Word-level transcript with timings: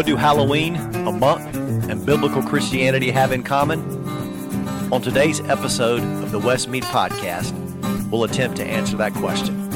What 0.00 0.06
do 0.06 0.16
Halloween, 0.16 0.76
a 0.76 1.12
monk, 1.12 1.54
and 1.54 2.06
biblical 2.06 2.42
Christianity 2.42 3.10
have 3.10 3.32
in 3.32 3.42
common? 3.42 3.80
On 4.90 5.02
today's 5.02 5.40
episode 5.40 6.00
of 6.24 6.30
the 6.30 6.40
Westmeade 6.40 6.84
Podcast, 6.84 7.52
we'll 8.10 8.24
attempt 8.24 8.56
to 8.56 8.64
answer 8.64 8.96
that 8.96 9.12
question. 9.12 9.70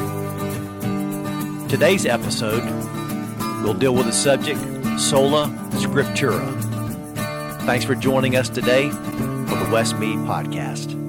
Today's 1.68 2.06
episode 2.06 2.64
will 3.62 3.74
deal 3.74 3.94
with 3.94 4.06
the 4.06 4.12
subject 4.12 4.58
Sola 4.98 5.48
Scriptura. 5.72 6.58
Thanks 7.66 7.84
for 7.84 7.94
joining 7.94 8.34
us 8.34 8.48
today 8.48 8.88
for 8.88 9.56
the 9.56 9.68
Westmeade 9.70 10.24
Podcast. 10.26 11.03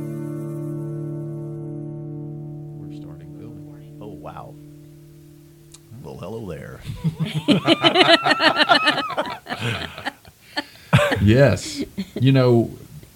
Yes, 11.25 11.83
you 12.15 12.31
know, 12.31 12.71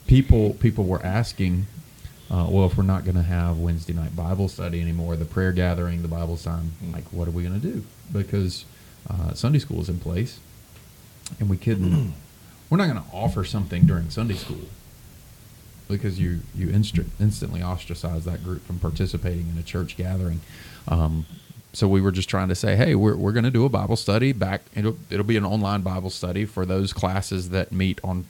people 0.08 0.56
people 0.56 0.84
were 0.86 1.04
asking, 1.06 1.68
uh, 2.32 2.48
well, 2.50 2.66
if 2.66 2.78
we're 2.78 2.84
not 2.84 3.04
going 3.04 3.16
to 3.16 3.24
have 3.24 3.60
Wednesday 3.60 3.94
night 3.94 4.16
Bible 4.16 4.48
study 4.48 4.82
anymore, 4.82 5.16
the 5.16 5.26
prayer 5.26 5.52
gathering, 5.52 6.02
the 6.02 6.08
Bible 6.08 6.38
time, 6.38 6.72
like, 6.92 7.06
what 7.12 7.28
are 7.28 7.32
we 7.32 7.44
going 7.44 7.60
to 7.60 7.68
do? 7.68 7.84
Because 8.12 8.66
uh, 9.10 9.34
Sunday 9.34 9.60
school 9.60 9.82
is 9.82 9.90
in 9.90 10.00
place, 10.00 10.40
and 11.40 11.50
we 11.50 11.58
couldn't. 11.58 12.14
we're 12.70 12.78
not 12.78 12.90
going 12.90 13.02
to 13.02 13.16
offer 13.16 13.44
something 13.44 13.86
during 13.86 14.10
Sunday 14.10 14.36
school 14.36 14.68
because 15.88 16.20
you 16.20 16.40
you 16.56 16.70
inst- 16.70 17.00
instantly 17.20 17.62
ostracize 17.62 18.26
that 18.26 18.44
group 18.44 18.66
from 18.66 18.80
participating 18.80 19.50
in 19.50 19.58
a 19.58 19.64
church 19.64 19.98
gathering. 19.98 20.42
Um, 20.88 21.26
so 21.74 21.88
we 21.88 22.02
were 22.02 22.12
just 22.12 22.30
trying 22.30 22.50
to 22.50 22.56
say, 22.56 22.76
hey, 22.76 22.96
we're, 22.96 23.16
we're 23.16 23.32
going 23.32 23.44
to 23.44 23.52
do 23.52 23.66
a 23.66 23.70
Bible 23.70 23.96
study 23.96 24.32
back. 24.32 24.62
It'll, 24.76 24.98
it'll 25.10 25.26
be 25.26 25.38
an 25.38 25.46
online 25.46 25.82
Bible 25.82 26.10
study 26.10 26.46
for 26.46 26.66
those 26.66 26.94
classes 26.94 27.50
that 27.50 27.72
meet 27.72 28.00
on 28.04 28.26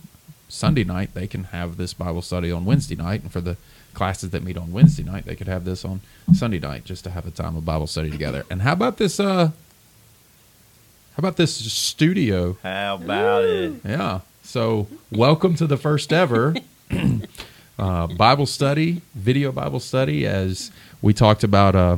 Sunday 0.50 0.84
night. 0.84 1.14
They 1.14 1.28
can 1.28 1.46
have 1.46 1.78
this 1.78 1.94
Bible 1.94 2.22
study 2.22 2.52
on 2.52 2.66
Wednesday 2.66 2.96
night, 2.96 3.22
and 3.22 3.32
for 3.32 3.40
the 3.40 3.56
classes 3.94 4.32
that 4.32 4.44
meet 4.44 4.58
on 4.58 4.72
Wednesday 4.72 5.04
night, 5.04 5.26
they 5.26 5.36
could 5.36 5.48
have 5.48 5.64
this 5.64 5.86
on 5.86 6.02
Sunday 6.34 6.60
night, 6.60 6.84
just 6.86 7.04
to 7.06 7.12
have 7.12 7.26
a 7.26 7.32
time 7.32 7.56
of 7.56 7.66
Bible 7.66 7.88
study 7.88 8.10
together. 8.10 8.46
And 8.50 8.62
how 8.62 8.74
about 8.74 8.98
this? 8.98 9.20
Uh, 9.20 9.48
how 9.48 11.18
about 11.18 11.38
this 11.38 11.56
studio? 11.56 12.58
How 12.64 12.96
about 12.96 13.44
it? 13.46 13.74
Yeah. 13.86 14.22
So, 14.44 14.88
welcome 15.12 15.56
to 15.56 15.68
the 15.68 15.78
first 15.78 16.12
ever 16.12 16.56
uh, 17.80 18.08
Bible 18.08 18.46
study, 18.46 19.02
video 19.16 19.52
Bible 19.52 19.80
study. 19.80 20.26
As 20.26 20.72
we 21.02 21.14
talked 21.14 21.44
about, 21.44 21.76
uh, 21.76 21.98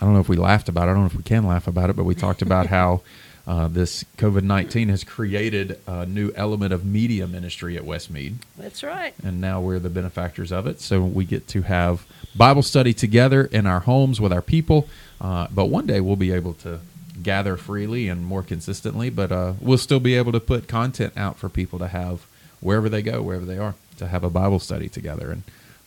I 0.00 0.04
don't 0.04 0.14
know 0.14 0.20
if 0.20 0.28
we 0.28 0.36
laughed 0.36 0.68
about 0.68 0.88
it. 0.88 0.92
I 0.92 0.94
don't 0.94 1.02
know 1.02 1.06
if 1.06 1.16
we 1.16 1.22
can 1.22 1.46
laugh 1.46 1.66
about 1.66 1.90
it, 1.90 1.96
but 1.96 2.04
we 2.04 2.14
talked 2.14 2.42
about 2.42 2.66
how 2.66 3.02
uh, 3.46 3.68
this 3.68 4.04
COVID 4.16 4.42
19 4.42 4.88
has 4.88 5.04
created 5.04 5.80
a 5.86 6.06
new 6.06 6.32
element 6.36 6.72
of 6.72 6.84
media 6.84 7.26
ministry 7.26 7.76
at 7.76 7.84
Westmeade. 7.84 8.36
That's 8.56 8.82
right. 8.82 9.14
And 9.22 9.40
now 9.40 9.60
we're 9.60 9.78
the 9.78 9.90
benefactors 9.90 10.52
of 10.52 10.66
it. 10.66 10.80
So, 10.80 11.02
we 11.02 11.24
get 11.24 11.48
to 11.48 11.62
have 11.62 12.06
Bible 12.36 12.62
study 12.62 12.94
together 12.94 13.44
in 13.44 13.66
our 13.66 13.80
homes 13.80 14.20
with 14.20 14.32
our 14.32 14.42
people. 14.42 14.88
Uh, 15.20 15.48
but 15.50 15.66
one 15.66 15.86
day 15.86 16.00
we'll 16.00 16.16
be 16.16 16.32
able 16.32 16.54
to 16.54 16.80
gather 17.22 17.56
freely 17.56 18.08
and 18.08 18.24
more 18.24 18.42
consistently, 18.42 19.10
but 19.10 19.30
uh, 19.32 19.54
we'll 19.60 19.78
still 19.78 20.00
be 20.00 20.14
able 20.14 20.32
to 20.32 20.40
put 20.40 20.68
content 20.68 21.12
out 21.16 21.36
for 21.36 21.48
people 21.48 21.78
to 21.78 21.88
have 21.88 22.26
wherever 22.60 22.88
they 22.88 23.02
go, 23.02 23.22
wherever 23.22 23.44
they 23.44 23.58
are, 23.58 23.74
to 23.98 24.06
have 24.08 24.24
a 24.24 24.30
Bible 24.30 24.58
study 24.58 24.88
together. 24.88 25.30
And 25.30 25.42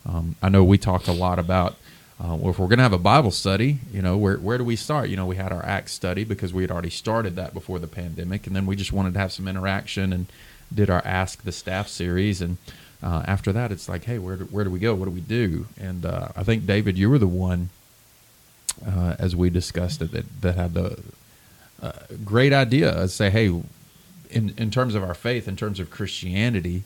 um, 0.06 0.36
I 0.42 0.50
know 0.50 0.64
we 0.64 0.78
talked 0.78 1.08
a 1.08 1.14
lot 1.14 1.40
about 1.40 1.76
uh, 2.20 2.36
well, 2.36 2.52
if 2.52 2.60
we're 2.60 2.68
going 2.68 2.78
to 2.78 2.84
have 2.84 2.94
a 2.94 3.00
Bible 3.00 3.32
study, 3.32 3.80
you 3.92 4.02
know, 4.02 4.18
where 4.18 4.38
where 4.38 4.58
do 4.58 4.64
we 4.64 4.76
start? 4.76 5.10
You 5.10 5.18
know, 5.18 5.26
we 5.26 5.36
had 5.36 5.52
our 5.52 5.66
Acts 5.66 5.94
study 5.94 6.24
because 6.24 6.54
we 6.54 6.62
had 6.62 6.72
already 6.72 6.92
started 6.92 7.36
that 7.36 7.54
before 7.54 7.80
the 7.80 7.88
pandemic, 7.88 8.46
and 8.46 8.56
then 8.56 8.66
we 8.66 8.76
just 8.76 8.94
wanted 8.94 9.14
to 9.14 9.20
have 9.20 9.32
some 9.32 9.48
interaction 9.48 10.14
and 10.14 10.28
did 10.74 10.90
our 10.90 11.02
Ask 11.06 11.44
the 11.44 11.52
Staff 11.52 11.88
series. 11.88 12.42
And 12.42 12.58
uh, 13.02 13.24
after 13.26 13.52
that, 13.54 13.72
it's 13.72 13.90
like, 13.90 14.06
hey, 14.06 14.20
where 14.20 14.38
do, 14.38 14.46
where 14.46 14.64
do 14.64 14.70
we 14.70 14.80
go? 14.80 14.94
What 14.94 15.06
do 15.06 15.12
we 15.12 15.22
do? 15.22 15.66
And 15.80 16.06
uh, 16.06 16.30
I 16.36 16.44
think 16.44 16.66
David, 16.66 16.98
you 16.98 17.10
were 17.10 17.20
the 17.20 17.28
one 17.28 17.70
uh, 18.86 19.16
as 19.20 19.36
we 19.36 19.50
discussed 19.50 20.02
it 20.02 20.12
that 20.12 20.42
that 20.42 20.56
had 20.56 20.74
the 20.76 21.02
uh, 21.82 21.92
great 22.24 22.54
idea 22.54 22.94
to 22.94 23.08
say, 23.08 23.32
hey, 23.32 23.48
in 24.30 24.54
in 24.56 24.70
terms 24.72 24.94
of 24.94 25.04
our 25.04 25.16
faith, 25.16 25.48
in 25.48 25.56
terms 25.56 25.80
of 25.80 25.90
Christianity, 25.90 26.84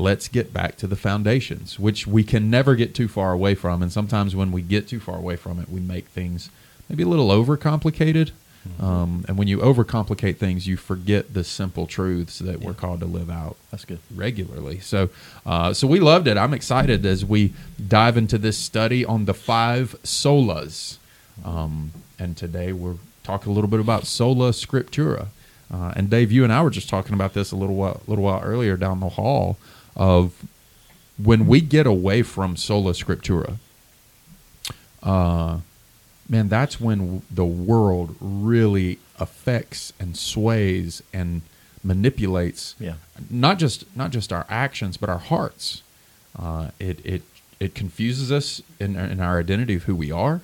let's 0.00 0.28
get 0.28 0.52
back 0.52 0.76
to 0.78 0.86
the 0.86 0.96
foundations, 0.96 1.78
which 1.78 2.06
we 2.06 2.24
can 2.24 2.50
never 2.50 2.74
get 2.74 2.94
too 2.94 3.08
far 3.08 3.32
away 3.32 3.54
from. 3.54 3.82
And 3.82 3.92
sometimes 3.92 4.34
when 4.34 4.50
we 4.52 4.62
get 4.62 4.88
too 4.88 5.00
far 5.00 5.16
away 5.16 5.36
from 5.36 5.60
it, 5.60 5.68
we 5.68 5.80
make 5.80 6.06
things 6.06 6.50
maybe 6.88 7.02
a 7.02 7.08
little 7.08 7.28
overcomplicated. 7.28 8.32
Um, 8.78 9.24
and 9.26 9.38
when 9.38 9.48
you 9.48 9.58
overcomplicate 9.58 10.36
things, 10.36 10.66
you 10.66 10.76
forget 10.76 11.32
the 11.32 11.44
simple 11.44 11.86
truths 11.86 12.40
that 12.40 12.60
we're 12.60 12.74
called 12.74 13.00
to 13.00 13.06
live 13.06 13.30
out 13.30 13.56
That's 13.70 13.86
good. 13.86 14.00
regularly. 14.14 14.80
So, 14.80 15.08
uh, 15.46 15.72
so 15.72 15.86
we 15.86 15.98
loved 15.98 16.26
it. 16.26 16.36
I'm 16.36 16.52
excited 16.52 17.06
as 17.06 17.24
we 17.24 17.54
dive 17.88 18.18
into 18.18 18.36
this 18.36 18.58
study 18.58 19.04
on 19.04 19.24
the 19.24 19.32
five 19.32 19.96
solas. 20.02 20.98
Um, 21.42 21.92
and 22.18 22.36
today 22.36 22.72
we're 22.72 22.96
talking 23.22 23.50
a 23.50 23.54
little 23.54 23.70
bit 23.70 23.80
about 23.80 24.06
sola 24.06 24.50
scriptura. 24.50 25.28
Uh, 25.72 25.92
and 25.96 26.10
Dave, 26.10 26.30
you 26.30 26.44
and 26.44 26.52
I 26.52 26.62
were 26.62 26.70
just 26.70 26.88
talking 26.88 27.14
about 27.14 27.32
this 27.32 27.52
a 27.52 27.56
little 27.56 27.76
while, 27.76 28.02
little 28.06 28.24
while 28.24 28.42
earlier 28.42 28.76
down 28.76 29.00
the 29.00 29.10
hall 29.10 29.56
of 29.96 30.44
when 31.18 31.46
we 31.46 31.60
get 31.60 31.86
away 31.86 32.22
from 32.22 32.56
sola 32.56 32.92
scriptura. 32.92 33.56
Uh, 35.02 35.58
man, 36.28 36.48
that's 36.48 36.80
when 36.80 37.22
the 37.30 37.44
world 37.44 38.16
really 38.20 38.98
affects 39.18 39.92
and 39.98 40.16
sways 40.16 41.02
and 41.12 41.42
manipulates 41.82 42.74
Yeah. 42.78 42.94
not 43.30 43.58
just 43.58 43.84
not 43.96 44.10
just 44.10 44.32
our 44.34 44.44
actions 44.50 44.98
but 44.98 45.08
our 45.08 45.18
hearts. 45.18 45.82
Uh, 46.38 46.70
it 46.78 47.00
it 47.04 47.22
it 47.58 47.74
confuses 47.74 48.30
us 48.30 48.62
in, 48.78 48.96
in 48.96 49.20
our 49.20 49.38
identity 49.40 49.74
of 49.76 49.84
who 49.84 49.94
we 49.96 50.10
are. 50.12 50.40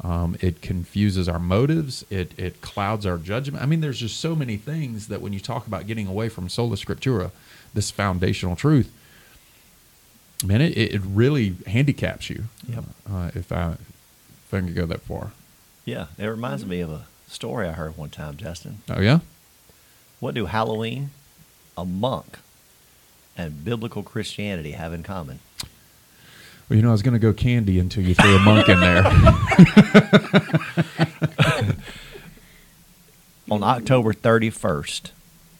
Um, 0.00 0.36
it 0.40 0.60
confuses 0.62 1.28
our 1.28 1.38
motives. 1.38 2.04
It 2.10 2.32
it 2.36 2.60
clouds 2.60 3.06
our 3.06 3.18
judgment. 3.18 3.62
I 3.62 3.66
mean, 3.66 3.80
there's 3.80 4.00
just 4.00 4.18
so 4.20 4.34
many 4.34 4.56
things 4.56 5.06
that 5.08 5.20
when 5.20 5.32
you 5.32 5.38
talk 5.40 5.66
about 5.68 5.86
getting 5.86 6.08
away 6.08 6.28
from 6.28 6.48
sola 6.48 6.74
scriptura, 6.76 7.30
this 7.74 7.90
foundational 7.90 8.56
truth, 8.56 8.90
man, 10.44 10.60
it, 10.60 10.76
it 10.76 11.00
really 11.04 11.56
handicaps 11.66 12.30
you. 12.30 12.44
Yep. 12.68 12.84
Uh, 13.10 13.30
if 13.34 13.52
I 13.52 13.72
if 13.72 14.52
I 14.52 14.60
can 14.60 14.74
go 14.74 14.86
that 14.86 15.02
far. 15.02 15.32
Yeah, 15.84 16.06
it 16.18 16.26
reminds 16.26 16.64
me 16.64 16.80
of 16.80 16.90
a 16.90 17.06
story 17.28 17.68
I 17.68 17.72
heard 17.72 17.96
one 17.96 18.10
time, 18.10 18.36
Justin. 18.36 18.78
Oh 18.88 19.00
yeah. 19.00 19.20
What 20.20 20.34
do 20.34 20.46
Halloween, 20.46 21.10
a 21.76 21.84
monk, 21.84 22.38
and 23.36 23.64
biblical 23.64 24.02
Christianity 24.02 24.72
have 24.72 24.92
in 24.92 25.02
common? 25.02 25.40
Well, 26.68 26.78
you 26.78 26.82
know, 26.82 26.88
I 26.88 26.92
was 26.92 27.02
going 27.02 27.12
to 27.12 27.18
go 27.18 27.34
candy 27.34 27.78
until 27.78 28.04
you 28.04 28.14
threw 28.14 28.36
a 28.36 28.38
monk 28.38 28.70
in 28.70 28.80
there. 28.80 29.04
On 33.50 33.62
October 33.62 34.14
31st, 34.14 35.10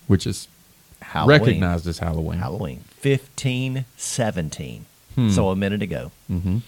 which 0.06 0.26
is 0.26 0.48
Halloween. 1.12 1.40
recognized 1.40 1.86
as 1.86 1.98
Halloween. 1.98 2.38
Halloween, 2.38 2.84
1517. 3.02 4.86
Hmm. 5.14 5.30
So 5.30 5.48
a 5.50 5.56
minute 5.56 5.82
ago, 5.82 6.10
hmm 6.26 6.58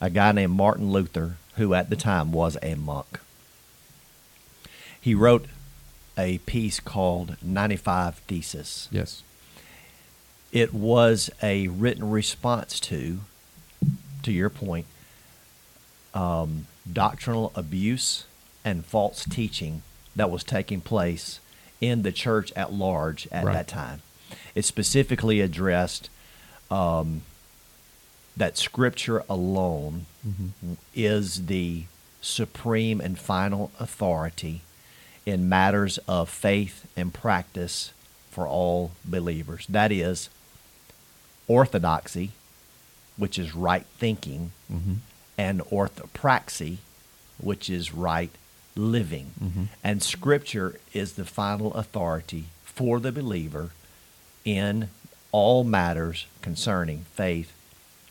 a 0.00 0.10
guy 0.10 0.32
named 0.32 0.52
Martin 0.52 0.90
Luther, 0.90 1.36
who 1.54 1.74
at 1.74 1.88
the 1.88 1.94
time 1.94 2.32
was 2.32 2.58
a 2.60 2.74
monk, 2.74 3.20
he 5.00 5.14
wrote 5.14 5.46
a 6.18 6.38
piece 6.38 6.80
called 6.80 7.36
95 7.40 8.16
Thesis. 8.16 8.88
Yes. 8.90 9.22
It 10.50 10.74
was 10.74 11.30
a 11.40 11.68
written 11.68 12.10
response 12.10 12.80
to, 12.80 13.20
to 14.24 14.32
your 14.32 14.50
point, 14.50 14.86
um, 16.14 16.66
doctrinal 16.92 17.52
abuse 17.54 18.24
and 18.64 18.84
false 18.84 19.24
teaching 19.24 19.82
that 20.16 20.30
was 20.30 20.42
taking 20.42 20.80
place 20.80 21.38
in 21.82 22.00
the 22.02 22.12
church 22.12 22.50
at 22.56 22.72
large 22.72 23.28
at 23.30 23.44
Right. 23.44 23.52
that 23.54 23.68
time. 23.68 24.00
It 24.54 24.64
specifically 24.64 25.40
addressed 25.42 26.08
um, 26.70 27.20
that 28.34 28.56
Scripture 28.56 29.22
alone 29.28 30.06
Mhm. 30.26 30.76
is 30.94 31.46
the 31.46 31.84
supreme 32.22 32.98
and 33.00 33.18
final 33.18 33.70
authority 33.78 34.62
in 35.26 35.48
matters 35.50 35.98
of 36.08 36.30
faith 36.30 36.86
and 36.96 37.12
practice 37.12 37.90
for 38.30 38.46
all 38.46 38.92
believers. 39.04 39.66
That 39.68 39.92
is 39.92 40.30
orthodoxy, 41.48 42.30
which 43.16 43.38
is 43.38 43.54
right 43.54 43.84
thinking, 43.98 44.52
hmm 44.68 44.94
and 45.38 45.60
orthopraxy, 45.62 46.76
which 47.38 47.68
is 47.70 47.92
right 47.94 48.30
living. 48.74 49.32
Mhm. 49.42 49.68
And 49.84 50.02
Scripture 50.02 50.80
is 50.92 51.12
the 51.12 51.24
final 51.24 51.74
authority 51.74 52.46
for 52.64 53.00
the 53.00 53.12
believer 53.12 53.70
in 54.44 54.88
all 55.30 55.64
matters 55.64 56.26
concerning 56.40 57.06
faith 57.14 57.52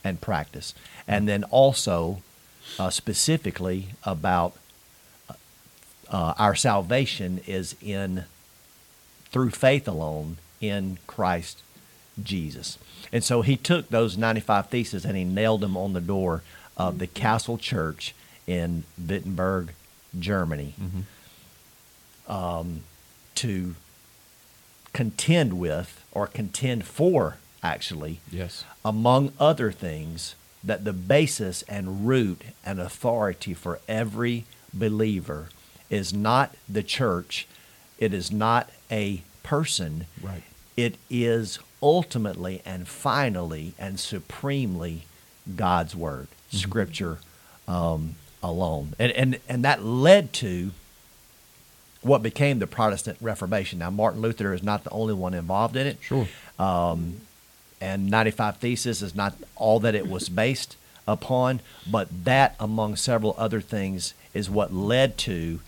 and 0.03 0.21
practice. 0.21 0.73
And 1.07 1.27
then 1.27 1.43
also, 1.45 2.21
uh, 2.79 2.89
specifically 2.89 3.89
about 4.03 4.55
uh, 6.09 6.33
our 6.37 6.55
salvation 6.55 7.39
is 7.47 7.75
in 7.81 8.25
through 9.31 9.49
faith 9.51 9.87
alone 9.87 10.37
in 10.59 10.97
Christ 11.07 11.61
Jesus. 12.21 12.77
And 13.13 13.23
so 13.23 13.41
he 13.41 13.55
took 13.55 13.89
those 13.89 14.17
95 14.17 14.67
theses 14.67 15.05
and 15.05 15.15
he 15.15 15.23
nailed 15.23 15.61
them 15.61 15.77
on 15.77 15.93
the 15.93 16.01
door 16.01 16.43
of 16.75 16.99
the 16.99 17.07
Castle 17.07 17.57
Church 17.57 18.13
in 18.45 18.83
Wittenberg, 18.97 19.71
Germany, 20.19 20.73
um, 22.27 22.81
to 23.35 23.75
contend 24.93 25.53
with 25.59 26.03
or 26.11 26.27
contend 26.27 26.85
for, 26.85 27.37
actually, 27.63 28.19
Yes. 28.31 28.63
among 28.83 29.33
other 29.39 29.71
things, 29.71 30.35
that 30.63 30.83
the 30.85 30.93
basis 30.93 31.63
and 31.63 32.07
root 32.07 32.41
and 32.65 32.79
authority 32.79 33.53
for 33.53 33.79
every 33.87 34.45
believer 34.73 35.49
is 35.89 36.13
not 36.13 36.55
the 36.69 36.83
church, 36.83 37.47
it 37.97 38.13
is 38.13 38.31
not 38.31 38.69
a 38.91 39.23
person, 39.43 40.05
Right. 40.21 40.43
it 40.77 40.97
is 41.09 41.57
ultimately 41.81 42.61
and 42.63 42.87
finally 42.87 43.73
and 43.79 43.99
supremely 43.99 45.05
God's 45.55 45.95
word, 45.95 46.27
Scripture 46.51 47.17
um, 47.67 48.15
alone, 48.43 48.93
and 48.99 49.11
and 49.13 49.39
and 49.49 49.63
that 49.65 49.83
led 49.83 50.33
to 50.33 50.71
what 52.01 52.23
became 52.23 52.59
the 52.59 52.67
Protestant 52.67 53.17
Reformation. 53.21 53.77
Now, 53.79 53.91
Martin 53.91 54.21
Luther 54.21 54.53
is 54.53 54.63
not 54.63 54.83
the 54.83 54.89
only 54.89 55.13
one 55.13 55.35
involved 55.35 55.75
in 55.75 55.85
it 55.85 55.97
Sure. 56.01 56.27
and 56.57 58.09
95 58.09 58.57
Thesis 58.57 59.01
is 59.03 59.13
not 59.13 59.35
all 59.55 59.79
that 59.81 59.93
it 59.93 60.07
was 60.07 60.27
based 60.29 60.77
upon, 61.07 61.59
but 61.89 62.07
that, 62.25 62.55
among 62.59 62.95
several 62.95 63.35
other 63.37 63.61
things, 63.61 64.13
is 64.33 64.49
what 64.49 64.73
led 64.73 65.17
to 65.19 65.59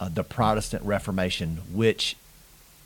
uh, 0.00 0.10
the 0.10 0.22
Protestant 0.24 0.82
Reformation, 0.84 1.62
which 1.72 2.16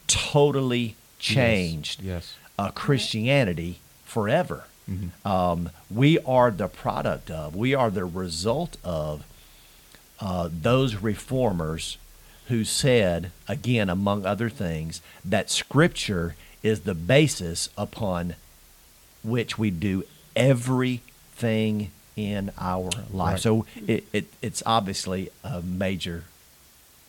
totally 0.07 0.97
changed 1.19 2.03
Yes. 2.03 2.35
Uh, 2.59 2.71
Christianity 2.71 3.81
forever. 4.05 4.65
Mhm. 4.91 5.11
Um, 5.27 5.71
we 5.91 6.19
are 6.21 6.51
the 6.51 6.69
product 6.69 7.31
of, 7.31 7.57
we 7.57 7.75
are 7.75 7.91
the 7.91 8.05
result 8.05 8.77
of 8.85 9.25
uh, 10.23 10.49
those 10.53 10.95
reformers 10.95 11.99
who 12.47 12.63
said, 12.63 13.33
again, 13.49 13.91
among 13.91 14.25
other 14.25 14.49
things, 14.49 15.01
that 15.25 15.51
Scripture 15.51 16.37
is 16.63 16.83
the 16.83 16.95
basis 16.95 17.69
upon 17.77 18.37
which 19.25 19.59
we 19.59 19.71
do 19.71 20.05
everything 20.37 21.91
in 22.15 22.53
our 22.57 22.91
life. 23.13 23.33
Right. 23.33 23.41
So 23.41 23.67
it, 23.89 24.05
it, 24.13 24.27
it's 24.41 24.63
obviously 24.65 25.29
a 25.43 25.61
major, 25.61 26.23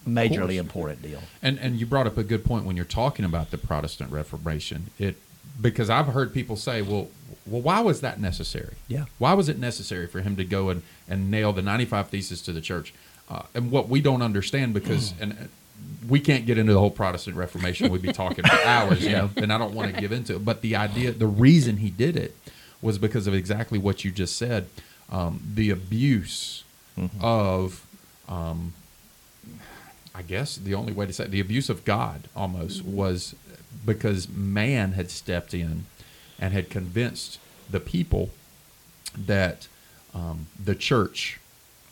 majorly 0.07 0.57
important 0.57 1.04
deal. 1.04 1.21
And 1.42 1.60
and 1.60 1.80
you 1.80 1.86
brought 1.86 2.07
up 2.07 2.18
a 2.18 2.24
good 2.24 2.44
point 2.44 2.65
when 2.65 2.75
you're 2.75 2.86
talking 2.86 3.25
about 3.25 3.51
the 3.51 3.60
Protestant 3.60 4.12
Reformation. 4.12 4.89
It 4.98 5.18
because 5.62 5.89
I've 5.89 6.07
heard 6.07 6.33
people 6.33 6.56
say, 6.56 6.81
well, 6.81 7.10
well, 7.45 7.62
why 7.62 7.80
was 7.81 8.01
that 8.01 8.19
necessary? 8.19 8.75
Yeah. 8.88 9.06
Why 9.18 9.33
was 9.33 9.50
it 9.50 9.57
necessary 9.57 10.07
for 10.07 10.21
him 10.21 10.35
to 10.35 10.45
go 10.45 10.69
and, 10.69 10.83
and 11.07 11.30
nail 11.30 11.53
the 11.53 11.62
95 11.62 12.09
thesis 12.09 12.41
to 12.44 12.51
the 12.51 12.62
church? 12.62 12.94
Uh, 13.30 13.44
and 13.53 13.71
what 13.71 13.89
we 13.89 14.01
don't 14.01 14.21
understand 14.21 14.74
because 14.74 15.13
and 15.19 15.33
uh, 15.33 15.35
we 16.07 16.19
can't 16.19 16.45
get 16.45 16.57
into 16.57 16.74
the 16.74 16.80
whole 16.80 16.91
Protestant 16.91 17.35
Reformation. 17.35 17.91
We'd 17.91 18.01
be 18.01 18.13
talking 18.13 18.45
for 18.45 18.62
hours, 18.65 19.03
you 19.03 19.12
know, 19.12 19.30
and 19.38 19.51
I 19.51 19.57
don't 19.57 19.74
want 19.74 19.94
to 19.94 20.00
give 20.00 20.12
into 20.12 20.35
it. 20.35 20.45
But 20.45 20.62
the 20.62 20.75
idea, 20.75 21.12
the 21.12 21.27
reason 21.27 21.77
he 21.77 21.89
did 21.89 22.15
it 22.15 22.35
was 22.81 22.97
because 22.97 23.27
of 23.27 23.33
exactly 23.33 23.79
what 23.79 24.03
you 24.03 24.12
just 24.12 24.36
said, 24.36 24.68
um, 25.09 25.41
the 25.56 25.69
abuse 25.69 26.63
of 27.21 27.86
um, 28.27 28.74
I 30.15 30.21
guess 30.21 30.56
the 30.57 30.75
only 30.75 30.94
way 30.94 31.06
to 31.06 31.13
say 31.13 31.25
it, 31.25 31.31
the 31.31 31.39
abuse 31.39 31.69
of 31.69 31.86
God 31.86 32.27
almost 32.36 32.83
was 32.86 33.36
because 33.86 34.29
man 34.29 34.94
had 34.94 35.09
stepped 35.09 35.53
in 35.53 35.86
and 36.44 36.54
had 36.54 36.69
convinced 36.69 37.40
the 37.72 37.80
people 37.80 38.30
that 39.18 39.68
um, 40.13 40.48
the 40.63 40.75
church, 40.75 41.40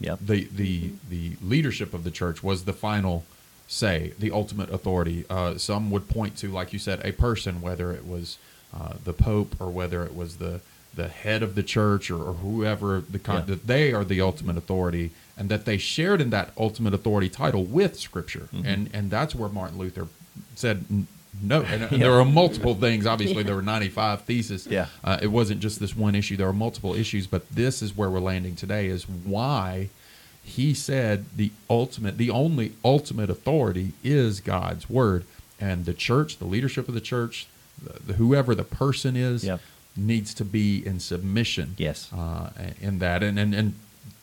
Yep. 0.02 0.20
the 0.22 0.48
the 0.52 0.92
the 1.10 1.34
leadership 1.44 1.94
of 1.94 2.04
the 2.04 2.12
church 2.12 2.44
was 2.44 2.66
the 2.66 2.74
final 2.74 3.24
say, 3.68 4.12
the 4.20 4.32
ultimate 4.32 4.70
authority. 4.70 5.24
Uh, 5.30 5.58
some 5.58 5.90
would 5.92 6.10
point 6.10 6.36
to, 6.36 6.50
like 6.50 6.74
you 6.74 6.80
said, 6.80 7.00
a 7.06 7.14
person, 7.14 7.62
whether 7.62 7.94
it 7.94 8.06
was 8.06 8.38
uh, 8.76 8.94
the 9.06 9.14
pope 9.14 9.56
or 9.62 9.70
whether 9.70 10.04
it 10.04 10.14
was 10.16 10.38
the 10.38 10.60
the 10.94 11.08
head 11.08 11.42
of 11.42 11.56
the 11.56 11.64
church 11.64 12.12
or, 12.12 12.22
or 12.22 12.34
whoever 12.34 13.00
the 13.00 13.20
con- 13.20 13.38
Yeah. 13.38 13.46
that 13.56 13.68
they 13.68 13.94
are 13.94 14.04
the 14.04 14.20
ultimate 14.20 14.58
authority 14.58 15.12
and 15.38 15.48
that 15.48 15.64
they 15.64 15.78
shared 15.78 16.20
in 16.20 16.32
that 16.32 16.52
ultimate 16.58 16.94
authority 16.94 17.30
title 17.30 17.64
with 17.64 17.98
scripture 17.98 18.50
and 18.66 18.90
and 18.92 19.10
that's 19.10 19.34
where 19.34 19.48
martin 19.50 19.78
luther 19.78 20.08
said 20.56 20.84
no 21.42 21.62
and, 21.72 21.84
and 21.84 22.02
there 22.02 22.12
were 22.12 22.26
multiple 22.26 22.76
things. 22.76 23.06
Obviously 23.06 23.44
there 23.44 23.56
were 23.56 23.62
95 23.62 24.22
theses. 24.24 24.68
Yeah. 24.68 24.88
uh, 25.04 25.18
it 25.22 25.28
wasn't 25.28 25.60
just 25.62 25.80
this 25.80 25.96
one 25.96 26.16
issue. 26.16 26.36
There 26.38 26.48
were 26.48 26.54
multiple 26.54 26.94
issues 26.96 27.28
but 27.28 27.48
this 27.50 27.82
is 27.82 27.96
where 27.96 28.10
we're 28.10 28.20
landing 28.20 28.56
today 28.56 28.88
is 28.88 29.08
why 29.08 29.90
he 30.44 30.74
said 30.74 31.26
the 31.36 31.52
ultimate 31.70 32.18
the 32.18 32.30
only 32.30 32.74
ultimate 32.84 33.30
authority 33.30 33.94
is 34.04 34.40
god's 34.42 34.90
word. 34.90 35.24
And 35.60 35.86
the 35.86 35.94
church 35.94 36.38
the 36.38 36.46
leadership 36.46 36.88
of 36.88 36.94
the 36.94 37.02
church 37.02 37.48
the, 37.82 38.00
the, 38.08 38.14
whoever 38.14 38.54
the 38.56 38.64
person 38.64 39.16
is 39.16 39.44
Yep. 39.44 39.60
needs 39.96 40.34
to 40.36 40.46
be 40.46 40.86
in 40.86 41.00
submission 41.00 41.76
Yes. 41.78 42.12
uh, 42.14 42.50
in 42.82 43.00
that. 43.00 43.24
And, 43.24 43.38
and 43.40 43.54
and 43.56 43.74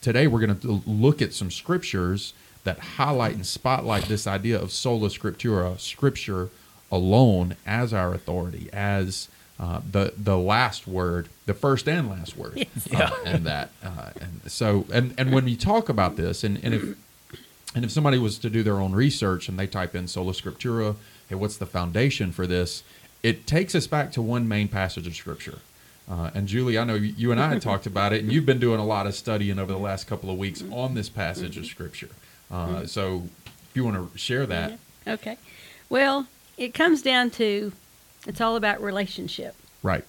today 0.02 0.26
we're 0.26 0.44
going 0.44 0.58
to 0.58 0.82
look 0.86 1.22
at 1.22 1.32
some 1.32 1.50
scriptures 1.50 2.32
that 2.64 2.78
highlight 2.78 3.34
and 3.34 3.46
spotlight 3.46 4.04
this 4.04 4.26
idea 4.26 4.60
of 4.60 4.70
sola 4.72 5.08
scriptura 5.08 5.78
scripture 5.80 6.50
alone 6.90 7.56
as 7.66 7.92
our 7.92 8.14
authority 8.14 8.68
as 8.72 9.28
uh, 9.60 9.80
the 9.90 10.12
the 10.16 10.38
last 10.38 10.86
word 10.86 11.28
the 11.46 11.54
first 11.54 11.88
and 11.88 12.08
last 12.08 12.36
word 12.36 12.66
uh, 12.94 13.10
and 13.24 13.44
that 13.44 13.70
uh, 13.82 14.10
and 14.20 14.40
so 14.46 14.86
and 14.92 15.14
and 15.18 15.32
when 15.32 15.44
we 15.44 15.56
talk 15.56 15.88
about 15.88 16.16
this 16.16 16.44
and, 16.44 16.62
and 16.64 16.74
if 16.74 16.96
and 17.74 17.84
if 17.84 17.90
somebody 17.90 18.18
was 18.18 18.38
to 18.38 18.48
do 18.48 18.62
their 18.62 18.76
own 18.80 18.92
research 18.92 19.48
and 19.48 19.58
they 19.58 19.66
type 19.66 19.94
in 19.94 20.06
sola 20.08 20.32
scriptura 20.32 20.94
hey 21.28 21.34
what's 21.34 21.56
the 21.56 21.66
foundation 21.66 22.32
for 22.32 22.46
this? 22.46 22.82
It 23.22 23.46
takes 23.46 23.74
us 23.74 23.86
back 23.86 24.12
to 24.12 24.22
one 24.22 24.46
main 24.46 24.68
passage 24.68 25.06
of 25.06 25.14
scripture. 25.14 25.58
Uh, 26.10 26.30
and 26.34 26.48
Julie, 26.48 26.78
I 26.78 26.84
know 26.84 26.94
you 26.94 27.12
you 27.16 27.32
and 27.32 27.40
I 27.40 27.48
had 27.50 27.60
talked 27.60 27.84
about 27.84 28.14
it, 28.14 28.22
and 28.22 28.32
you've 28.32 28.46
been 28.46 28.60
doing 28.60 28.80
a 28.80 28.84
lot 28.86 29.06
of 29.06 29.14
studying 29.14 29.58
over 29.58 29.72
the 29.72 29.78
last 29.78 30.06
couple 30.06 30.30
of 30.30 30.38
weeks 30.38 30.64
on 30.72 30.94
this 30.94 31.10
passage 31.10 31.58
of 31.58 31.66
Scripture. 31.66 32.08
Uh, 32.50 32.86
so, 32.86 33.24
if 33.44 33.70
you 33.74 33.84
want 33.84 34.12
to 34.12 34.18
share 34.18 34.46
that, 34.46 34.78
Okay. 35.06 35.36
Well, 35.90 36.26
it 36.58 36.74
comes 36.74 37.00
down 37.00 37.30
to 37.30 37.72
it's 38.26 38.40
all 38.40 38.56
about 38.56 38.82
relationship. 38.82 39.54
right? 39.82 40.04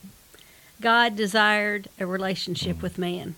God 0.81 1.15
desired 1.15 1.87
a 1.99 2.05
relationship 2.05 2.77
mm-hmm. 2.77 2.81
with 2.81 2.97
man. 2.97 3.35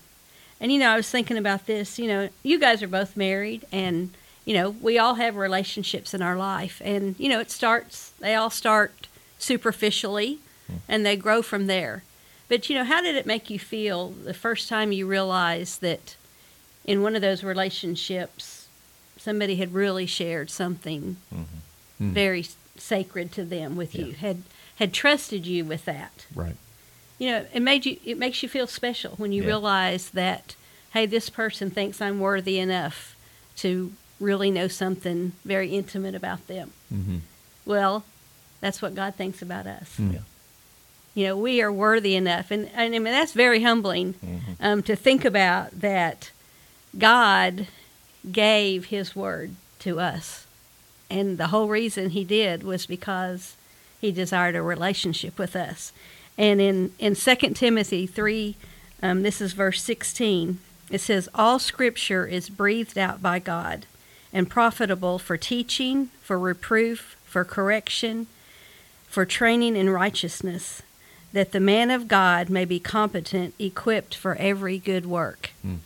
And 0.60 0.72
you 0.72 0.78
know, 0.78 0.90
I 0.90 0.96
was 0.96 1.10
thinking 1.10 1.36
about 1.36 1.66
this, 1.66 1.98
you 1.98 2.08
know, 2.08 2.28
you 2.42 2.58
guys 2.58 2.82
are 2.82 2.88
both 2.88 3.16
married 3.16 3.64
and 3.70 4.10
you 4.44 4.54
know, 4.54 4.70
we 4.70 4.98
all 4.98 5.14
have 5.14 5.36
relationships 5.36 6.14
in 6.14 6.22
our 6.22 6.36
life 6.36 6.80
and 6.84 7.14
you 7.18 7.28
know, 7.28 7.38
it 7.40 7.50
starts 7.50 8.12
they 8.18 8.34
all 8.34 8.50
start 8.50 9.06
superficially 9.38 10.38
mm-hmm. 10.64 10.78
and 10.88 11.04
they 11.04 11.16
grow 11.16 11.42
from 11.42 11.66
there. 11.66 12.02
But 12.48 12.68
you 12.68 12.76
know, 12.76 12.84
how 12.84 13.02
did 13.02 13.14
it 13.14 13.26
make 13.26 13.50
you 13.50 13.58
feel 13.58 14.08
the 14.08 14.34
first 14.34 14.68
time 14.68 14.90
you 14.92 15.06
realized 15.06 15.80
that 15.82 16.16
in 16.84 17.02
one 17.02 17.14
of 17.14 17.22
those 17.22 17.44
relationships 17.44 18.66
somebody 19.18 19.56
had 19.56 19.74
really 19.74 20.06
shared 20.06 20.50
something 20.50 21.16
Mm. 22.00 22.12
very 22.12 22.44
sacred 22.82 23.30
to 23.32 23.44
them 23.44 23.76
with 23.76 23.94
you, 23.94 24.12
had 24.12 24.42
had 24.76 24.92
trusted 24.92 25.46
you 25.46 25.64
with 25.64 25.84
that 25.84 26.26
Right. 26.34 26.56
you 27.18 27.30
know 27.30 27.46
it 27.54 27.60
made 27.62 27.86
you 27.86 27.96
it 28.04 28.18
makes 28.18 28.42
you 28.42 28.48
feel 28.48 28.66
special 28.66 29.12
when 29.16 29.30
you 29.32 29.42
Yeah. 29.42 29.48
realize 29.48 30.10
that 30.10 30.56
hey 30.92 31.06
this 31.06 31.28
person 31.30 31.70
thinks 31.70 32.00
i'm 32.00 32.18
worthy 32.18 32.58
enough 32.58 33.14
to 33.58 33.92
really 34.18 34.50
know 34.50 34.66
something 34.68 35.32
very 35.44 35.68
intimate 35.80 36.14
about 36.16 36.46
them 36.48 36.72
Mm-hmm. 36.92 37.18
well 37.64 38.04
that's 38.60 38.82
what 38.82 38.94
god 38.94 39.14
thinks 39.14 39.40
about 39.42 39.66
us 39.66 39.90
Mm. 39.98 40.12
Yeah. 40.14 40.18
you 41.14 41.24
know 41.28 41.36
we 41.36 41.62
are 41.62 41.72
worthy 41.72 42.14
enough 42.16 42.50
and, 42.50 42.68
and 42.74 42.94
i 42.96 42.98
mean 42.98 43.12
that's 43.18 43.32
very 43.34 43.62
humbling 43.62 44.14
Mhm. 44.14 44.40
um, 44.60 44.82
to 44.82 44.96
think 44.96 45.24
about 45.24 45.80
that 45.80 46.30
god 46.98 47.68
gave 48.32 48.86
his 48.86 49.14
word 49.14 49.54
to 49.80 50.00
us 50.00 50.46
and 51.12 51.38
the 51.38 51.48
whole 51.48 51.68
reason 51.68 52.10
he 52.10 52.24
did 52.24 52.62
was 52.62 52.86
because 52.86 53.56
he 54.00 54.10
desired 54.10 54.56
a 54.56 54.62
relationship 54.62 55.38
with 55.38 55.54
us. 55.54 55.92
And 56.38 56.60
in, 56.60 56.92
in 56.98 57.14
2 57.14 57.34
timothy 57.54 58.06
3 58.06 58.56
um, 59.02 59.22
this 59.22 59.40
is 59.40 59.52
verse 59.52 59.82
16 59.82 60.58
it 60.90 61.00
says 61.00 61.28
all 61.34 61.58
scripture 61.58 62.26
is 62.26 62.48
breathed 62.48 62.96
out 62.96 63.20
by 63.20 63.38
god 63.38 63.84
and 64.32 64.48
profitable 64.48 65.18
for 65.18 65.36
teaching 65.36 66.06
for 66.22 66.38
reproof 66.38 67.16
for 67.24 67.44
correction 67.44 68.26
for 69.06 69.26
training 69.26 69.76
in 69.76 69.90
righteousness 69.90 70.82
that 71.34 71.52
the 71.52 71.60
man 71.60 71.90
of 71.90 72.08
god 72.08 72.48
may 72.48 72.64
be 72.64 72.80
competent 72.80 73.54
equipped 73.58 74.14
for 74.14 74.34
every 74.36 74.78
good 74.78 75.04
work. 75.04 75.50
Mm. 75.66 75.78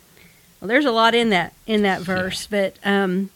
well 0.61 0.69
there's 0.69 0.85
a 0.85 0.91
lot 0.91 1.13
in 1.13 1.29
that 1.29 1.53
in 1.65 1.81
that 1.81 2.01
verse 2.01 2.47
but 2.47 2.77
um, 2.85 3.29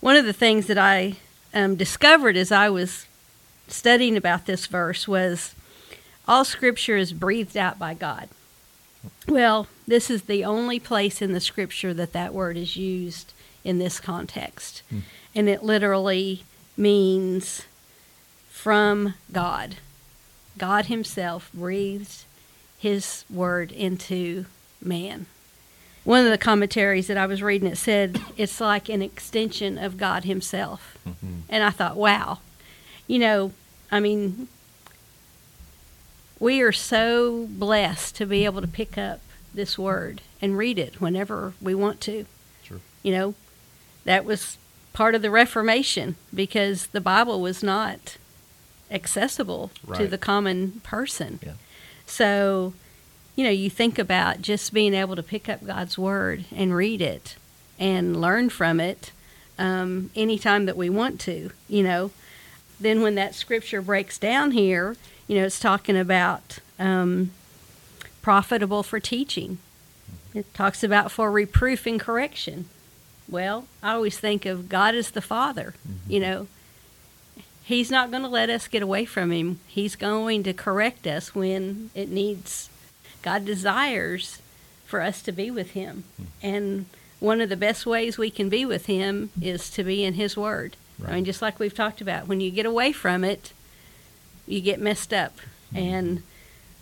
one 0.00 0.16
of 0.16 0.24
the 0.24 0.32
things 0.32 0.66
that 0.66 0.78
i 0.78 1.14
um, 1.54 1.76
discovered 1.76 2.36
as 2.36 2.50
i 2.50 2.68
was 2.68 3.06
studying 3.68 4.16
about 4.16 4.46
this 4.46 4.66
verse 4.66 5.06
was 5.06 5.54
all 6.30 6.44
scripture 6.44 6.96
is 6.96 7.12
breathed 7.12 7.56
out 7.56 7.78
by 7.78 7.92
God. 7.92 8.28
Well, 9.26 9.66
this 9.86 10.10
is 10.10 10.22
the 10.22 10.44
only 10.44 10.78
place 10.78 11.20
in 11.20 11.32
the 11.32 11.40
scripture 11.40 11.92
that 11.94 12.12
that 12.12 12.32
word 12.32 12.56
is 12.56 12.76
used 12.76 13.32
in 13.64 13.78
this 13.78 13.98
context. 13.98 14.82
And 15.34 15.48
it 15.48 15.62
literally 15.62 16.44
means 16.76 17.62
from 18.48 19.14
God. 19.32 19.76
God 20.58 20.86
Himself 20.86 21.50
breathed 21.52 22.24
His 22.78 23.24
word 23.28 23.72
into 23.72 24.46
man. 24.80 25.26
One 26.04 26.24
of 26.24 26.30
the 26.30 26.38
commentaries 26.38 27.06
that 27.08 27.16
I 27.16 27.26
was 27.26 27.42
reading, 27.42 27.68
it 27.68 27.76
said 27.76 28.20
it's 28.36 28.60
like 28.60 28.88
an 28.88 29.02
extension 29.02 29.78
of 29.78 29.98
God 29.98 30.24
Himself. 30.24 30.98
Mm-hmm. 31.06 31.40
And 31.48 31.62
I 31.62 31.70
thought, 31.70 31.96
wow, 31.96 32.38
you 33.06 33.18
know, 33.18 33.52
I 33.92 34.00
mean, 34.00 34.48
we 36.38 36.62
are 36.62 36.72
so 36.72 37.46
blessed 37.50 38.16
to 38.16 38.26
be 38.26 38.44
able 38.44 38.62
to 38.62 38.68
pick 38.68 38.96
up 38.96 39.20
this 39.52 39.78
word 39.78 40.22
and 40.40 40.56
read 40.56 40.78
it 40.78 41.00
whenever 41.00 41.52
we 41.60 41.74
want 41.74 42.00
to. 42.02 42.24
Sure. 42.62 42.80
You 43.02 43.12
know, 43.12 43.34
that 44.04 44.24
was 44.24 44.56
part 44.92 45.14
of 45.14 45.22
the 45.22 45.30
Reformation 45.30 46.16
because 46.34 46.88
the 46.88 47.00
Bible 47.00 47.40
was 47.40 47.62
not 47.62 48.16
accessible 48.90 49.70
to 49.94 50.06
the 50.06 50.18
common 50.18 50.80
person. 50.82 51.38
Yeah. 51.42 51.52
So, 52.06 52.74
you 53.40 53.46
know, 53.46 53.52
you 53.52 53.70
think 53.70 53.98
about 53.98 54.42
just 54.42 54.70
being 54.70 54.92
able 54.92 55.16
to 55.16 55.22
pick 55.22 55.48
up 55.48 55.64
God's 55.64 55.96
word 55.96 56.44
and 56.54 56.76
read 56.76 57.00
it 57.00 57.36
and 57.78 58.20
learn 58.20 58.50
from 58.50 58.80
it 58.80 59.12
um, 59.58 60.10
anytime 60.14 60.66
that 60.66 60.76
we 60.76 60.90
want 60.90 61.18
to, 61.20 61.50
you 61.66 61.82
know. 61.82 62.10
Then 62.78 63.00
when 63.00 63.14
that 63.14 63.34
scripture 63.34 63.80
breaks 63.80 64.18
down 64.18 64.50
here, 64.50 64.94
you 65.26 65.38
know, 65.38 65.46
it's 65.46 65.58
talking 65.58 65.96
about 65.96 66.58
um, 66.78 67.30
profitable 68.20 68.82
for 68.82 69.00
teaching. 69.00 69.56
It 70.34 70.52
talks 70.52 70.84
about 70.84 71.10
for 71.10 71.30
reproof 71.30 71.86
and 71.86 71.98
correction. 71.98 72.66
Well, 73.26 73.68
I 73.82 73.92
always 73.92 74.18
think 74.18 74.44
of 74.44 74.68
God 74.68 74.94
as 74.94 75.12
the 75.12 75.22
Father, 75.22 75.72
you 76.06 76.20
know. 76.20 76.46
He's 77.64 77.90
not 77.90 78.10
going 78.10 78.22
to 78.22 78.28
let 78.28 78.50
us 78.50 78.68
get 78.68 78.82
away 78.82 79.06
from 79.06 79.30
Him. 79.30 79.60
He's 79.66 79.96
going 79.96 80.42
to 80.42 80.52
correct 80.52 81.06
us 81.06 81.34
when 81.34 81.88
it 81.94 82.10
needs. 82.10 82.68
God 83.22 83.44
desires 83.44 84.40
for 84.86 85.00
us 85.00 85.22
to 85.22 85.32
be 85.32 85.50
with 85.50 85.70
Him. 85.70 86.04
And 86.42 86.86
one 87.20 87.40
of 87.40 87.48
the 87.48 87.56
best 87.56 87.86
ways 87.86 88.18
we 88.18 88.30
can 88.30 88.48
be 88.48 88.64
with 88.64 88.86
Him 88.86 89.30
is 89.40 89.70
to 89.70 89.84
be 89.84 90.04
in 90.04 90.14
His 90.14 90.36
Word. 90.36 90.76
I 91.06 91.14
mean, 91.14 91.24
just 91.24 91.40
like 91.40 91.58
we've 91.58 91.74
talked 91.74 92.00
about, 92.00 92.26
when 92.26 92.40
you 92.40 92.50
get 92.50 92.66
away 92.66 92.92
from 92.92 93.24
it, 93.24 93.52
you 94.46 94.60
get 94.60 94.80
messed 94.80 95.12
up. 95.14 95.38
And, 95.74 96.22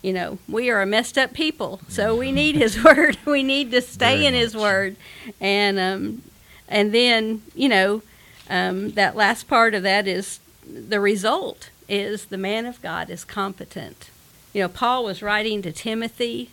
you 0.01 0.11
know, 0.11 0.39
we 0.47 0.69
are 0.69 0.81
a 0.81 0.85
messed 0.85 1.17
up 1.17 1.33
people, 1.33 1.81
so 1.87 2.15
we 2.15 2.31
need 2.31 2.55
His 2.57 2.83
Word. 2.83 3.17
We 3.25 3.43
need 3.43 3.71
to 3.71 3.81
stay 3.81 4.17
Very 4.17 4.25
in 4.27 4.33
His. 4.33 4.55
Word. 4.55 4.95
And, 5.39 5.79
um, 5.79 6.23
and 6.67 6.93
then, 6.93 7.43
you 7.55 7.69
know, 7.69 8.01
um, 8.49 8.91
that 8.91 9.15
last 9.15 9.47
part 9.47 9.73
of 9.73 9.83
that 9.83 10.07
is 10.07 10.39
the 10.67 10.99
result 10.99 11.69
is 11.87 12.25
the 12.25 12.37
man 12.37 12.65
of 12.65 12.81
God 12.81 13.09
is 13.09 13.23
competent. 13.23 14.09
You 14.53 14.63
know, 14.63 14.69
Paul 14.69 15.03
was 15.03 15.21
writing 15.21 15.61
to 15.61 15.71
Timothy, 15.71 16.49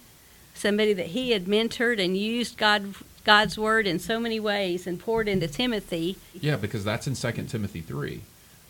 somebody 0.54 0.92
that 0.92 1.06
he 1.06 1.30
had 1.30 1.46
mentored 1.46 2.02
and 2.02 2.16
used 2.16 2.56
God 2.56 2.94
God's 3.24 3.58
word 3.58 3.88
in 3.88 3.98
so 3.98 4.20
many 4.20 4.38
ways 4.38 4.86
and 4.86 5.00
poured 5.00 5.26
into 5.26 5.48
Timothy. 5.48 6.16
Yeah, 6.32 6.54
because 6.54 6.84
that's 6.84 7.08
in 7.08 7.16
Second 7.16 7.48
Timothy 7.48 7.80
three, 7.80 8.20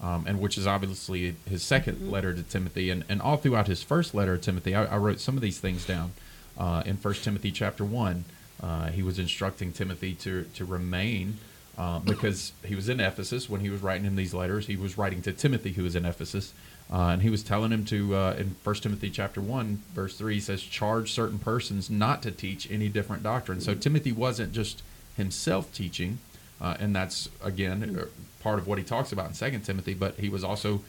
um, 0.00 0.24
and 0.26 0.40
which 0.40 0.56
is 0.56 0.66
obviously 0.66 1.36
his 1.46 1.62
2nd 1.62 2.10
letter 2.10 2.32
to 2.32 2.42
Timothy, 2.42 2.88
and, 2.88 3.04
and 3.06 3.20
all 3.20 3.36
throughout 3.36 3.66
his 3.66 3.82
first 3.82 4.14
letter 4.14 4.38
to 4.38 4.42
Timothy, 4.42 4.74
I, 4.74 4.86
I 4.86 4.96
wrote 4.96 5.20
some 5.20 5.36
of 5.36 5.42
these 5.42 5.58
things 5.58 5.84
down. 5.84 6.12
Uh, 6.56 6.82
in 6.86 6.96
First 6.96 7.22
Timothy 7.22 7.52
chapter 7.52 7.84
one, 7.84 8.24
uh, 8.62 8.86
he 8.86 9.02
was 9.02 9.18
instructing 9.18 9.72
Timothy 9.72 10.14
to 10.14 10.44
to 10.54 10.64
remain. 10.64 11.38
Uh, 11.78 11.98
because 11.98 12.52
he 12.64 12.74
was 12.74 12.88
in 12.88 13.00
Ephesus 13.00 13.50
when 13.50 13.60
he 13.60 13.68
was 13.68 13.82
writing 13.82 14.04
him 14.04 14.16
these 14.16 14.32
letters, 14.32 14.66
he 14.66 14.76
was 14.76 14.96
writing 14.96 15.20
to 15.20 15.30
Timothy, 15.30 15.72
who 15.72 15.82
was 15.82 15.94
in 15.94 16.06
Ephesus, 16.06 16.54
uh, 16.92 17.08
and 17.08 17.22
he 17.22 17.30
was 17.30 17.42
telling 17.42 17.72
him 17.72 17.84
to 17.86 18.14
uh, 18.14 18.36
in 18.38 18.54
First 18.62 18.84
Timothy 18.84 19.10
chapter 19.10 19.40
one, 19.40 19.82
verse 19.94 20.16
three, 20.16 20.34
he 20.34 20.40
says, 20.40 20.62
"Charge 20.62 21.12
certain 21.12 21.38
persons 21.38 21.90
not 21.90 22.22
to 22.22 22.30
teach 22.30 22.70
any 22.70 22.88
different 22.88 23.22
doctrine." 23.22 23.60
So 23.60 23.74
Timothy 23.74 24.12
wasn't 24.12 24.52
just 24.52 24.82
himself 25.16 25.72
teaching, 25.72 26.18
uh, 26.60 26.76
and 26.78 26.94
that's 26.94 27.28
again 27.42 27.98
uh, 28.00 28.06
part 28.42 28.58
of 28.58 28.66
what 28.68 28.78
he 28.78 28.84
talks 28.84 29.10
about 29.10 29.26
in 29.26 29.34
Second 29.34 29.62
Timothy. 29.62 29.94
But 29.94 30.14
he 30.14 30.28
was 30.28 30.44
also 30.44 30.82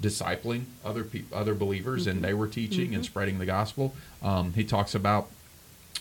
discipling 0.00 0.64
other 0.84 1.04
people, 1.04 1.36
other 1.36 1.54
believers, 1.54 2.06
and 2.06 2.22
they 2.24 2.34
were 2.34 2.48
teaching 2.48 2.94
and 2.94 3.04
spreading 3.04 3.38
the 3.38 3.46
gospel. 3.46 3.94
Um, 4.22 4.54
he 4.54 4.64
talks 4.64 4.94
about 4.94 5.28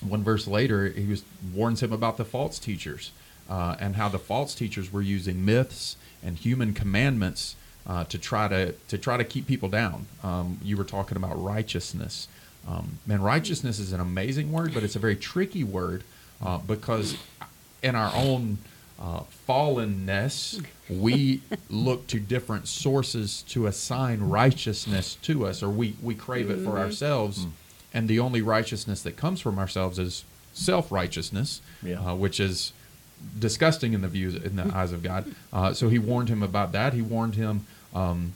one 0.01 0.23
verse 0.23 0.47
later. 0.47 0.87
He 0.87 1.05
was 1.05 1.23
warns 1.53 1.83
him 1.83 1.91
about 1.91 2.17
the 2.17 2.25
false 2.25 2.59
teachers 2.59 3.11
uh, 3.49 3.75
and 3.79 3.97
how 3.97 4.07
the 4.09 4.19
false 4.19 4.55
teachers 4.55 4.91
were 4.91 5.01
using 5.01 5.43
myths 5.43 5.97
and 6.23 6.37
human 6.37 6.73
commandments 6.73 7.55
uh, 7.87 8.03
to 8.05 8.17
try 8.17 8.47
to 8.47 8.73
to 8.89 8.97
try 8.97 9.17
to 9.17 9.23
keep 9.23 9.47
people 9.47 9.69
down. 9.69 10.05
Um, 10.23 10.59
you 10.63 10.77
were 10.77 10.83
talking 10.85 11.17
about 11.17 11.41
righteousness. 11.41 12.27
Um, 12.67 12.99
man, 13.05 13.21
righteousness 13.21 13.77
is 13.79 13.91
an 13.91 13.99
amazing 13.99 14.51
word, 14.51 14.73
but 14.73 14.83
it's 14.83 14.95
a 14.95 14.99
very 14.99 15.17
tricky 15.17 15.63
word 15.63 16.03
uh, 16.41 16.59
because 16.59 17.17
in 17.81 17.95
our 17.95 18.11
own 18.15 18.57
uh, 18.99 19.21
fallenness, 19.47 20.63
we 20.89 21.41
look 21.69 22.07
to 22.07 22.19
different 22.19 22.67
sources 22.67 23.41
to 23.49 23.67
assign 23.67 24.21
righteousness 24.21 25.15
to 25.23 25.45
us, 25.45 25.61
or 25.61 25.69
we, 25.69 25.95
we 26.01 26.15
crave 26.15 26.49
it 26.49 26.63
for 26.63 26.77
ourselves. 26.77 27.47
And 27.93 28.07
the 28.07 28.19
only 28.19 28.41
righteousness 28.41 29.01
that 29.03 29.17
comes 29.17 29.41
from 29.41 29.59
ourselves 29.59 29.99
is 29.99 30.23
self 30.53 30.91
righteousness, 30.91 31.61
Yeah. 31.83 31.99
uh, 32.11 32.15
which 32.15 32.39
is 32.39 32.71
disgusting 33.39 33.93
in 33.93 34.01
the 34.01 34.07
views 34.07 34.35
in 34.35 34.55
the 34.55 34.75
eyes 34.75 34.91
of 34.91 35.03
God. 35.03 35.33
Uh, 35.51 35.73
so 35.73 35.89
he 35.89 35.99
warned 35.99 36.29
him 36.29 36.43
about 36.43 36.71
that. 36.71 36.93
He 36.93 37.01
warned 37.01 37.35
him 37.35 37.65
um, 37.93 38.33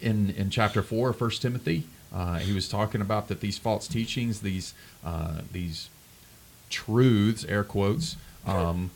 in 0.00 0.30
in 0.30 0.50
chapter 0.50 0.82
four 0.82 1.10
of 1.10 1.16
First 1.16 1.42
Timothy. 1.42 1.84
Uh, 2.12 2.38
he 2.38 2.52
was 2.52 2.68
talking 2.68 3.00
about 3.00 3.28
that 3.28 3.40
these 3.40 3.58
false 3.58 3.86
teachings, 3.86 4.40
these 4.40 4.74
uh, 5.04 5.42
these 5.52 5.90
truths, 6.70 7.44
air 7.44 7.64
quotes, 7.64 8.16
um, 8.46 8.90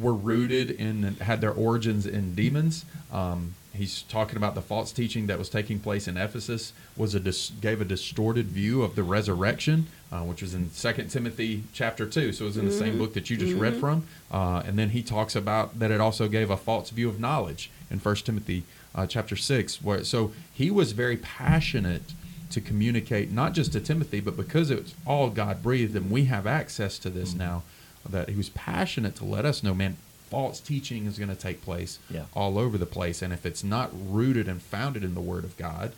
were 0.00 0.14
rooted 0.14 0.70
in 0.70 1.04
and 1.04 1.18
had 1.18 1.40
their 1.40 1.52
origins 1.52 2.06
in 2.06 2.34
demons. 2.34 2.84
Um, 3.12 3.54
he's 3.74 4.02
talking 4.02 4.36
about 4.36 4.54
the 4.54 4.62
false 4.62 4.92
teaching 4.92 5.26
that 5.28 5.38
was 5.38 5.48
taking 5.48 5.78
place 5.78 6.06
in 6.06 6.16
Ephesus 6.16 6.72
was 6.96 7.14
a 7.14 7.20
dis- 7.20 7.52
gave 7.60 7.80
a 7.80 7.84
distorted 7.84 8.46
view 8.46 8.82
of 8.82 8.94
the 8.96 9.02
resurrection, 9.02 9.86
uh, 10.10 10.20
which 10.20 10.42
was 10.42 10.54
in 10.54 10.70
Second 10.70 11.08
Timothy 11.08 11.64
chapter 11.72 12.06
two. 12.06 12.32
So 12.32 12.44
it 12.44 12.48
was 12.48 12.56
in 12.56 12.66
the 12.66 12.72
same 12.72 12.98
book 12.98 13.14
that 13.14 13.30
you 13.30 13.36
just 13.36 13.54
read 13.54 13.76
from. 13.76 14.04
Uh, 14.30 14.62
and 14.66 14.78
then 14.78 14.90
he 14.90 15.02
talks 15.02 15.34
about 15.34 15.78
that 15.78 15.90
it 15.90 16.00
also 16.00 16.28
gave 16.28 16.50
a 16.50 16.56
false 16.56 16.90
view 16.90 17.08
of 17.08 17.18
knowledge 17.18 17.70
in 17.90 17.98
First 17.98 18.26
Timothy 18.26 18.64
uh, 18.94 19.06
chapter 19.06 19.36
six. 19.36 19.82
Where 19.82 20.04
so 20.04 20.32
he 20.52 20.70
was 20.70 20.92
very 20.92 21.16
passionate 21.16 22.12
to 22.50 22.60
communicate 22.60 23.30
not 23.32 23.54
just 23.54 23.72
to 23.72 23.80
Timothy, 23.80 24.20
but 24.20 24.36
because 24.36 24.70
it's 24.70 24.94
all 25.06 25.30
God 25.30 25.62
breathed 25.62 25.96
and 25.96 26.10
we 26.10 26.24
have 26.26 26.46
access 26.46 26.98
to 26.98 27.08
this 27.08 27.32
now, 27.34 27.62
that 28.08 28.28
he 28.28 28.36
was 28.36 28.48
passionate 28.50 29.14
to 29.16 29.24
let 29.24 29.44
us 29.44 29.62
know, 29.62 29.74
man, 29.74 29.96
false 30.30 30.60
teaching 30.60 31.06
is 31.06 31.18
going 31.18 31.28
to 31.28 31.34
take 31.36 31.62
place 31.62 31.98
Yeah. 32.10 32.24
all 32.34 32.58
over 32.58 32.78
the 32.78 32.86
place. 32.86 33.22
And 33.22 33.32
if 33.32 33.44
it's 33.46 33.62
not 33.62 33.90
rooted 33.92 34.48
and 34.48 34.60
founded 34.62 35.04
in 35.04 35.14
the 35.14 35.20
Word 35.20 35.44
of 35.44 35.56
God, 35.56 35.92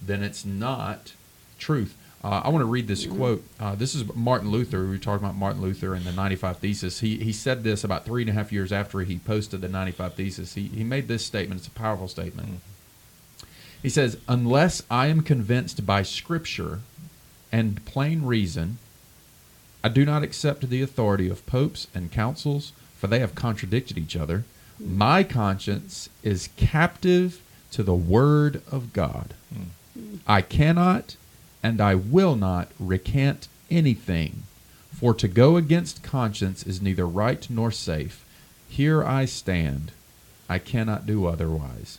then 0.00 0.22
it's 0.22 0.44
not 0.44 1.12
truth. 1.58 1.94
Uh, 2.24 2.40
I 2.44 2.48
want 2.48 2.62
to 2.62 2.66
read 2.66 2.88
this 2.88 3.06
quote. 3.06 3.44
Uh, 3.60 3.76
this 3.76 3.94
is 3.94 4.12
Martin 4.14 4.50
Luther. 4.50 4.82
We 4.82 4.88
were 4.90 4.98
talking 4.98 5.24
about 5.24 5.36
Martin 5.36 5.62
Luther 5.62 5.94
and 5.94 6.04
the 6.04 6.10
95 6.12 6.56
Thesis. 6.58 6.98
He, 7.00 7.18
he 7.18 7.32
said 7.32 7.62
this 7.62 7.84
about 7.84 8.04
three 8.04 8.22
and 8.22 8.30
a 8.30 8.32
half 8.32 8.50
years 8.52 8.72
after 8.72 9.00
he 9.00 9.18
posted 9.18 9.60
the 9.60 9.68
95 9.68 10.14
Thesis. 10.14 10.54
He, 10.54 10.64
he 10.68 10.82
made 10.82 11.06
this 11.06 11.24
statement. 11.24 11.60
It's 11.60 11.68
a 11.68 11.72
powerful 11.72 12.08
statement. 12.08 12.60
He 13.82 13.88
says, 13.88 14.16
Unless 14.26 14.82
I 14.90 15.06
am 15.06 15.20
convinced 15.20 15.86
by 15.86 16.02
Scripture 16.02 16.80
and 17.52 17.84
plain 17.84 18.22
reason, 18.22 18.78
I 19.88 19.90
do 19.90 20.04
not 20.04 20.22
accept 20.22 20.68
the 20.68 20.82
authority 20.82 21.30
of 21.30 21.46
popes 21.46 21.86
and 21.94 22.12
councils, 22.12 22.72
for 22.98 23.06
they 23.06 23.20
have 23.20 23.34
contradicted 23.34 23.96
each 23.96 24.16
other. 24.16 24.44
My 24.78 25.24
conscience 25.24 26.10
is 26.22 26.50
captive 26.58 27.40
to 27.70 27.82
the 27.82 27.94
Word 27.94 28.60
of 28.70 28.92
God. 28.92 29.32
Hmm. 29.50 30.16
I 30.26 30.42
cannot 30.42 31.16
and 31.62 31.80
I 31.80 31.94
will 31.94 32.36
not 32.36 32.68
recant 32.78 33.48
anything, 33.70 34.42
for 34.94 35.14
to 35.14 35.26
go 35.26 35.56
against 35.56 36.02
conscience 36.02 36.62
is 36.64 36.82
neither 36.82 37.06
right 37.06 37.48
nor 37.48 37.70
safe. 37.70 38.26
Here 38.68 39.02
I 39.02 39.24
stand. 39.24 39.92
I 40.50 40.58
cannot 40.58 41.06
do 41.06 41.24
otherwise. 41.24 41.96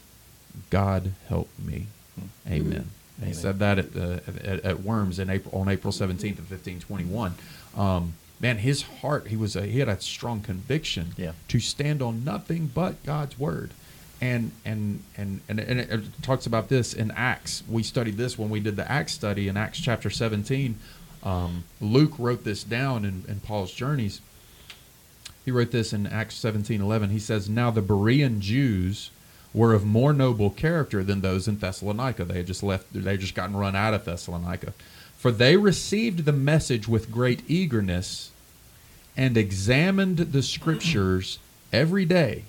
God 0.70 1.14
help 1.28 1.50
me. 1.58 1.88
Hmm. 2.16 2.54
Amen. 2.54 2.92
He 3.26 3.34
said 3.34 3.58
that 3.60 3.80
at, 3.80 3.94
the, 3.94 4.22
at, 4.28 4.64
at 4.64 4.82
Worms 4.84 5.18
in 5.18 5.30
April 5.30 5.60
on 5.60 5.68
April 5.68 5.92
seventeenth 5.92 6.38
of 6.38 6.46
fifteen 6.46 6.80
twenty 6.80 7.04
one. 7.04 7.34
Um, 7.78 8.14
man, 8.40 8.58
his 8.58 8.82
heart 8.84 9.28
he 9.28 9.36
was 9.38 9.56
a, 9.56 9.64
he 9.66 9.80
had 9.80 9.90
a 9.90 10.00
strong 10.02 10.42
conviction 10.42 11.14
Yeah. 11.18 11.34
to 11.50 11.60
stand 11.60 12.02
on 12.02 12.24
nothing 12.24 12.72
but 12.74 13.04
God's 13.06 13.38
word. 13.40 13.72
and 14.22 14.52
and 14.66 15.02
and 15.16 15.40
and, 15.48 15.60
and 15.60 15.80
it, 15.80 16.22
talks 16.22 16.46
about 16.46 16.68
this 16.70 16.94
in 16.94 17.12
Acts. 17.12 17.64
We 17.70 17.84
studied 17.84 18.18
this 18.18 18.38
when 18.38 18.50
we 18.50 18.60
did 18.60 18.76
the 18.76 18.90
Acts 18.92 19.14
study 19.14 19.48
in 19.48 19.56
Acts 19.58 19.80
chapter 19.80 20.10
17. 20.10 20.76
Um, 21.24 21.64
Luke 21.82 22.14
wrote 22.18 22.44
this 22.44 22.64
down 22.64 23.06
in, 23.06 23.24
in 23.28 23.40
Paul's 23.42 23.72
journeys. 23.74 24.22
He 25.46 25.52
wrote 25.52 25.72
this 25.72 25.94
in 25.94 26.06
Acts 26.08 26.36
17 26.36 26.82
11. 26.82 27.10
He 27.10 27.20
says, 27.20 27.50
Now 27.50 27.72
the 27.72 27.82
Berean 27.82 28.40
Jews 28.40 29.10
were 29.54 29.74
of 29.74 29.84
more 29.86 30.14
noble 30.14 30.50
character 30.50 31.04
than 31.04 31.22
those 31.22 31.48
in 31.48 31.58
Thessalonica. 31.58 32.24
They 32.26 32.38
had 32.38 32.48
just 32.48 32.62
left, 32.62 32.86
they 32.94 33.12
had 33.12 33.20
just 33.20 33.36
gotten 33.36 33.56
run 33.56 33.76
out 33.76 33.94
of 33.94 34.06
Thessalonica. 34.06 34.74
For 35.20 35.32
they 35.34 35.58
received 35.58 36.24
the 36.24 36.32
message 36.32 36.88
with 36.88 37.12
great 37.12 37.44
eagerness 37.46 38.32
and 39.18 39.36
examined 39.36 40.18
the 40.18 40.42
scriptures 40.42 41.40
every 41.74 42.06
day 42.06 42.46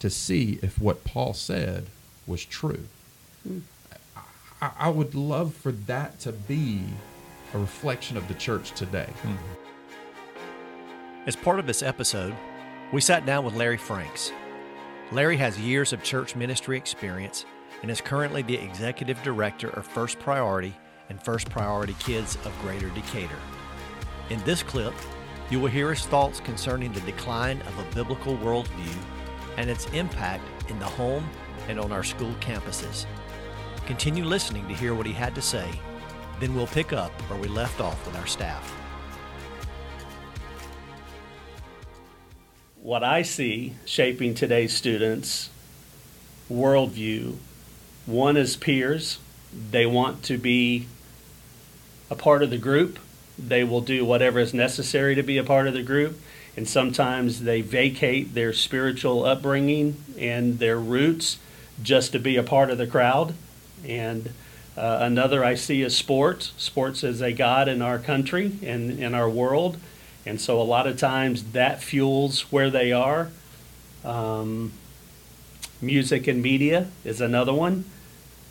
to 0.00 0.10
see 0.10 0.58
if 0.60 0.80
what 0.80 1.04
Paul 1.04 1.34
said 1.34 1.86
was 2.26 2.44
true. 2.44 2.82
I, 4.60 4.72
I 4.76 4.88
would 4.88 5.14
love 5.14 5.54
for 5.54 5.70
that 5.70 6.18
to 6.20 6.32
be 6.32 6.82
a 7.54 7.58
reflection 7.58 8.16
of 8.16 8.26
the 8.26 8.34
church 8.34 8.72
today. 8.72 9.10
As 11.26 11.36
part 11.36 11.60
of 11.60 11.68
this 11.68 11.80
episode, 11.80 12.34
we 12.92 13.00
sat 13.00 13.24
down 13.24 13.44
with 13.44 13.54
Larry 13.54 13.78
Franks. 13.78 14.32
Larry 15.12 15.36
has 15.36 15.60
years 15.60 15.92
of 15.92 16.02
church 16.02 16.34
ministry 16.34 16.76
experience 16.76 17.44
and 17.82 17.90
is 17.90 18.00
currently 18.00 18.42
the 18.42 18.56
executive 18.56 19.22
director 19.22 19.68
of 19.68 19.86
First 19.86 20.18
Priority 20.18 20.74
and 21.10 21.22
First 21.22 21.50
Priority 21.50 21.94
Kids 21.98 22.36
of 22.46 22.58
Greater 22.62 22.88
Decatur. 22.88 23.38
In 24.30 24.42
this 24.44 24.62
clip, 24.62 24.94
you 25.50 25.60
will 25.60 25.68
hear 25.68 25.90
his 25.90 26.06
thoughts 26.06 26.40
concerning 26.40 26.92
the 26.92 27.00
decline 27.00 27.60
of 27.62 27.78
a 27.78 27.94
biblical 27.94 28.38
worldview 28.38 28.96
and 29.58 29.68
its 29.68 29.84
impact 29.86 30.44
in 30.70 30.78
the 30.78 30.86
home 30.86 31.28
and 31.68 31.78
on 31.78 31.92
our 31.92 32.04
school 32.04 32.32
campuses. 32.40 33.04
Continue 33.84 34.24
listening 34.24 34.66
to 34.68 34.74
hear 34.74 34.94
what 34.94 35.04
he 35.04 35.12
had 35.12 35.34
to 35.34 35.42
say, 35.42 35.68
then 36.38 36.54
we'll 36.54 36.66
pick 36.68 36.94
up 36.94 37.10
where 37.28 37.38
we 37.38 37.48
left 37.48 37.80
off 37.80 38.06
with 38.06 38.16
our 38.16 38.26
staff. 38.26 38.74
what 42.90 43.04
I 43.04 43.22
see 43.22 43.74
shaping 43.84 44.34
today's 44.34 44.72
students' 44.72 45.50
worldview 46.50 47.36
one 48.06 48.36
is 48.36 48.56
peers. 48.56 49.18
They 49.70 49.86
want 49.86 50.24
to 50.24 50.38
be 50.38 50.88
a 52.10 52.14
part 52.14 52.42
of 52.42 52.50
the 52.50 52.58
group. 52.58 52.98
They 53.38 53.64
will 53.64 53.80
do 53.80 54.04
whatever 54.04 54.38
is 54.38 54.52
necessary 54.52 55.14
to 55.14 55.22
be 55.22 55.38
a 55.38 55.44
part 55.44 55.66
of 55.66 55.74
the 55.74 55.82
group. 55.82 56.20
And 56.56 56.68
sometimes 56.68 57.42
they 57.42 57.60
vacate 57.60 58.34
their 58.34 58.52
spiritual 58.52 59.24
upbringing 59.24 59.96
and 60.18 60.58
their 60.58 60.78
roots 60.78 61.38
just 61.82 62.12
to 62.12 62.18
be 62.18 62.36
a 62.36 62.42
part 62.42 62.70
of 62.70 62.78
the 62.78 62.86
crowd. 62.86 63.34
And 63.86 64.30
uh, 64.76 64.98
another 65.00 65.44
I 65.44 65.54
see 65.54 65.82
is 65.82 65.96
sports. 65.96 66.52
Sports 66.56 67.04
is 67.04 67.20
a 67.20 67.32
god 67.32 67.68
in 67.68 67.80
our 67.80 67.98
country 67.98 68.52
and 68.62 68.98
in 68.98 69.14
our 69.14 69.30
world. 69.30 69.78
And 70.26 70.40
so 70.40 70.60
a 70.60 70.64
lot 70.64 70.86
of 70.86 70.98
times 70.98 71.52
that 71.52 71.82
fuels 71.82 72.52
where 72.52 72.68
they 72.68 72.92
are. 72.92 73.30
Um, 74.04 74.72
music 75.80 76.26
and 76.26 76.42
media 76.42 76.88
is 77.04 77.20
another 77.20 77.54
one. 77.54 77.84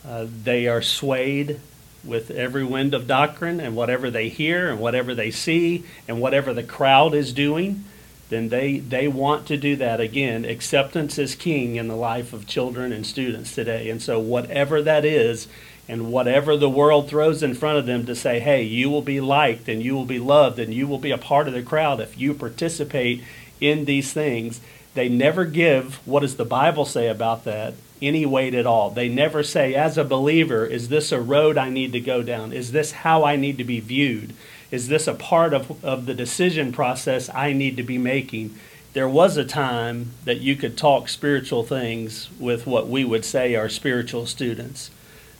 Uh, 0.07 0.25
they 0.43 0.67
are 0.67 0.81
swayed 0.81 1.59
with 2.03 2.31
every 2.31 2.63
wind 2.63 2.93
of 2.93 3.07
doctrine 3.07 3.59
and 3.59 3.75
whatever 3.75 4.09
they 4.09 4.29
hear 4.29 4.69
and 4.69 4.79
whatever 4.79 5.13
they 5.13 5.31
see 5.31 5.83
and 6.07 6.21
whatever 6.21 6.53
the 6.53 6.63
crowd 6.63 7.13
is 7.13 7.33
doing, 7.33 7.83
then 8.29 8.49
they, 8.49 8.79
they 8.79 9.07
want 9.07 9.47
to 9.47 9.57
do 9.57 9.75
that 9.75 9.99
again. 9.99 10.45
Acceptance 10.45 11.17
is 11.17 11.35
king 11.35 11.75
in 11.75 11.87
the 11.87 11.95
life 11.95 12.31
of 12.31 12.47
children 12.47 12.91
and 12.91 13.05
students 13.05 13.53
today. 13.53 13.89
And 13.89 14.01
so, 14.01 14.19
whatever 14.19 14.81
that 14.83 15.03
is, 15.03 15.47
and 15.89 16.11
whatever 16.11 16.55
the 16.55 16.69
world 16.69 17.09
throws 17.09 17.41
in 17.41 17.55
front 17.55 17.79
of 17.79 17.87
them 17.87 18.05
to 18.05 18.15
say, 18.15 18.39
hey, 18.39 18.61
you 18.61 18.91
will 18.91 19.01
be 19.01 19.19
liked 19.19 19.67
and 19.67 19.81
you 19.81 19.95
will 19.95 20.05
be 20.05 20.19
loved 20.19 20.59
and 20.59 20.71
you 20.71 20.87
will 20.87 20.99
be 20.99 21.09
a 21.09 21.17
part 21.17 21.47
of 21.47 21.53
the 21.55 21.63
crowd 21.63 21.99
if 21.99 22.15
you 22.15 22.31
participate 22.35 23.23
in 23.59 23.85
these 23.85 24.13
things, 24.13 24.61
they 24.93 25.09
never 25.09 25.45
give 25.45 25.95
what 26.07 26.19
does 26.19 26.35
the 26.35 26.45
Bible 26.45 26.85
say 26.85 27.07
about 27.07 27.43
that 27.45 27.73
any 28.01 28.25
weight 28.25 28.53
at 28.53 28.65
all. 28.65 28.89
They 28.89 29.09
never 29.09 29.43
say, 29.43 29.75
as 29.75 29.97
a 29.97 30.03
believer, 30.03 30.65
is 30.65 30.89
this 30.89 31.11
a 31.11 31.19
road 31.19 31.57
I 31.57 31.69
need 31.69 31.91
to 31.93 31.99
go 31.99 32.21
down? 32.21 32.53
Is 32.53 32.71
this 32.71 32.91
how 32.91 33.23
I 33.23 33.35
need 33.35 33.57
to 33.57 33.63
be 33.63 33.79
viewed? 33.79 34.33
Is 34.71 34.87
this 34.87 35.07
a 35.07 35.13
part 35.13 35.53
of, 35.53 35.83
of 35.83 36.05
the 36.05 36.13
decision 36.13 36.71
process 36.71 37.29
I 37.33 37.53
need 37.53 37.77
to 37.77 37.83
be 37.83 37.97
making? 37.97 38.55
There 38.93 39.09
was 39.09 39.37
a 39.37 39.45
time 39.45 40.11
that 40.25 40.39
you 40.39 40.55
could 40.55 40.77
talk 40.77 41.09
spiritual 41.09 41.63
things 41.63 42.29
with 42.39 42.65
what 42.65 42.87
we 42.87 43.05
would 43.05 43.25
say 43.25 43.55
are 43.55 43.69
spiritual 43.69 44.25
students. 44.25 44.91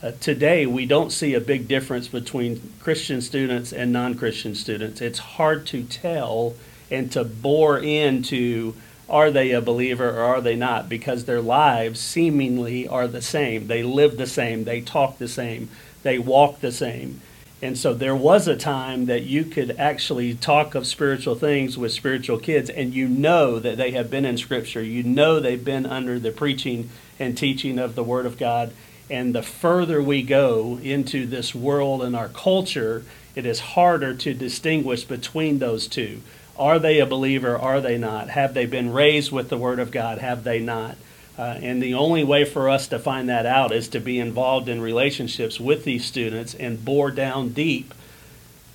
Uh, 0.02 0.12
today, 0.19 0.65
we 0.65 0.86
don't 0.86 1.12
see 1.12 1.34
a 1.34 1.41
big 1.41 1.67
difference 1.67 2.08
between 2.08 2.74
Christian 2.80 3.22
students 3.22 3.74
and 3.74 3.91
non 3.91 4.15
Christian 4.15 4.56
students. 4.56 5.02
It's 5.02 5.19
hard 5.19 5.65
to 5.67 5.84
tell 5.84 6.56
and 6.89 7.12
to 7.12 7.24
bore 7.24 7.80
into 7.80 8.76
are 9.10 9.32
they 9.32 9.52
a 9.52 9.62
believer 9.62 10.10
or 10.10 10.22
are 10.22 10.41
they 10.41 10.56
not 10.56 10.88
because 10.88 11.26
their 11.26 11.41
lives 11.41 12.00
seemingly 12.00 12.88
are 12.88 13.08
the 13.08 13.22
same. 13.22 13.67
They 13.67 13.84
live 13.84 14.17
the 14.17 14.28
same, 14.28 14.63
they 14.63 14.82
talk 14.82 15.17
the 15.17 15.28
same, 15.28 15.69
they 16.04 16.19
walk 16.19 16.62
the 16.62 16.72
same. 16.72 17.22
And 17.62 17.78
so 17.78 17.93
there 17.93 18.15
was 18.15 18.48
a 18.48 18.56
time 18.56 19.08
that 19.08 19.24
you 19.24 19.43
could 19.43 19.76
actually 19.78 20.34
talk 20.34 20.76
of 20.76 20.88
spiritual 20.88 21.36
things 21.36 21.78
with 21.78 21.91
spiritual 21.91 22.39
kids, 22.39 22.69
and 22.69 22.93
you 22.93 23.08
know 23.08 23.60
that 23.60 23.76
they 23.76 23.91
have 23.91 24.10
been 24.10 24.24
in 24.24 24.38
Scripture. 24.38 24.82
You 24.82 25.04
know 25.04 25.39
they've 25.39 25.63
been 25.63 25.86
under 25.86 26.19
the 26.19 26.32
preaching 26.32 26.89
and 27.19 27.38
teaching 27.38 27.78
of 27.78 27.95
the 27.95 28.04
Word 28.04 28.26
of 28.26 28.38
God. 28.38 28.72
And 29.10 29.36
the 29.36 29.41
further 29.41 30.02
we 30.02 30.24
go 30.24 30.80
into 30.82 31.26
this 31.26 31.54
world 31.54 32.02
and 32.02 32.15
our 32.15 32.30
culture, 32.30 33.04
it 33.36 33.45
is 33.45 33.60
harder 33.60 34.13
to 34.13 34.34
distinguish 34.34 35.04
between 35.04 35.60
those 35.60 35.88
two. 35.88 36.22
Are 36.60 36.78
they 36.78 37.00
a 37.00 37.06
believer? 37.06 37.58
Are 37.58 37.82
they 37.82 37.98
not? 37.98 38.30
Have 38.30 38.54
they 38.54 38.65
been 38.65 38.91
raised 38.91 39.32
with 39.32 39.50
the 39.50 39.58
Word 39.58 39.80
of 39.80 39.91
God? 39.91 40.17
Have 40.17 40.43
they 40.43 40.60
not? 40.60 40.98
Uh, 41.38 41.58
and 41.62 41.82
the 41.82 41.93
only 41.93 42.24
way 42.24 42.43
for 42.43 42.67
us 42.67 42.89
to 42.89 43.00
find 43.00 43.30
that 43.30 43.45
out 43.45 43.72
is 43.72 43.88
to 43.88 44.00
be 44.02 44.19
involved 44.19 44.67
in 44.67 44.82
relationships 44.82 45.58
with 45.58 45.86
these 45.86 46.04
students 46.04 46.54
and 46.54 46.84
bore 46.84 47.12
down 47.12 47.50
deep 47.50 47.93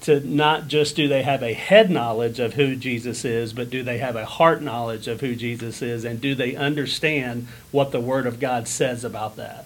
to 0.05 0.21
not 0.21 0.69
just 0.69 0.97
do 0.97 1.09
they 1.09 1.23
have 1.23 1.43
a 1.43 1.55
head 1.55 1.91
knowledge 1.91 2.39
of 2.39 2.55
who 2.55 2.77
Jesus 2.77 3.25
is, 3.25 3.55
but 3.55 3.71
do 3.71 3.83
they 3.83 3.99
have 3.99 4.17
a 4.17 4.27
heart 4.27 4.61
knowledge 4.61 5.09
of 5.09 5.23
who 5.23 5.35
Jesus 5.35 5.81
is, 5.81 6.05
and 6.05 6.21
do 6.21 6.35
they 6.35 6.55
understand 6.55 7.49
what 7.71 7.91
the 7.91 8.01
Word 8.01 8.27
of 8.27 8.39
God 8.39 8.69
says 8.69 9.03
about 9.03 9.37
that? 9.37 9.65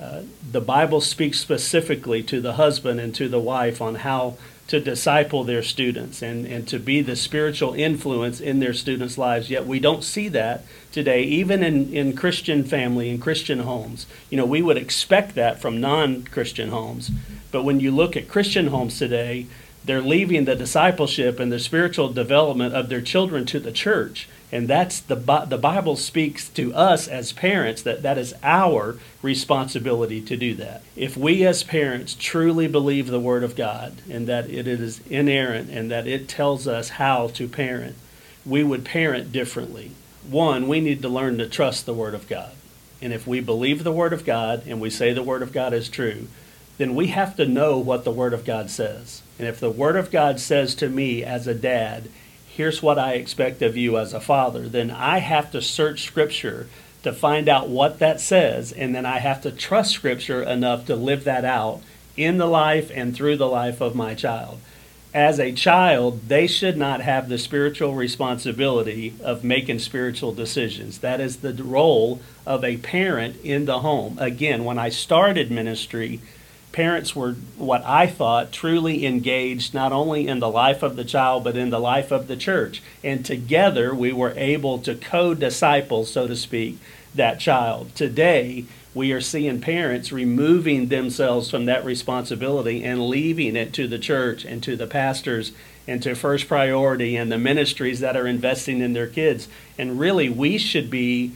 Uh, 0.00 0.22
the 0.50 0.62
Bible 0.62 1.02
speaks 1.02 1.38
specifically 1.38 2.22
to 2.22 2.40
the 2.40 2.54
husband 2.54 2.98
and 2.98 3.14
to 3.14 3.28
the 3.28 3.38
wife 3.38 3.82
on 3.82 3.96
how 3.96 4.36
to 4.66 4.80
disciple 4.80 5.44
their 5.44 5.62
students 5.62 6.22
and, 6.22 6.46
and 6.46 6.66
to 6.68 6.78
be 6.78 7.02
the 7.02 7.16
spiritual 7.16 7.74
influence 7.74 8.40
in 8.40 8.60
their 8.60 8.72
students' 8.72 9.18
lives. 9.18 9.50
Yet 9.50 9.66
we 9.66 9.78
don't 9.78 10.02
see 10.02 10.28
that 10.28 10.64
today, 10.90 11.22
even 11.22 11.62
in, 11.62 11.92
in 11.92 12.16
Christian 12.16 12.64
family, 12.64 13.10
in 13.10 13.18
Christian 13.18 13.60
homes. 13.60 14.06
You 14.30 14.38
know, 14.38 14.46
we 14.46 14.62
would 14.62 14.78
expect 14.78 15.34
that 15.34 15.60
from 15.60 15.80
non 15.80 16.24
Christian 16.24 16.70
homes. 16.70 17.10
But 17.50 17.64
when 17.64 17.78
you 17.78 17.90
look 17.90 18.16
at 18.16 18.28
Christian 18.28 18.68
homes 18.68 18.98
today, 18.98 19.46
they're 19.84 20.00
leaving 20.00 20.46
the 20.46 20.56
discipleship 20.56 21.38
and 21.38 21.52
the 21.52 21.60
spiritual 21.60 22.08
development 22.08 22.74
of 22.74 22.88
their 22.88 23.02
children 23.02 23.44
to 23.46 23.60
the 23.60 23.72
church 23.72 24.28
and 24.54 24.68
that's 24.68 25.00
the 25.00 25.16
the 25.16 25.58
bible 25.58 25.96
speaks 25.96 26.48
to 26.48 26.72
us 26.74 27.08
as 27.08 27.32
parents 27.32 27.82
that 27.82 28.02
that 28.02 28.16
is 28.16 28.32
our 28.44 28.96
responsibility 29.20 30.20
to 30.20 30.36
do 30.36 30.54
that. 30.54 30.80
If 30.94 31.16
we 31.16 31.44
as 31.44 31.64
parents 31.64 32.14
truly 32.16 32.68
believe 32.68 33.08
the 33.08 33.18
word 33.18 33.42
of 33.42 33.56
god 33.56 34.00
and 34.08 34.28
that 34.28 34.48
it 34.48 34.68
is 34.68 35.00
inerrant 35.08 35.70
and 35.70 35.90
that 35.90 36.06
it 36.06 36.28
tells 36.28 36.68
us 36.68 36.90
how 36.90 37.26
to 37.28 37.48
parent 37.48 37.96
we 38.46 38.62
would 38.62 38.84
parent 38.84 39.32
differently. 39.32 39.90
One 40.22 40.68
we 40.68 40.80
need 40.80 41.02
to 41.02 41.08
learn 41.08 41.36
to 41.38 41.48
trust 41.48 41.84
the 41.84 41.92
word 41.92 42.14
of 42.14 42.28
god. 42.28 42.52
And 43.02 43.12
if 43.12 43.26
we 43.26 43.40
believe 43.40 43.82
the 43.82 43.90
word 43.90 44.12
of 44.12 44.24
god 44.24 44.62
and 44.68 44.80
we 44.80 44.88
say 44.88 45.12
the 45.12 45.24
word 45.24 45.42
of 45.42 45.52
god 45.52 45.72
is 45.72 45.88
true 45.88 46.28
then 46.78 46.94
we 46.94 47.08
have 47.08 47.36
to 47.36 47.46
know 47.46 47.78
what 47.78 48.04
the 48.04 48.12
word 48.12 48.32
of 48.32 48.44
god 48.44 48.70
says. 48.70 49.22
And 49.36 49.48
if 49.48 49.58
the 49.58 49.70
word 49.70 49.96
of 49.96 50.12
god 50.12 50.38
says 50.38 50.76
to 50.76 50.88
me 50.88 51.24
as 51.24 51.48
a 51.48 51.54
dad 51.54 52.08
here's 52.56 52.82
what 52.82 52.98
I 52.98 53.14
expect 53.14 53.62
of 53.62 53.76
you 53.76 53.98
as 53.98 54.12
a 54.12 54.20
father, 54.20 54.68
then 54.68 54.90
I 54.90 55.18
have 55.18 55.50
to 55.52 55.60
search 55.60 56.04
Scripture 56.04 56.68
to 57.02 57.12
find 57.12 57.48
out 57.48 57.68
what 57.68 57.98
that 57.98 58.20
says, 58.20 58.70
and 58.72 58.94
then 58.94 59.04
I 59.04 59.18
have 59.18 59.42
to 59.42 59.50
trust 59.50 59.92
Scripture 59.92 60.42
enough 60.42 60.86
to 60.86 60.96
live 60.96 61.24
that 61.24 61.44
out 61.44 61.82
in 62.16 62.38
the 62.38 62.46
life 62.46 62.90
and 62.94 63.14
through 63.14 63.36
the 63.36 63.48
life 63.48 63.80
of 63.80 63.96
my 63.96 64.14
child. 64.14 64.60
As 65.12 65.38
a 65.38 65.52
child, 65.52 66.28
they 66.28 66.46
should 66.46 66.76
not 66.76 67.00
have 67.00 67.28
the 67.28 67.38
spiritual 67.38 67.94
responsibility 67.94 69.14
of 69.22 69.44
making 69.44 69.80
spiritual 69.80 70.32
decisions. 70.32 70.98
That 70.98 71.20
is 71.20 71.36
the 71.36 71.52
role 71.52 72.20
of 72.46 72.64
a 72.64 72.78
parent 72.78 73.36
in 73.44 73.64
the 73.64 73.80
home. 73.80 74.16
Again, 74.18 74.64
when 74.64 74.78
I 74.78 74.88
started 74.88 75.50
ministry, 75.50 76.20
parents 76.74 77.14
were 77.14 77.34
what 77.56 77.84
I 77.84 78.08
thought 78.08 78.50
truly 78.50 79.06
engaged 79.06 79.74
not 79.74 79.92
only 79.92 80.26
in 80.26 80.40
the 80.40 80.50
life 80.50 80.82
of 80.82 80.96
the 80.96 81.04
child 81.04 81.44
but 81.44 81.56
in 81.56 81.70
the 81.70 81.78
life 81.78 82.10
of 82.10 82.26
the 82.26 82.36
church. 82.36 82.82
And 83.04 83.24
together 83.24 83.94
we 83.94 84.12
were 84.12 84.34
able 84.36 84.80
to 84.80 84.96
co 84.96 85.34
disciple, 85.34 86.04
so 86.04 86.26
to 86.26 86.34
speak, 86.34 86.80
that 87.14 87.38
child. 87.38 87.94
Today, 87.94 88.64
we 88.92 89.12
are 89.12 89.20
seeing 89.20 89.60
parents 89.60 90.10
removing 90.10 90.88
themselves 90.88 91.48
from 91.48 91.66
that 91.66 91.84
responsibility 91.84 92.82
and 92.82 93.06
leaving 93.06 93.54
it 93.54 93.72
to 93.74 93.86
the 93.86 93.98
church 93.98 94.44
and 94.44 94.60
to 94.64 94.76
the 94.76 94.88
pastors 94.88 95.52
and 95.86 96.02
to 96.02 96.16
First 96.16 96.48
Priority 96.48 97.14
and 97.14 97.30
the 97.30 97.38
ministries 97.38 98.00
that 98.00 98.16
are 98.16 98.26
investing 98.26 98.80
in 98.80 98.94
their 98.94 99.06
kids. 99.06 99.46
And 99.78 100.00
really, 100.00 100.28
we 100.28 100.58
should 100.58 100.90
be 100.90 101.32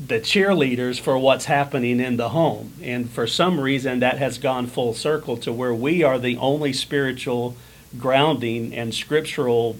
the 0.00 0.20
cheerleaders 0.20 1.00
for 1.00 1.18
what's 1.18 1.46
happening 1.46 2.00
in 2.00 2.16
the 2.16 2.28
home. 2.28 2.72
And 2.82 3.10
for 3.10 3.26
some 3.26 3.60
reason, 3.60 4.00
that 4.00 4.18
has 4.18 4.38
gone 4.38 4.66
full 4.66 4.94
circle 4.94 5.36
to 5.38 5.52
where 5.52 5.74
we 5.74 6.02
are 6.02 6.18
the 6.18 6.36
only 6.36 6.72
spiritual 6.72 7.56
grounding 7.98 8.74
and 8.74 8.94
scriptural 8.94 9.76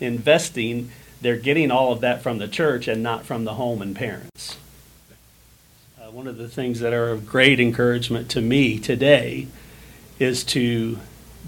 investing. 0.00 0.90
They're 1.20 1.36
getting 1.36 1.70
all 1.70 1.92
of 1.92 2.00
that 2.02 2.22
from 2.22 2.38
the 2.38 2.48
church 2.48 2.88
and 2.88 3.02
not 3.02 3.24
from 3.24 3.44
the 3.44 3.54
home 3.54 3.80
and 3.80 3.96
parents. 3.96 4.58
Uh, 5.98 6.10
one 6.10 6.26
of 6.26 6.36
the 6.36 6.48
things 6.48 6.80
that 6.80 6.92
are 6.92 7.10
of 7.10 7.26
great 7.26 7.58
encouragement 7.58 8.28
to 8.30 8.42
me 8.42 8.78
today 8.78 9.48
is 10.18 10.44
to 10.44 10.98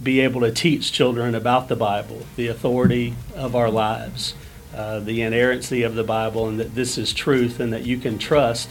be 0.03 0.21
able 0.21 0.41
to 0.41 0.53
teach 0.53 0.93
children 0.93 1.35
about 1.35 1.69
the 1.69 1.77
Bible, 1.77 2.23
the 2.37 2.47
authority 2.47 3.15
of 3.35 3.55
our 3.55 3.71
lives, 3.71 4.35
uh, 4.75 5.01
the 5.01 5.23
inerrancy 5.23 5.83
of 5.83 5.95
the 5.95 6.05
Bible, 6.05 6.49
and 6.49 6.61
that 6.61 6.75
this 6.75 6.99
is 6.99 7.13
truth 7.13 7.61
and 7.61 7.73
that 7.73 7.85
you 7.87 7.99
can 7.99 8.19
trust 8.19 8.71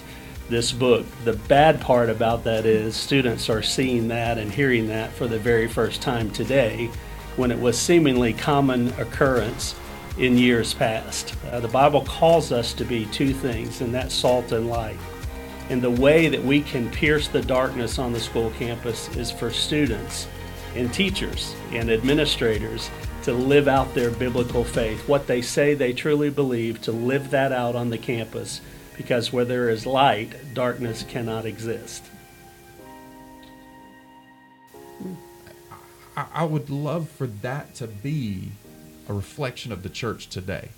this 0.49 0.71
book. 0.71 1.05
The 1.25 1.33
bad 1.33 1.81
part 1.81 2.09
about 2.09 2.43
that 2.45 2.65
is 2.65 2.95
students 2.95 3.49
are 3.49 3.61
seeing 3.61 4.07
that 4.09 4.37
and 4.37 4.51
hearing 4.51 4.87
that 4.87 5.11
for 5.11 5.27
the 5.27 5.39
very 5.39 5.67
first 5.67 6.01
time 6.01 6.31
today 6.31 6.89
when 7.35 7.51
it 7.51 7.59
was 7.59 7.77
seemingly 7.77 8.33
common 8.33 8.87
occurrence 8.99 9.75
in 10.17 10.37
years 10.37 10.73
past. 10.73 11.35
Uh, 11.51 11.59
the 11.59 11.67
Bible 11.67 12.03
calls 12.05 12.51
us 12.51 12.73
to 12.73 12.85
be 12.85 13.05
two 13.07 13.33
things, 13.33 13.81
and 13.81 13.93
that's 13.93 14.15
salt 14.15 14.51
and 14.51 14.67
light. 14.67 14.97
And 15.69 15.81
the 15.81 15.91
way 15.91 16.29
that 16.29 16.43
we 16.43 16.61
can 16.61 16.89
pierce 16.89 17.27
the 17.27 17.41
darkness 17.41 17.99
on 17.99 18.13
the 18.13 18.19
school 18.19 18.51
campus 18.51 19.15
is 19.15 19.29
for 19.29 19.51
students 19.51 20.27
and 20.75 20.93
teachers 20.93 21.55
and 21.71 21.91
administrators 21.91 22.89
to 23.27 23.33
live 23.33 23.67
out 23.67 23.93
their 23.93 24.09
biblical 24.09 24.63
faith, 24.63 25.05
what 25.05 25.27
they 25.27 25.41
say 25.41 25.73
they 25.73 25.91
truly 25.91 26.29
believe, 26.29 26.81
to 26.81 26.93
live 26.93 27.29
that 27.31 27.51
out 27.51 27.75
on 27.75 27.89
the 27.89 27.97
campus, 27.97 28.61
because 28.95 29.33
where 29.33 29.43
there 29.43 29.69
is 29.69 29.85
light, 29.85 30.53
darkness 30.53 31.03
cannot 31.03 31.45
exist. 31.45 32.05
I, 36.15 36.25
I 36.33 36.45
would 36.45 36.69
love 36.69 37.09
for 37.09 37.27
that 37.27 37.75
to 37.75 37.87
be 37.87 38.51
a 39.09 39.13
reflection 39.13 39.73
of 39.73 39.83
the 39.83 39.89
church 39.89 40.29
today. 40.29 40.69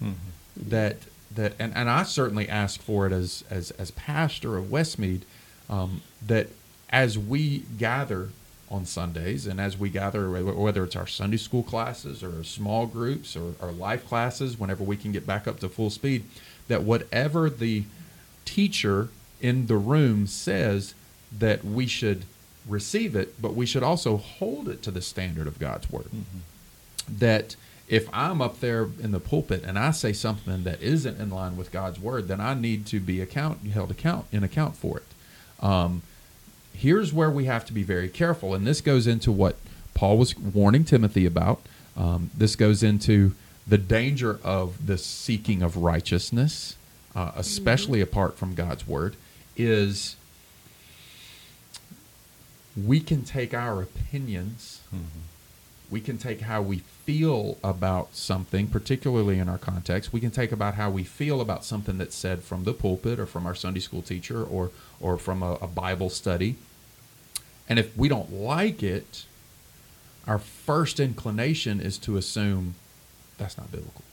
That 0.58 0.98
that 1.36 1.54
and, 1.60 1.72
and 1.76 1.88
I 1.88 2.02
certainly 2.02 2.50
ask 2.50 2.82
for 2.82 3.06
it 3.06 3.14
as 3.14 3.44
as 3.52 3.70
as 3.72 3.92
pastor 3.92 4.58
of 4.58 4.72
Westmeade, 4.72 5.22
um, 5.70 6.02
that 6.26 6.48
as 6.90 7.16
we 7.16 7.60
gather 7.78 8.30
on 8.70 8.86
Sundays 8.86 9.48
and 9.48 9.60
as 9.60 9.78
we 9.78 9.90
gather, 9.90 10.30
whether 10.30 10.84
it's 10.84 10.96
our 10.96 11.08
Sunday 11.08 11.38
school 11.38 11.64
classes 11.64 12.24
or 12.24 12.44
small 12.44 12.86
groups 12.86 13.36
or, 13.36 13.54
or 13.60 13.72
life 13.72 14.08
classes, 14.08 14.60
whenever 14.60 14.84
we 14.84 14.96
can 14.96 15.12
get 15.12 15.26
back 15.26 15.48
up 15.48 15.60
to 15.60 15.70
full 15.70 15.90
speed, 15.90 16.24
that 16.68 16.84
whatever 16.84 17.50
the 17.50 17.84
teacher 18.46 19.10
in 19.42 19.68
the 19.68 19.78
room 19.78 20.28
says, 20.28 20.94
that 21.38 21.64
we 21.64 21.88
should 21.88 22.26
receive 22.68 23.16
it, 23.16 23.42
but 23.42 23.56
we 23.56 23.66
should 23.66 23.84
also 23.84 24.18
hold 24.18 24.68
it 24.70 24.82
to 24.84 24.92
the 24.92 25.02
standard 25.02 25.48
of 25.48 25.60
God's 25.60 25.90
word. 25.92 26.10
That 27.08 27.56
if 27.88 28.08
I'm 28.14 28.42
up 28.42 28.60
there 28.60 28.88
in 29.02 29.12
the 29.12 29.20
pulpit 29.20 29.64
and 29.64 29.78
I 29.78 29.92
say 29.92 30.14
something 30.14 30.64
that 30.64 30.82
isn't 30.82 31.20
in 31.20 31.30
line 31.30 31.58
with 31.58 31.72
God's 31.72 32.00
word, 32.00 32.28
then 32.28 32.40
I 32.40 32.54
need 32.54 32.86
to 32.88 33.00
be 33.00 33.20
account 33.20 33.66
held 33.68 33.92
account 33.92 34.26
in 34.32 34.44
account 34.44 34.76
for 34.76 34.98
it. 34.98 35.06
Um, 35.66 36.04
here's 36.80 37.12
where 37.12 37.30
we 37.30 37.46
have 37.46 37.66
to 37.66 37.74
be 37.74 37.84
very 37.84 38.08
careful, 38.08 38.54
and 38.54 38.66
this 38.66 38.80
goes 38.80 39.06
into 39.06 39.32
what 39.32 39.58
Paul 39.94 40.18
was 40.18 40.38
warning 40.38 40.86
Timothy 40.86 41.26
about. 41.26 41.62
Um, 41.98 42.32
this 42.38 42.56
goes 42.56 42.82
into 42.82 43.36
the 43.68 43.78
danger 43.78 44.40
of 44.44 44.88
the 44.88 44.98
seeking 44.98 45.62
of 45.62 45.76
righteousness, 45.76 46.78
uh, 47.14 47.32
especially 47.36 48.00
apart 48.00 48.38
from 48.38 48.56
God's 48.56 48.88
word, 48.88 49.18
is 49.58 50.16
we 52.82 53.02
can 53.02 53.24
take 53.24 53.54
our 53.54 53.82
opinions, 53.82 54.82
we 55.92 56.00
can 56.00 56.18
take 56.18 56.42
how 56.42 56.62
we 56.62 56.78
feel 56.78 57.58
about 57.62 58.16
something, 58.16 58.68
particularly 58.68 59.38
in 59.38 59.50
our 59.50 59.58
context. 59.58 60.14
We 60.14 60.22
can 60.22 60.32
take 60.32 60.52
about 60.54 60.76
how 60.76 60.90
we 60.90 61.04
feel 61.04 61.42
about 61.42 61.66
something 61.66 61.98
that's 61.98 62.16
said 62.16 62.44
from 62.44 62.64
the 62.64 62.74
pulpit 62.74 63.20
or 63.20 63.26
from 63.26 63.46
our 63.46 63.56
Sunday 63.56 63.82
school 63.82 64.02
teacher 64.02 64.44
or 64.44 64.72
or 65.02 65.18
from 65.18 65.44
a, 65.44 65.54
a 65.56 65.68
Bible 65.68 66.10
study. 66.10 66.56
And 67.70 67.78
if 67.78 67.96
we 67.96 68.10
don't 68.10 68.34
like 68.34 68.82
it, 68.82 69.26
our 70.28 70.40
first 70.40 71.00
inclination 71.00 71.80
is 71.80 71.98
to 72.00 72.18
assume 72.18 72.76
that's 73.38 73.58
not 73.58 73.72
biblical. 73.72 74.04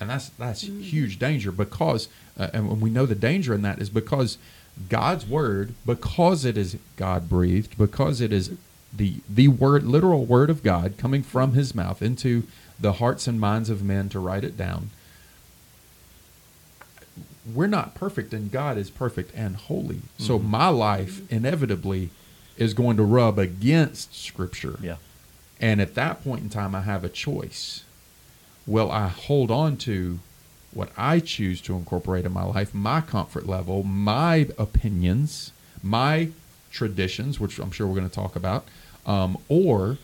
And 0.00 0.10
that's 0.10 0.30
that's 0.30 0.62
huge 0.62 1.18
danger 1.20 1.52
because 1.52 2.08
uh, 2.38 2.48
and 2.52 2.80
we 2.80 2.90
know 2.90 3.06
the 3.06 3.14
danger 3.14 3.54
in 3.54 3.62
that 3.62 3.80
is 3.80 3.88
because 3.88 4.36
God's 4.88 5.26
word, 5.26 5.74
because 5.86 6.44
it 6.44 6.56
is 6.58 6.76
God 6.96 7.28
breathed, 7.28 7.78
because 7.78 8.20
it 8.20 8.32
is 8.32 8.56
the 8.92 9.16
the 9.28 9.48
word 9.48 9.84
literal 9.84 10.24
word 10.24 10.50
of 10.50 10.62
God 10.62 10.94
coming 10.98 11.22
from 11.22 11.52
his 11.52 11.74
mouth 11.74 12.02
into 12.02 12.44
the 12.78 12.94
hearts 12.94 13.26
and 13.26 13.40
minds 13.40 13.70
of 13.70 13.82
men 13.82 14.08
to 14.08 14.18
write 14.18 14.44
it 14.44 14.56
down. 14.56 14.90
We're 17.54 17.66
not 17.68 17.94
perfect 17.94 18.32
and 18.32 18.50
God 18.50 18.76
is 18.76 18.90
perfect 18.90 19.32
and 19.34 19.56
holy. 19.56 20.02
So 20.18 20.38
my 20.38 20.68
life 20.68 21.22
inevitably 21.30 22.10
is 22.56 22.74
going 22.74 22.96
to 22.96 23.02
rub 23.02 23.38
against 23.38 24.14
scripture. 24.14 24.78
Yeah. 24.82 24.96
And 25.60 25.80
at 25.80 25.94
that 25.94 26.22
point 26.24 26.42
in 26.42 26.50
time 26.50 26.74
I 26.74 26.82
have 26.82 27.04
a 27.04 27.08
choice. 27.08 27.84
Will 28.66 28.90
I 28.90 29.08
hold 29.08 29.50
on 29.50 29.76
to 29.78 30.18
what 30.72 30.90
I 30.96 31.20
choose 31.20 31.60
to 31.62 31.74
incorporate 31.74 32.24
in 32.24 32.32
my 32.32 32.44
life, 32.44 32.74
my 32.74 33.00
comfort 33.00 33.46
level, 33.46 33.82
my 33.82 34.48
opinions, 34.58 35.52
my 35.82 36.28
traditions, 36.70 37.38
which 37.38 37.58
I'm 37.58 37.70
sure 37.70 37.86
we're 37.86 37.96
going 37.96 38.08
to 38.08 38.14
talk 38.14 38.36
about, 38.36 38.64
um, 39.04 39.36
or 39.48 39.98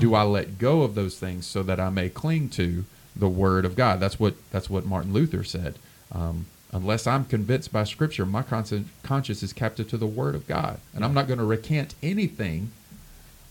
do 0.00 0.14
I 0.14 0.24
let 0.24 0.58
go 0.58 0.82
of 0.82 0.94
those 0.94 1.18
things 1.18 1.46
so 1.46 1.62
that 1.62 1.78
I 1.78 1.90
may 1.90 2.08
cling 2.08 2.48
to 2.50 2.84
the 3.14 3.28
Word 3.28 3.64
of 3.64 3.76
God? 3.76 4.00
That's 4.00 4.18
what 4.18 4.34
that's 4.50 4.68
what 4.68 4.84
Martin 4.84 5.12
Luther 5.12 5.44
said. 5.44 5.78
Um, 6.10 6.46
unless 6.76 7.06
I'm 7.06 7.24
convinced 7.24 7.72
by 7.72 7.84
Scripture, 7.84 8.26
my 8.26 8.42
conscience, 8.42 8.88
conscience 9.02 9.42
is 9.42 9.52
captive 9.52 9.88
to 9.90 9.96
the 9.96 10.06
Word 10.06 10.34
of 10.34 10.46
God, 10.46 10.78
and 10.94 11.04
I'm 11.04 11.14
not 11.14 11.26
going 11.26 11.38
to 11.38 11.44
recant 11.44 11.94
anything 12.02 12.70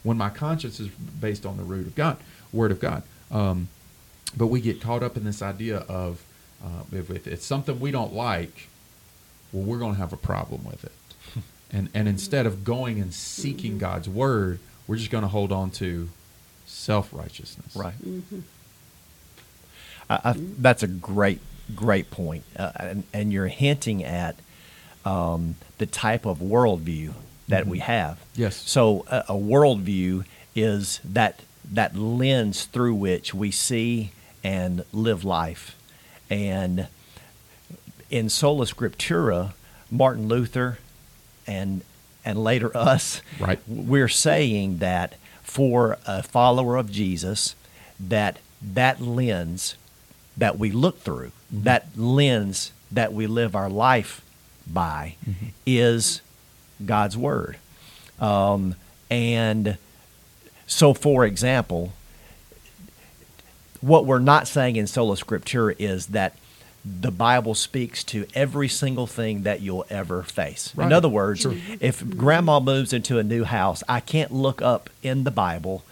when 0.03 0.17
my 0.17 0.29
conscience 0.29 0.79
is 0.79 0.89
based 0.89 1.45
on 1.45 1.57
the 1.57 1.63
root 1.63 1.87
of 1.87 1.95
God, 1.95 2.17
Word 2.53 2.71
of 2.71 2.79
God. 2.79 3.01
Um, 3.31 3.69
but 4.37 4.47
we 4.47 4.61
get 4.61 4.79
caught 4.79 5.01
up 5.01 5.17
in 5.17 5.23
this 5.23 5.41
idea 5.41 5.79
of 5.79 6.23
uh, 6.63 6.83
if, 6.91 7.09
if 7.09 7.27
it's 7.27 7.45
something 7.45 7.79
we 7.79 7.89
don't 7.89 8.13
like, 8.13 8.67
well, 9.51 9.63
we're 9.63 9.79
going 9.79 9.93
to 9.93 9.99
have 9.99 10.13
a 10.13 10.17
problem 10.17 10.63
with 10.63 10.85
it. 10.85 10.91
And 11.71 11.89
and 11.95 12.07
instead 12.07 12.45
of 12.45 12.63
going 12.63 13.01
and 13.01 13.11
seeking 13.11 13.79
God's 13.79 14.07
word, 14.07 14.59
we're 14.87 14.97
just 14.97 15.09
going 15.09 15.23
to 15.23 15.27
hold 15.27 15.51
on 15.51 15.71
to 15.71 16.09
self 16.67 17.09
righteousness. 17.11 17.75
Right. 17.75 17.95
I, 20.09 20.19
I, 20.23 20.33
that's 20.37 20.83
a 20.83 20.87
great, 20.87 21.39
great 21.73 22.11
point. 22.11 22.43
Uh, 22.57 22.71
and, 22.79 23.03
and 23.13 23.33
you're 23.33 23.47
hinting 23.47 24.03
at 24.03 24.35
um, 25.03 25.55
the 25.77 25.85
type 25.85 26.25
of 26.25 26.39
worldview 26.39 27.13
that 27.47 27.67
we 27.67 27.79
have. 27.79 28.19
Yes. 28.35 28.55
So 28.69 29.05
a, 29.09 29.25
a 29.29 29.33
worldview 29.33 30.25
is 30.55 30.99
that 31.03 31.41
that 31.71 31.95
lens 31.95 32.65
through 32.65 32.95
which 32.95 33.33
we 33.33 33.51
see 33.51 34.11
and 34.43 34.83
live 34.93 35.23
life. 35.23 35.75
And 36.29 36.87
in 38.09 38.29
sola 38.29 38.65
scriptura, 38.65 39.53
Martin 39.91 40.27
Luther 40.27 40.77
and 41.47 41.81
and 42.23 42.43
later 42.43 42.75
us, 42.75 43.21
Right. 43.39 43.59
we're 43.67 44.07
saying 44.07 44.77
that 44.79 45.15
for 45.43 45.97
a 46.07 46.23
follower 46.23 46.75
of 46.77 46.91
Jesus, 46.91 47.55
that 47.99 48.37
that 48.61 48.99
lens 48.99 49.75
that 50.37 50.57
we 50.59 50.71
look 50.71 50.99
through, 50.99 51.31
that 51.51 51.87
lens 51.97 52.71
that 52.91 53.13
we 53.13 53.27
live 53.27 53.55
our 53.55 53.69
life 53.69 54.21
by, 54.67 55.15
is 55.65 56.21
God's 56.85 57.17
word. 57.17 57.57
Um, 58.19 58.75
and 59.09 59.77
so, 60.67 60.93
for 60.93 61.25
example, 61.25 61.93
what 63.81 64.05
we're 64.05 64.19
not 64.19 64.47
saying 64.47 64.75
in 64.75 64.87
sola 64.87 65.15
scriptura 65.15 65.75
is 65.77 66.07
that 66.07 66.35
the 66.83 67.11
Bible 67.11 67.55
speaks 67.55 68.03
to 68.05 68.27
every 68.35 68.67
single 68.67 69.07
thing 69.07 69.43
that 69.43 69.61
you'll 69.61 69.85
ever 69.89 70.21
face. 70.21 70.71
Right. 70.75 70.85
In 70.85 70.93
other 70.93 71.09
words, 71.09 71.41
Sure. 71.41 71.55
if 71.79 72.07
grandma 72.15 72.59
moves 72.59 72.93
into 72.93 73.17
a 73.17 73.23
new 73.23 73.43
house, 73.43 73.83
I 73.89 73.99
can't 73.99 74.31
look 74.31 74.61
up 74.61 74.89
in 75.01 75.23
the 75.23 75.31
Bible 75.31 75.83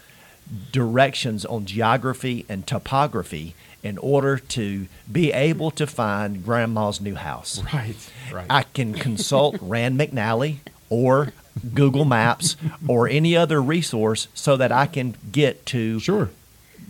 directions 0.71 1.45
on 1.45 1.65
geography 1.65 2.45
and 2.47 2.67
topography 2.67 3.55
in 3.83 3.97
order 3.97 4.37
to 4.39 4.87
be 5.11 5.31
able 5.33 5.69
to 5.71 5.85
find 5.85 6.43
grandma's 6.43 6.99
new 7.01 7.15
house. 7.15 7.61
Right. 7.73 7.95
Right. 8.31 8.45
I 8.49 8.63
can 8.63 8.93
consult 8.93 9.57
Rand 9.61 9.99
McNally 9.99 10.57
or 10.89 11.33
Google 11.73 12.05
Maps 12.05 12.55
or 12.87 13.07
any 13.07 13.35
other 13.35 13.61
resource 13.61 14.27
so 14.33 14.57
that 14.57 14.71
I 14.71 14.87
can 14.87 15.15
get 15.31 15.65
to 15.67 15.99
sure. 15.99 16.29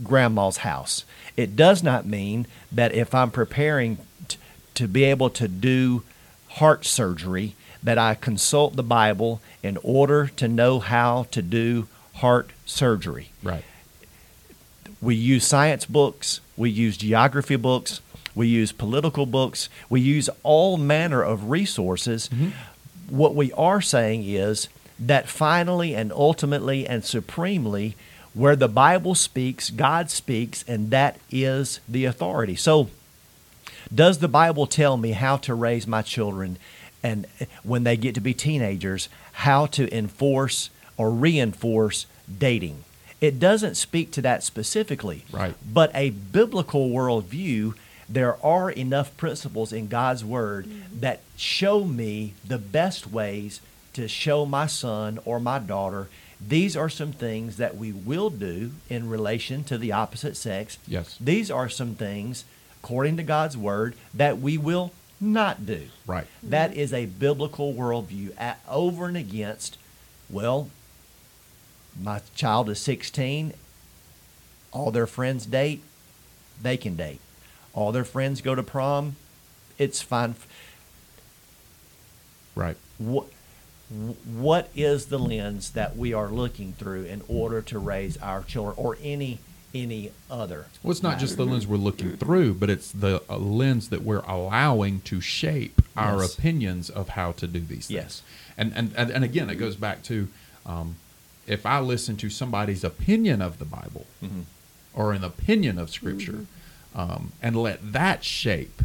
grandma's 0.04 0.58
house. 0.58 1.04
It 1.36 1.56
does 1.56 1.84
not 1.84 2.06
mean 2.06 2.48
that 2.72 2.94
if 2.94 3.14
I'm 3.16 3.32
preparing 3.32 3.98
t- 4.28 4.38
to 4.76 4.88
be 4.88 5.04
able 5.06 5.30
to 5.32 5.48
do 5.48 6.04
heart 6.50 6.86
surgery, 6.86 7.56
that 7.82 7.98
I 7.98 8.16
consult 8.16 8.76
the 8.76 8.84
Bible 8.84 9.42
in 9.62 9.78
order 9.84 10.28
to 10.28 10.48
know 10.48 10.80
how 10.80 11.26
to 11.32 11.42
do 11.42 11.88
heart 12.16 12.52
surgery. 12.66 13.32
Right. 13.42 13.64
We 15.04 15.16
use 15.16 15.46
science 15.46 15.86
books, 15.86 16.40
we 16.56 16.70
use 16.70 16.96
geography 16.96 17.58
books, 17.58 18.00
we 18.34 18.48
use 18.48 18.72
political 18.72 19.26
books, 19.26 19.68
we 19.90 20.00
use 20.00 20.30
all 20.44 20.78
manner 20.78 21.22
of 21.22 21.50
resources. 21.50 22.30
Mm-hmm. 22.30 22.52
What 23.10 23.36
we 23.36 23.52
are 23.52 23.82
saying 23.82 24.24
is 24.24 24.70
that 24.98 25.28
finally 25.28 25.94
and 25.94 26.14
ultimately 26.14 26.88
and 26.88 27.04
supremely, 27.04 27.98
where 28.34 28.56
the 28.56 28.70
Bible 28.70 29.14
speaks, 29.14 29.70
God 29.70 30.10
speaks, 30.10 30.64
and 30.70 30.90
that 30.92 31.20
is 31.30 31.82
the 31.88 32.06
authority. 32.06 32.56
So, 32.56 32.90
does 33.94 34.20
the 34.20 34.30
Bible 34.30 34.68
tell 34.68 34.96
me 34.96 35.12
how 35.12 35.36
to 35.38 35.54
raise 35.54 35.86
my 35.86 36.02
children 36.02 36.58
and 37.04 37.28
when 37.64 37.84
they 37.84 37.98
get 37.98 38.16
to 38.16 38.22
be 38.22 38.34
teenagers, 38.34 39.10
how 39.34 39.66
to 39.68 39.94
enforce 39.94 40.70
or 40.96 41.12
reinforce 41.12 42.06
dating? 42.40 42.86
It 43.24 43.40
doesn't 43.40 43.76
speak 43.76 44.12
to 44.12 44.22
that 44.22 44.44
specifically. 44.44 45.26
Right. 45.32 45.56
But 45.72 45.92
a 45.96 46.10
biblical 46.10 46.90
worldview, 46.90 47.76
there 48.10 48.44
are 48.46 48.70
enough 48.70 49.16
principles 49.18 49.72
in 49.72 49.88
God's 49.88 50.26
Word 50.26 50.66
mm-hmm. 50.66 51.00
that 51.00 51.22
show 51.38 51.84
me 51.86 52.34
the 52.46 52.58
best 52.58 53.10
ways 53.10 53.62
to 53.94 54.08
show 54.08 54.46
my 54.46 54.68
son 54.68 55.20
or 55.26 55.40
my 55.40 55.60
daughter 55.60 56.10
these 56.48 56.76
are 56.76 56.90
some 56.90 57.12
things 57.12 57.58
that 57.58 57.78
we 57.78 57.92
will 57.92 58.30
do 58.30 58.72
in 58.90 59.10
relation 59.10 59.64
to 59.66 59.78
the 59.78 59.92
opposite 59.92 60.36
sex. 60.36 60.78
Yes. 60.88 61.18
These 61.20 61.50
are 61.50 61.70
some 61.70 61.96
things, 61.96 62.44
according 62.82 63.18
to 63.18 63.24
God's 63.24 63.58
Word, 63.58 63.96
that 64.14 64.40
we 64.40 64.58
will 64.58 64.92
not 65.22 65.66
do. 65.66 65.88
Right. 66.06 66.28
That 66.42 66.76
is 66.76 66.94
a 66.94 67.06
biblical 67.06 67.74
worldview 67.74 68.34
at, 68.38 68.60
over 68.68 69.06
and 69.06 69.16
against, 69.16 69.78
well, 70.30 70.70
my 72.02 72.22
child 72.36 72.70
is 72.70 72.80
16, 72.80 73.54
all 74.72 74.92
their 74.92 75.08
friends 75.08 75.46
date, 75.46 75.82
they 76.62 76.78
can 76.78 76.96
date. 76.96 77.20
All 77.74 77.92
their 77.92 78.04
friends 78.04 78.42
go 78.42 78.56
to 78.56 78.64
prom, 78.64 79.16
it's 79.78 80.02
fine. 80.02 80.36
Right. 82.56 82.78
What, 82.98 83.26
what 84.26 84.70
is 84.76 85.08
the 85.08 85.20
lens 85.20 85.72
that 85.72 85.98
we 85.98 86.14
are 86.14 86.30
looking 86.30 86.74
through 86.74 87.04
in 87.06 87.22
order 87.28 87.62
to 87.64 87.80
raise 87.80 88.18
our 88.18 88.44
children 88.44 88.76
or 88.78 88.98
any 89.02 89.40
any 89.76 90.12
other? 90.30 90.68
Well, 90.84 90.92
it's 90.92 91.02
not 91.02 91.18
just 91.18 91.36
the 91.36 91.46
lens 91.48 91.66
we're 91.66 91.78
looking 91.78 92.16
through, 92.18 92.54
but 92.56 92.70
it's 92.70 92.92
the 92.92 93.24
uh, 93.28 93.38
lens 93.38 93.90
that 93.90 94.04
we're 94.04 94.20
allowing 94.20 95.02
to 95.02 95.20
shape 95.20 95.82
our 95.98 96.22
Yes. 96.22 96.38
opinions 96.38 96.90
of 96.92 97.10
how 97.10 97.32
to 97.34 97.48
do 97.48 97.60
these 97.60 97.88
things. 97.88 97.90
Yes. 97.90 98.22
And 98.56 98.72
and 98.76 98.94
and, 98.96 99.10
and 99.10 99.24
again, 99.24 99.50
it 99.50 99.56
goes 99.56 99.76
back 99.76 100.04
to 100.04 100.28
um, 100.68 100.98
if 101.48 101.66
I 101.66 101.80
listen 101.80 102.16
to 102.18 102.30
somebody's 102.30 102.84
opinion 102.84 103.42
of 103.42 103.60
the 103.60 103.66
Bible 103.66 104.06
Mm-hmm. 104.24 104.42
or 104.94 105.12
an 105.14 105.24
opinion 105.24 105.78
of 105.80 105.90
Scripture, 105.90 106.46
um, 106.96 107.32
and 107.42 107.56
let 107.56 107.92
that 107.94 108.24
shape 108.24 108.82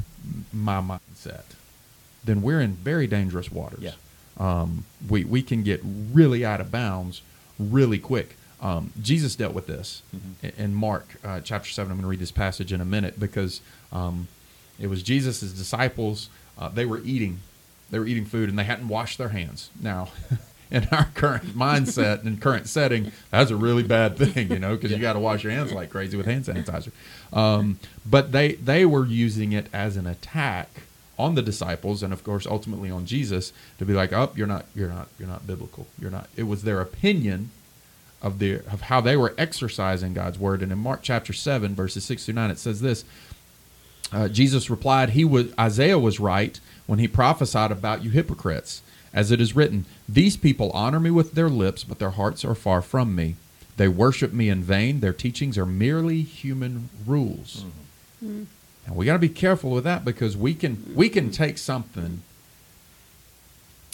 my 0.52 0.80
mindset, 0.80 1.44
then 2.24 2.42
we're 2.42 2.60
in 2.60 2.72
very 2.72 3.06
dangerous 3.06 3.52
waters. 3.52 3.80
Yeah. 3.82 3.92
Um, 4.38 4.84
we 5.08 5.24
we 5.24 5.42
can 5.42 5.62
get 5.62 5.80
really 5.84 6.44
out 6.44 6.60
of 6.60 6.70
bounds 6.70 7.22
really 7.58 7.98
quick. 7.98 8.36
Um, 8.60 8.92
Jesus 9.00 9.36
dealt 9.36 9.54
with 9.54 9.66
this 9.68 10.02
in- 10.42 10.52
in 10.58 10.74
Mark 10.74 11.16
uh, 11.24 11.40
chapter 11.40 11.70
seven. 11.70 11.92
I'm 11.92 11.98
going 11.98 12.02
to 12.02 12.08
read 12.08 12.18
this 12.20 12.32
passage 12.32 12.72
in 12.72 12.80
a 12.80 12.84
minute 12.84 13.18
because 13.20 13.60
um, 13.92 14.26
it 14.80 14.88
was 14.88 15.02
Jesus' 15.02 15.40
disciples. 15.52 16.28
Uh, 16.58 16.68
they 16.68 16.84
were 16.84 17.00
eating, 17.04 17.38
they 17.90 17.98
were 18.00 18.06
eating 18.06 18.24
food, 18.24 18.48
and 18.48 18.58
they 18.58 18.64
hadn't 18.64 18.88
washed 18.88 19.16
their 19.18 19.28
hands. 19.28 19.70
Now, 19.80 20.08
in 20.70 20.86
our 20.92 21.08
current 21.14 21.56
mindset 21.56 22.24
and 22.24 22.40
current 22.40 22.68
setting, 22.68 23.12
that's 23.30 23.50
a 23.50 23.56
really 23.56 23.82
bad 23.82 24.16
thing, 24.16 24.50
you 24.50 24.58
know, 24.58 24.76
because 24.76 24.92
you 24.92 24.98
got 24.98 25.14
to 25.14 25.18
wash 25.18 25.42
your 25.42 25.52
hands 25.52 25.72
like 25.72 25.90
crazy 25.90 26.16
with 26.16 26.26
hand 26.26 26.44
sanitizer. 26.44 26.92
Um, 27.32 27.78
but 28.04 28.32
they 28.32 28.52
they 28.54 28.84
were 28.84 29.06
using 29.06 29.52
it 29.52 29.66
as 29.72 29.96
an 29.96 30.06
attack 30.06 30.82
on 31.18 31.34
the 31.34 31.42
disciples, 31.42 32.02
and 32.02 32.12
of 32.12 32.22
course, 32.22 32.46
ultimately 32.46 32.90
on 32.90 33.04
Jesus, 33.06 33.52
to 33.78 33.84
be 33.84 33.92
like, 33.92 34.12
"Oh, 34.12 34.30
you're 34.36 34.46
not, 34.46 34.66
you're 34.74 34.88
not, 34.88 35.08
you're 35.18 35.28
not 35.28 35.46
biblical. 35.46 35.86
You're 36.00 36.10
not." 36.10 36.28
It 36.36 36.44
was 36.44 36.62
their 36.62 36.80
opinion 36.80 37.50
of 38.22 38.38
the 38.38 38.56
of 38.66 38.82
how 38.82 39.00
they 39.00 39.16
were 39.16 39.34
exercising 39.38 40.14
God's 40.14 40.38
word. 40.38 40.62
And 40.62 40.70
in 40.70 40.78
Mark 40.78 41.00
chapter 41.02 41.32
seven, 41.32 41.74
verses 41.74 42.04
six 42.04 42.24
through 42.24 42.34
nine, 42.34 42.50
it 42.50 42.58
says 42.58 42.80
this. 42.80 43.04
Uh, 44.12 44.28
Jesus 44.28 44.70
replied, 44.70 45.10
"He 45.10 45.24
was 45.24 45.52
Isaiah 45.58 45.98
was 45.98 46.20
right 46.20 46.58
when 46.86 46.98
he 46.98 47.08
prophesied 47.08 47.70
about 47.70 48.02
you 48.02 48.10
hypocrites, 48.10 48.82
as 49.12 49.30
it 49.30 49.40
is 49.40 49.56
written, 49.56 49.84
These 50.08 50.36
people 50.36 50.70
honor 50.72 51.00
me 51.00 51.10
with 51.10 51.32
their 51.32 51.48
lips, 51.48 51.84
but 51.84 51.98
their 51.98 52.10
hearts 52.10 52.44
are 52.44 52.54
far 52.54 52.82
from 52.82 53.14
me. 53.14 53.36
They 53.76 53.88
worship 53.88 54.32
me 54.32 54.48
in 54.48 54.62
vain. 54.62 55.00
Their 55.00 55.12
teachings 55.12 55.56
are 55.56 55.66
merely 55.66 56.22
human 56.22 56.90
rules." 57.06 57.64
Mm-hmm. 58.24 58.44
And 58.86 58.96
we 58.96 59.04
got 59.04 59.12
to 59.14 59.18
be 59.18 59.28
careful 59.28 59.70
with 59.70 59.84
that 59.84 60.04
because 60.04 60.36
we 60.36 60.54
can 60.54 60.92
we 60.94 61.08
can 61.08 61.30
take 61.30 61.58
something 61.58 62.22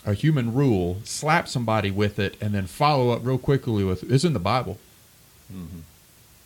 a 0.07 0.15
human 0.15 0.53
rule, 0.55 0.99
slap 1.05 1.49
somebody 1.49 1.91
with 1.91 2.19
it, 2.19 2.37
and 2.41 2.55
then 2.55 2.67
follow 2.67 3.11
up 3.11 3.25
real 3.25 3.39
quickly 3.39 3.85
with 3.85 4.11
"It's 4.11 4.25
in 4.25 4.33
the 4.33 4.39
Bible." 4.39 4.79
Mm-hmm. 5.53 5.81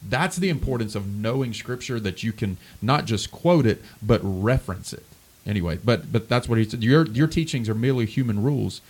That's 0.09 0.37
the 0.37 0.49
importance 0.49 0.95
of 0.95 1.07
knowing 1.07 1.53
Scripture 1.53 1.99
that 2.01 2.23
you 2.23 2.33
can 2.33 2.57
not 2.81 3.05
just 3.05 3.31
quote 3.31 3.67
it 3.67 3.83
but 4.01 4.21
reference 4.23 4.93
it. 4.93 5.05
Anyway, 5.49 5.79
but 5.83 6.13
but 6.13 6.29
that's 6.29 6.49
what 6.49 6.59
he 6.59 6.65
said. 6.65 6.85
Your 6.85 7.07
your 7.07 7.27
teachings 7.27 7.69
are 7.69 7.75
merely 7.75 8.07
human 8.07 8.43
rules, 8.43 8.81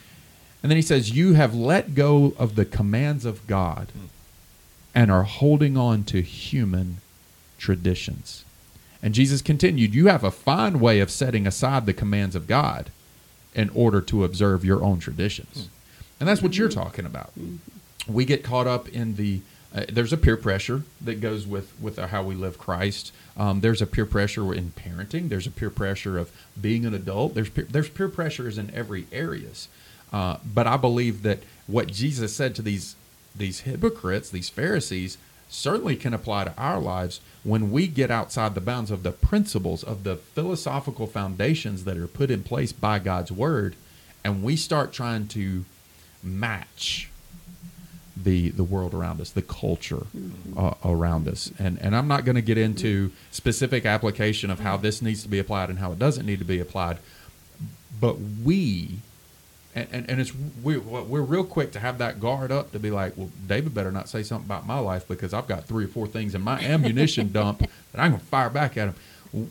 and 0.63 0.71
then 0.71 0.77
he 0.77 0.83
says 0.83 1.17
you 1.17 1.35
have 1.35 1.55
let 1.55 1.95
go 1.95 2.35
of 2.37 2.57
the 2.57 2.65
commands 2.65 3.25
of 3.25 3.47
God, 3.47 3.89
and 4.95 5.11
are 5.11 5.23
holding 5.23 5.77
on 5.77 6.03
to 6.05 6.21
human 6.21 6.99
traditions. 7.59 8.45
And 9.03 9.15
Jesus 9.15 9.43
continued, 9.43 9.95
You 9.95 10.09
have 10.09 10.25
a 10.25 10.31
fine 10.31 10.81
way 10.81 11.01
of 11.01 11.11
setting 11.11 11.47
aside 11.47 11.87
the 11.87 11.93
commands 11.93 12.35
of 12.35 12.47
God 12.47 12.91
in 13.55 13.71
order 13.71 14.01
to 14.03 14.25
observe 14.25 14.65
your 14.65 14.83
own 14.83 14.99
traditions. 14.99 15.69
And 16.19 16.29
that's 16.29 16.43
what 16.43 16.57
you're 16.57 16.69
talking 16.69 17.07
about. 17.07 17.33
We 18.09 18.25
get 18.25 18.43
caught 18.43 18.67
up 18.67 18.89
in 18.89 19.15
the, 19.15 19.41
uh, 19.79 19.85
there's 19.89 20.13
a 20.13 20.17
peer 20.17 20.37
pressure 20.37 20.83
that 21.01 21.21
goes 21.21 21.47
with, 21.47 21.73
with 21.81 21.99
how 21.99 22.23
we 22.23 22.35
live 22.35 22.59
Christ. 22.59 23.13
Um, 23.37 23.61
there's 23.61 23.83
a 23.83 23.87
peer 23.87 24.07
pressure 24.07 24.53
in 24.53 24.73
parenting. 24.73 25.29
There's 25.29 25.47
a 25.47 25.51
peer 25.51 25.71
pressure 25.71 26.19
of 26.19 26.31
being 26.61 26.85
an 26.85 26.95
adult. 26.95 27.35
There's 27.35 27.51
peer, 27.51 27.67
there's 27.71 27.89
peer 27.89 28.09
pressures 28.09 28.59
in 28.59 28.75
every 28.75 29.07
areas. 29.13 29.69
Uh, 30.13 30.39
but 30.45 30.67
I 30.67 30.77
believe 30.77 31.23
that 31.23 31.41
what 31.67 31.89
Jesus 31.89 32.35
said 32.35 32.55
to 32.57 32.63
these 32.63 32.97
these 33.37 33.61
hypocrites, 33.61 34.31
these 34.31 34.49
Pharisees, 34.49 35.17
certainly 35.49 35.95
can 35.95 36.13
apply 36.13 36.45
to 36.45 36.55
our 36.59 36.81
lives 36.81 37.21
when 37.45 37.71
we 37.71 37.87
get 37.87 38.11
outside 38.11 38.55
the 38.55 38.61
bounds 38.61 38.91
of 38.91 39.05
the 39.05 39.13
principles 39.13 39.85
of 39.85 40.03
the 40.03 40.17
philosophical 40.17 41.07
foundations 41.07 41.85
that 41.85 41.97
are 41.97 42.09
put 42.09 42.31
in 42.31 42.43
place 42.43 42.73
by 42.73 42.99
God's 42.99 43.31
word 43.31 43.77
and 44.25 44.43
we 44.43 44.57
start 44.57 44.93
trying 44.93 45.27
to 45.29 45.65
match 46.23 47.11
the 48.25 48.51
the 48.51 48.65
world 48.65 48.95
around 48.95 49.21
us, 49.21 49.31
the 49.31 49.43
culture 49.43 50.07
uh, 50.57 50.75
around 50.85 51.29
us, 51.29 51.53
and 51.59 51.79
and 51.81 51.95
I'm 51.95 52.09
not 52.09 52.25
going 52.25 52.37
to 52.37 52.43
get 52.43 52.59
into 52.59 53.13
specific 53.31 53.87
application 53.87 54.51
of 54.51 54.61
how 54.61 54.77
this 54.77 55.03
needs 55.03 55.23
to 55.23 55.29
be 55.29 55.39
applied 55.39 55.71
and 55.71 55.79
how 55.79 55.93
it 55.93 55.99
doesn't 55.99 56.27
need 56.27 56.39
to 56.39 56.45
be 56.45 56.59
applied, 56.59 56.99
but 58.01 58.17
we, 58.45 58.99
and 59.75 59.89
and, 59.93 60.11
and 60.11 60.21
it's 60.21 60.33
we 60.63 60.79
we're 60.79 61.23
real 61.23 61.45
quick 61.45 61.73
to 61.73 61.81
have 61.81 61.99
that 61.99 62.21
guard 62.21 62.51
up 62.51 62.73
to 62.73 62.79
be 62.79 62.91
like, 62.91 63.17
well, 63.17 63.31
David 63.47 63.75
better 63.75 63.93
not 63.93 64.09
say 64.09 64.23
something 64.23 64.47
about 64.47 64.67
my 64.67 64.79
life 64.79 65.07
because 65.07 65.33
I've 65.33 65.47
got 65.47 65.65
three 65.65 65.85
or 65.85 65.89
four 65.89 66.07
things 66.07 66.35
in 66.35 66.43
my 66.43 66.59
ammunition 66.63 67.31
dump 67.33 67.61
that 67.93 68.01
I'm 68.01 68.13
going 68.13 68.21
to 68.21 68.27
fire 68.27 68.51
back 68.51 68.77
at 68.77 68.89
him. 68.89 68.95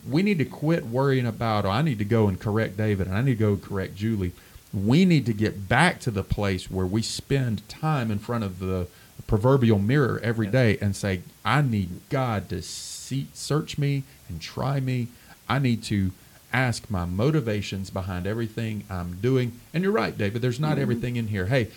We 0.10 0.24
need 0.24 0.40
to 0.40 0.46
quit 0.46 0.88
worrying 0.88 1.28
about. 1.28 1.66
Oh, 1.66 1.70
I 1.70 1.84
need 1.84 2.00
to 2.00 2.06
go 2.06 2.28
and 2.28 2.40
correct 2.40 2.78
David, 2.78 3.08
and 3.08 3.16
I 3.16 3.22
need 3.22 3.38
to 3.38 3.40
go 3.40 3.56
correct 3.56 3.96
Julie 3.96 4.34
we 4.74 5.06
need 5.06 5.26
to 5.26 5.34
get 5.34 5.70
back 5.70 6.00
to 6.02 6.12
the 6.12 6.24
place 6.24 6.70
where 6.70 6.86
we 6.86 7.02
spend 7.02 7.68
time 7.70 8.12
in 8.12 8.20
front 8.20 8.44
of 8.44 8.60
the 8.60 8.88
proverbial 9.26 9.80
mirror 9.80 10.20
every 10.24 10.48
day 10.48 10.78
and 10.80 10.96
say, 10.96 11.22
I 11.44 11.62
need 11.62 12.02
God 12.10 12.50
to 12.50 12.62
see, 12.62 13.28
search 13.34 13.78
me 13.78 14.04
and 14.30 14.42
try 14.42 14.80
me. 14.80 15.08
I 15.50 15.60
need 15.60 15.84
to 15.84 16.12
ask 16.54 16.90
my 16.90 17.06
motivations 17.06 17.90
behind 17.90 18.26
everything 18.28 18.84
I'm 18.90 19.20
doing. 19.22 19.60
And 19.74 19.84
you're 19.84 19.92
right, 19.92 20.18
David, 20.18 20.42
there's 20.42 20.60
not 20.60 20.74
mm-hmm. 20.74 20.82
everything 20.82 21.16
in 21.16 21.28
here. 21.28 21.48
Hey, 21.48 21.70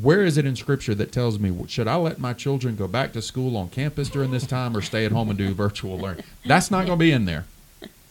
Where 0.00 0.22
is 0.22 0.36
it 0.36 0.44
in 0.44 0.56
Scripture 0.56 0.94
that 0.96 1.12
tells 1.12 1.38
me 1.38 1.56
should 1.68 1.86
I 1.86 1.96
let 1.96 2.18
my 2.18 2.32
children 2.32 2.74
go 2.74 2.88
back 2.88 3.12
to 3.12 3.22
school 3.22 3.56
on 3.56 3.68
campus 3.68 4.08
during 4.08 4.32
this 4.32 4.46
time 4.46 4.76
or 4.76 4.82
stay 4.82 5.04
at 5.04 5.12
home 5.12 5.28
and 5.28 5.38
do 5.38 5.54
virtual 5.66 5.96
learning? 5.96 6.24
That's 6.44 6.70
not 6.70 6.86
going 6.86 6.98
to 6.98 7.04
be 7.04 7.12
in 7.12 7.24
there, 7.24 7.44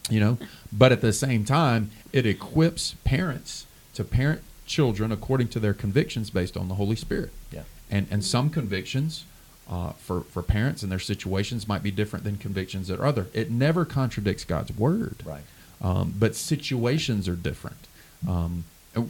you 0.10 0.21
know. 0.21 0.38
But 0.71 0.91
at 0.93 1.01
the 1.01 1.12
same 1.12 1.43
time, 1.43 1.91
it 2.13 2.25
equips 2.25 2.95
parents 3.04 3.65
to 3.96 4.04
parent 4.04 4.42
children 4.66 5.12
according 5.12 5.48
to 5.50 5.60
their 5.60 5.74
convictions 5.74 6.30
based 6.30 6.58
on 6.58 6.68
the 6.68 6.76
Holy 6.76 6.96
Spirit. 6.96 7.32
Yeah. 7.52 7.64
And 7.92 8.08
and 8.10 8.24
some 8.24 8.50
convictions 8.50 9.26
uh, 9.70 9.92
for 9.92 10.22
for 10.22 10.42
parents 10.42 10.84
and 10.84 10.92
their 10.92 11.00
situations 11.00 11.68
might 11.68 11.84
be 11.84 11.92
different 11.92 12.24
than 12.26 12.38
convictions 12.38 12.88
that 12.88 13.00
are 13.00 13.06
other. 13.06 13.28
It 13.34 13.52
never 13.52 13.86
contradicts 13.86 14.44
God's 14.46 14.72
word. 14.76 15.18
Right. 15.26 15.44
Um, 15.82 16.14
but 16.18 16.36
situations 16.36 17.28
are 17.28 17.36
different. 17.36 17.88
Um, 18.28 18.64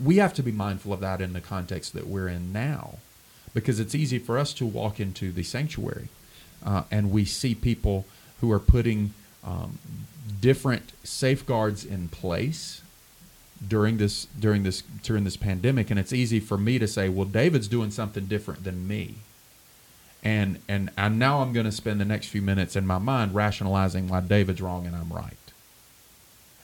we 0.03 0.17
have 0.17 0.33
to 0.33 0.43
be 0.43 0.51
mindful 0.51 0.93
of 0.93 0.99
that 1.01 1.21
in 1.21 1.33
the 1.33 1.41
context 1.41 1.93
that 1.93 2.07
we're 2.07 2.27
in 2.27 2.51
now, 2.51 2.97
because 3.53 3.79
it's 3.79 3.93
easy 3.93 4.17
for 4.17 4.39
us 4.39 4.51
to 4.53 4.65
walk 4.65 4.99
into 4.99 5.31
the 5.31 5.43
sanctuary 5.43 6.09
uh, 6.65 6.83
and 6.89 7.11
we 7.11 7.23
see 7.23 7.55
people 7.55 8.05
who 8.41 8.51
are 8.51 8.59
putting 8.59 9.13
um, 9.43 9.77
different 10.41 10.91
safeguards 11.03 11.85
in 11.85 12.09
place 12.09 12.81
during 13.65 13.97
this 13.97 14.25
during 14.39 14.63
this 14.63 14.81
during 15.03 15.23
this 15.23 15.37
pandemic, 15.37 15.89
and 15.89 15.99
it's 15.99 16.13
easy 16.13 16.39
for 16.39 16.57
me 16.57 16.79
to 16.79 16.87
say, 16.87 17.09
"Well, 17.09 17.25
David's 17.25 17.67
doing 17.67 17.91
something 17.91 18.25
different 18.25 18.63
than 18.63 18.87
me." 18.87 19.15
And 20.23 20.59
and 20.67 20.89
and 20.97 21.19
now 21.19 21.41
I'm 21.41 21.53
going 21.53 21.65
to 21.65 21.71
spend 21.71 22.01
the 22.01 22.05
next 22.05 22.27
few 22.27 22.41
minutes 22.41 22.75
in 22.75 22.85
my 22.85 22.97
mind 22.97 23.35
rationalizing 23.35 24.07
why 24.07 24.21
David's 24.21 24.61
wrong 24.61 24.85
and 24.85 24.95
I'm 24.95 25.11
right 25.11 25.37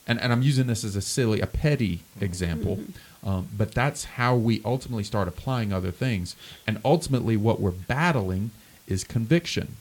and, 0.08 0.20
and 0.20 0.34
I'm 0.34 0.42
using 0.42 0.68
this 0.68 0.84
as 0.84 0.96
a 0.96 1.02
silly, 1.02 1.40
a 1.42 1.48
petty 1.48 2.02
example, 2.20 2.80
um, 3.24 3.48
but 3.58 3.74
that's 3.74 4.04
how 4.04 4.36
we 4.36 4.62
ultimately 4.66 5.04
start 5.04 5.28
applying 5.28 5.72
other 5.72 5.92
things. 5.92 6.36
And 6.68 6.82
ultimately, 6.84 7.38
what 7.38 7.62
we're 7.62 7.72
battling 7.72 8.52
is 8.88 9.04
conviction. 9.04 9.78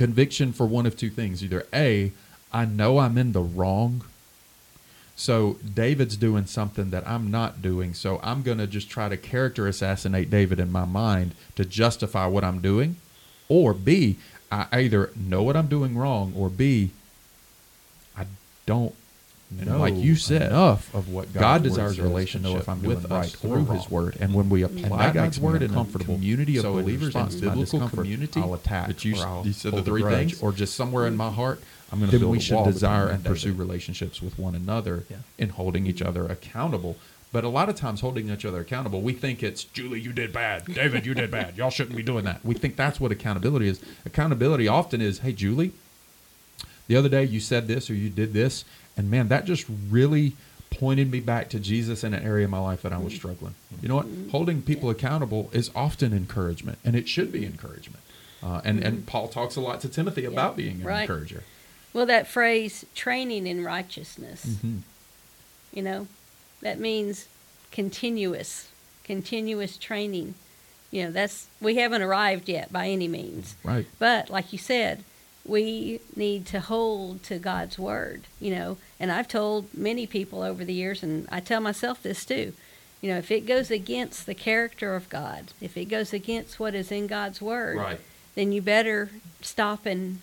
Conviction 0.00 0.54
for 0.54 0.64
one 0.64 0.86
of 0.86 0.96
two 0.96 1.10
things 1.10 1.44
either 1.44 1.66
A, 1.74 2.12
I 2.50 2.64
know 2.64 2.98
I'm 2.98 3.18
in 3.18 3.32
the 3.32 3.42
wrong 3.42 4.02
so 5.20 5.58
David's 5.74 6.16
doing 6.16 6.46
something 6.46 6.88
that 6.88 7.06
I'm 7.06 7.30
not 7.30 7.60
doing. 7.60 7.92
So 7.92 8.20
I'm 8.22 8.40
going 8.40 8.56
to 8.56 8.66
just 8.66 8.88
try 8.88 9.10
to 9.10 9.18
character 9.18 9.68
assassinate 9.68 10.30
David 10.30 10.58
in 10.58 10.72
my 10.72 10.86
mind 10.86 11.34
to 11.56 11.66
justify 11.66 12.24
what 12.24 12.42
I'm 12.42 12.62
doing. 12.62 12.96
Or 13.46 13.74
B, 13.74 14.16
I 14.50 14.66
either 14.72 15.10
know 15.14 15.42
what 15.42 15.58
I'm 15.58 15.66
doing 15.66 15.98
wrong, 15.98 16.32
or 16.34 16.48
B, 16.48 16.92
I 18.16 18.24
don't 18.64 18.94
know, 19.50 19.78
like 19.78 19.96
you 19.96 20.14
said, 20.16 20.42
enough 20.42 20.94
of 20.94 21.08
what 21.08 21.32
God, 21.32 21.40
God's 21.40 21.64
desires 21.64 21.98
word 21.98 22.04
a 22.04 22.08
relationship 22.08 22.50
know 22.52 22.58
if 22.58 22.68
I'm 22.68 22.82
with 22.82 23.08
doing 23.08 23.12
us 23.20 23.32
through 23.34 23.66
or 23.66 23.74
His 23.74 23.90
word, 23.90 24.16
and 24.20 24.32
when 24.32 24.48
we 24.48 24.62
apply 24.62 24.82
And 24.82 24.92
that 24.92 25.14
God's 25.14 25.16
makes 25.16 25.40
me 25.40 25.44
word 25.46 25.56
in 25.56 25.62
a 25.62 25.72
uncomfortable. 25.72 26.14
community 26.14 26.56
of 26.56 26.62
So 26.62 26.78
in 26.78 26.84
believers 26.84 27.02
in 27.02 27.06
response 27.24 27.34
to 27.36 27.40
biblical 27.50 27.88
community, 27.88 28.40
I'll 28.40 28.54
attack 28.54 28.86
that 28.88 29.04
you, 29.04 29.20
or 29.20 29.26
I'll 29.26 29.46
you 29.46 29.52
said 29.52 29.72
the 29.74 29.82
three 29.82 30.02
grudge. 30.02 30.30
things, 30.30 30.42
or 30.42 30.52
just 30.52 30.74
somewhere 30.76 31.06
in 31.06 31.16
my 31.16 31.30
heart, 31.30 31.60
I'm 31.92 31.98
going 31.98 32.10
to 32.10 32.12
then 32.12 32.20
build 32.20 32.32
we 32.32 32.38
a 32.38 32.40
should 32.40 32.54
wall 32.54 32.64
desire 32.64 33.06
and 33.06 33.14
and 33.16 33.24
pursue 33.24 33.48
David. 33.50 33.58
relationships 33.60 34.22
with 34.22 34.38
one 34.38 34.54
another 34.54 35.04
Yeah. 35.10 35.16
in 35.38 35.48
holding 35.50 35.86
each 35.86 36.00
other 36.02 36.26
accountable. 36.26 36.96
But 37.32 37.44
a 37.44 37.48
lot 37.48 37.68
of 37.68 37.76
times, 37.76 38.00
holding 38.00 38.28
each 38.28 38.44
other 38.44 38.60
accountable, 38.60 39.02
we 39.02 39.12
think 39.12 39.42
it's 39.44 39.62
Julie, 39.62 40.00
you 40.00 40.12
did 40.12 40.32
bad. 40.32 40.64
David, 40.66 41.06
you 41.06 41.14
did 41.14 41.30
bad. 41.30 41.56
Y'all 41.56 41.70
shouldn't 41.70 41.96
be 41.96 42.02
doing 42.02 42.24
that. 42.24 42.44
We 42.44 42.54
think 42.54 42.74
that's 42.76 42.98
what 43.00 43.12
accountability 43.12 43.68
is. 43.68 43.80
Accountability 44.04 44.66
often 44.66 45.00
is, 45.00 45.20
hey, 45.20 45.32
Julie, 45.32 45.70
the 46.88 46.96
other 46.96 47.08
day 47.08 47.22
you 47.24 47.38
said 47.38 47.68
this 47.68 47.88
or 47.88 47.94
you 47.94 48.10
did 48.10 48.32
this, 48.32 48.64
and 49.00 49.10
man, 49.10 49.28
that 49.28 49.46
just 49.46 49.64
really 49.88 50.34
pointed 50.70 51.10
me 51.10 51.20
back 51.20 51.48
to 51.48 51.58
Jesus 51.58 52.04
in 52.04 52.12
an 52.14 52.22
area 52.22 52.44
of 52.44 52.50
my 52.50 52.58
life 52.60 52.82
that 52.82 52.92
I 52.92 52.98
was 52.98 53.14
struggling. 53.14 53.54
You 53.82 53.88
know 53.88 53.96
what? 53.96 54.06
Holding 54.30 54.60
people 54.62 54.90
accountable 54.90 55.48
is 55.52 55.70
often 55.74 56.12
encouragement, 56.12 56.78
and 56.84 56.94
it 56.94 57.08
should 57.08 57.32
be 57.32 57.44
encouragement. 57.46 58.02
Uh, 58.42 58.60
and 58.64 58.84
and 58.84 59.06
Paul 59.06 59.28
talks 59.28 59.56
a 59.56 59.60
lot 59.60 59.80
to 59.80 59.88
Timothy 59.88 60.24
about 60.24 60.56
being 60.56 60.80
an 60.82 60.86
right. 60.86 61.00
encourager. 61.02 61.42
Well, 61.92 62.06
that 62.06 62.28
phrase, 62.28 62.84
training 62.94 63.46
in 63.46 63.64
righteousness, 63.64 64.44
Mm-hmm. 64.46 64.76
you 65.72 65.82
know, 65.82 66.06
that 66.60 66.78
means 66.78 67.26
continuous, 67.72 68.68
continuous 69.02 69.76
training. 69.76 70.34
You 70.90 71.04
know, 71.04 71.10
that's, 71.10 71.46
we 71.60 71.76
haven't 71.76 72.02
arrived 72.02 72.48
yet 72.48 72.72
by 72.72 72.88
any 72.88 73.08
means. 73.08 73.54
Right. 73.64 73.86
But 73.98 74.28
like 74.30 74.52
you 74.52 74.58
said, 74.58 75.04
we 75.50 76.00
need 76.14 76.46
to 76.46 76.60
hold 76.60 77.22
to 77.24 77.38
God's 77.38 77.78
word, 77.78 78.22
you 78.40 78.50
know. 78.54 78.76
And 79.00 79.10
I've 79.10 79.28
told 79.28 79.74
many 79.74 80.06
people 80.06 80.42
over 80.42 80.64
the 80.64 80.72
years, 80.82 81.02
and 81.02 81.26
I 81.30 81.40
tell 81.40 81.60
myself 81.60 82.02
this 82.02 82.24
too. 82.24 82.52
You 83.02 83.10
know, 83.10 83.18
if 83.18 83.30
it 83.30 83.46
goes 83.46 83.70
against 83.70 84.26
the 84.26 84.34
character 84.34 84.94
of 84.94 85.08
God, 85.08 85.42
if 85.60 85.76
it 85.76 85.86
goes 85.86 86.12
against 86.12 86.60
what 86.60 86.74
is 86.74 86.92
in 86.92 87.06
God's 87.06 87.40
word, 87.42 87.76
Right. 87.78 88.00
then 88.34 88.52
you 88.52 88.62
better 88.62 89.10
stop 89.40 89.86
and 89.86 90.20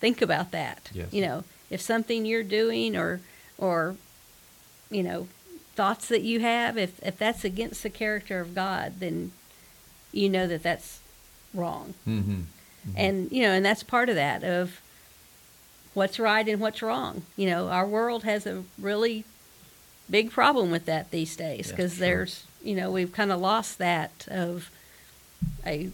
think 0.00 0.22
about 0.22 0.50
that. 0.52 0.90
Yes. 0.94 1.12
You 1.12 1.22
know, 1.26 1.44
if 1.70 1.80
something 1.80 2.24
you're 2.24 2.42
doing 2.62 2.96
or 2.96 3.20
or 3.58 3.96
you 4.90 5.02
know, 5.02 5.28
thoughts 5.74 6.08
that 6.08 6.22
you 6.22 6.40
have, 6.40 6.78
if 6.78 6.92
if 7.04 7.18
that's 7.18 7.44
against 7.44 7.82
the 7.82 7.90
character 7.90 8.40
of 8.40 8.54
God, 8.54 8.94
then 9.00 9.32
you 10.12 10.28
know 10.30 10.46
that 10.46 10.62
that's 10.62 11.00
wrong 11.54 11.94
Mm-hmm. 12.06 12.42
And 12.96 13.30
you 13.32 13.42
know 13.42 13.50
and 13.52 13.64
that's 13.64 13.82
part 13.82 14.08
of 14.08 14.14
that 14.14 14.42
of 14.44 14.80
what's 15.94 16.18
right 16.18 16.48
and 16.48 16.60
what's 16.60 16.80
wrong 16.82 17.22
you 17.36 17.46
know 17.48 17.68
our 17.68 17.86
world 17.86 18.22
has 18.24 18.46
a 18.46 18.64
really 18.78 19.24
big 20.10 20.30
problem 20.30 20.70
with 20.70 20.84
that 20.86 21.10
these 21.10 21.36
days 21.36 21.66
Yeah, 21.68 21.72
because 21.76 21.92
sure. 21.94 22.00
there's 22.06 22.44
you 22.62 22.74
know 22.74 22.90
we've 22.90 23.12
kind 23.12 23.30
of 23.32 23.40
lost 23.40 23.78
that 23.78 24.26
of 24.30 24.70
a 25.66 25.90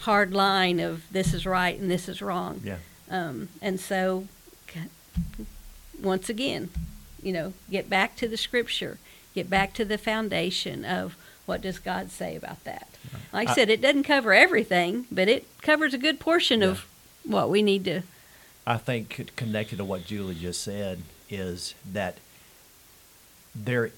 hard 0.00 0.32
line 0.32 0.80
of 0.80 1.04
this 1.12 1.32
is 1.34 1.44
right 1.46 1.78
and 1.78 1.90
this 1.90 2.08
is 2.08 2.20
wrong 2.22 2.60
Yeah. 2.64 2.76
um, 3.10 3.48
and 3.62 3.78
so 3.78 4.26
once 6.02 6.28
again 6.28 6.70
you 7.22 7.32
know 7.32 7.52
get 7.70 7.88
back 7.88 8.16
to 8.16 8.28
the 8.28 8.36
scripture 8.36 8.98
get 9.34 9.48
back 9.48 9.72
to 9.74 9.84
the 9.84 9.96
foundation 9.98 10.84
of 10.84 11.16
what 11.46 11.60
does 11.62 11.78
god 11.78 12.10
say 12.10 12.34
about 12.36 12.62
that 12.64 12.88
like 13.32 13.48
i 13.48 13.52
I- 13.52 13.54
said 13.54 13.68
it 13.70 13.80
doesn't 13.80 14.04
cover 14.04 14.32
everything 14.34 15.06
but 15.10 15.28
it 15.28 15.46
covers 15.62 15.94
a 15.94 15.98
good 15.98 16.18
portion 16.20 16.62
of 16.62 16.86
what 17.24 17.48
we 17.50 17.62
need 17.62 17.84
to 17.86 18.02
I 18.66 18.78
think 18.78 19.30
connected 19.36 19.76
to 19.76 19.84
what 19.84 20.06
Julie 20.06 20.34
just 20.36 20.62
said 20.62 21.02
is 21.28 21.74
that 21.92 22.16
there 23.54 23.90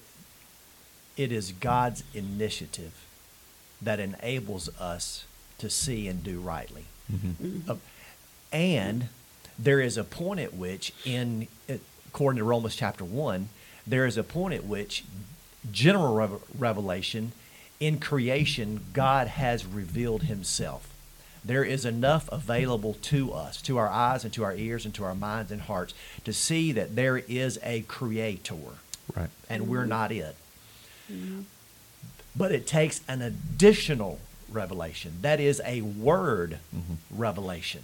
it 1.15 1.31
is 1.31 1.53
God's 1.53 2.03
initiative 2.13 2.93
that 3.81 3.99
enables 3.99 4.67
us 4.77 5.25
to 5.59 5.69
see 5.69 6.07
and 6.09 6.21
do 6.23 6.39
rightly. 6.41 6.83
Uh, 7.69 7.75
and 8.51 9.07
there 9.57 9.79
is 9.79 9.97
a 9.97 10.03
point 10.03 10.41
at 10.41 10.53
which 10.53 10.91
in 11.05 11.47
according 12.09 12.37
to 12.39 12.43
Romans 12.43 12.75
chapter 12.75 13.05
1 13.05 13.47
there 13.87 14.05
is 14.05 14.17
a 14.17 14.23
point 14.23 14.53
at 14.53 14.65
which 14.65 15.05
general 15.71 16.13
rev- 16.13 16.41
revelation 16.59 17.31
in 17.79 17.99
creation 17.99 18.85
God 18.93 19.27
has 19.27 19.65
revealed 19.65 20.23
himself. 20.23 20.89
There 21.45 21.63
is 21.63 21.85
enough 21.85 22.27
available 22.31 22.95
to 23.03 23.31
us, 23.31 23.61
to 23.63 23.77
our 23.77 23.87
eyes 23.87 24.23
and 24.23 24.33
to 24.33 24.43
our 24.43 24.53
ears 24.55 24.83
and 24.83 24.93
to 24.95 25.05
our 25.05 25.15
minds 25.15 25.51
and 25.51 25.61
hearts, 25.61 25.93
to 26.25 26.33
see 26.33 26.71
that 26.73 26.95
there 26.95 27.17
is 27.17 27.59
a 27.63 27.81
creator. 27.81 28.55
Right. 29.15 29.29
and 29.49 29.69
we're 29.69 29.79
mm-hmm. 29.79 29.89
not 29.89 30.11
it. 30.11 30.35
Mm-hmm. 31.09 31.41
But 32.35 32.51
it 32.51 32.67
takes 32.67 33.01
an 33.07 33.21
additional 33.21 34.19
revelation, 34.51 35.19
that 35.21 35.39
is 35.39 35.61
a 35.65 35.81
word 35.81 36.59
mm-hmm. 36.75 36.95
revelation, 37.09 37.83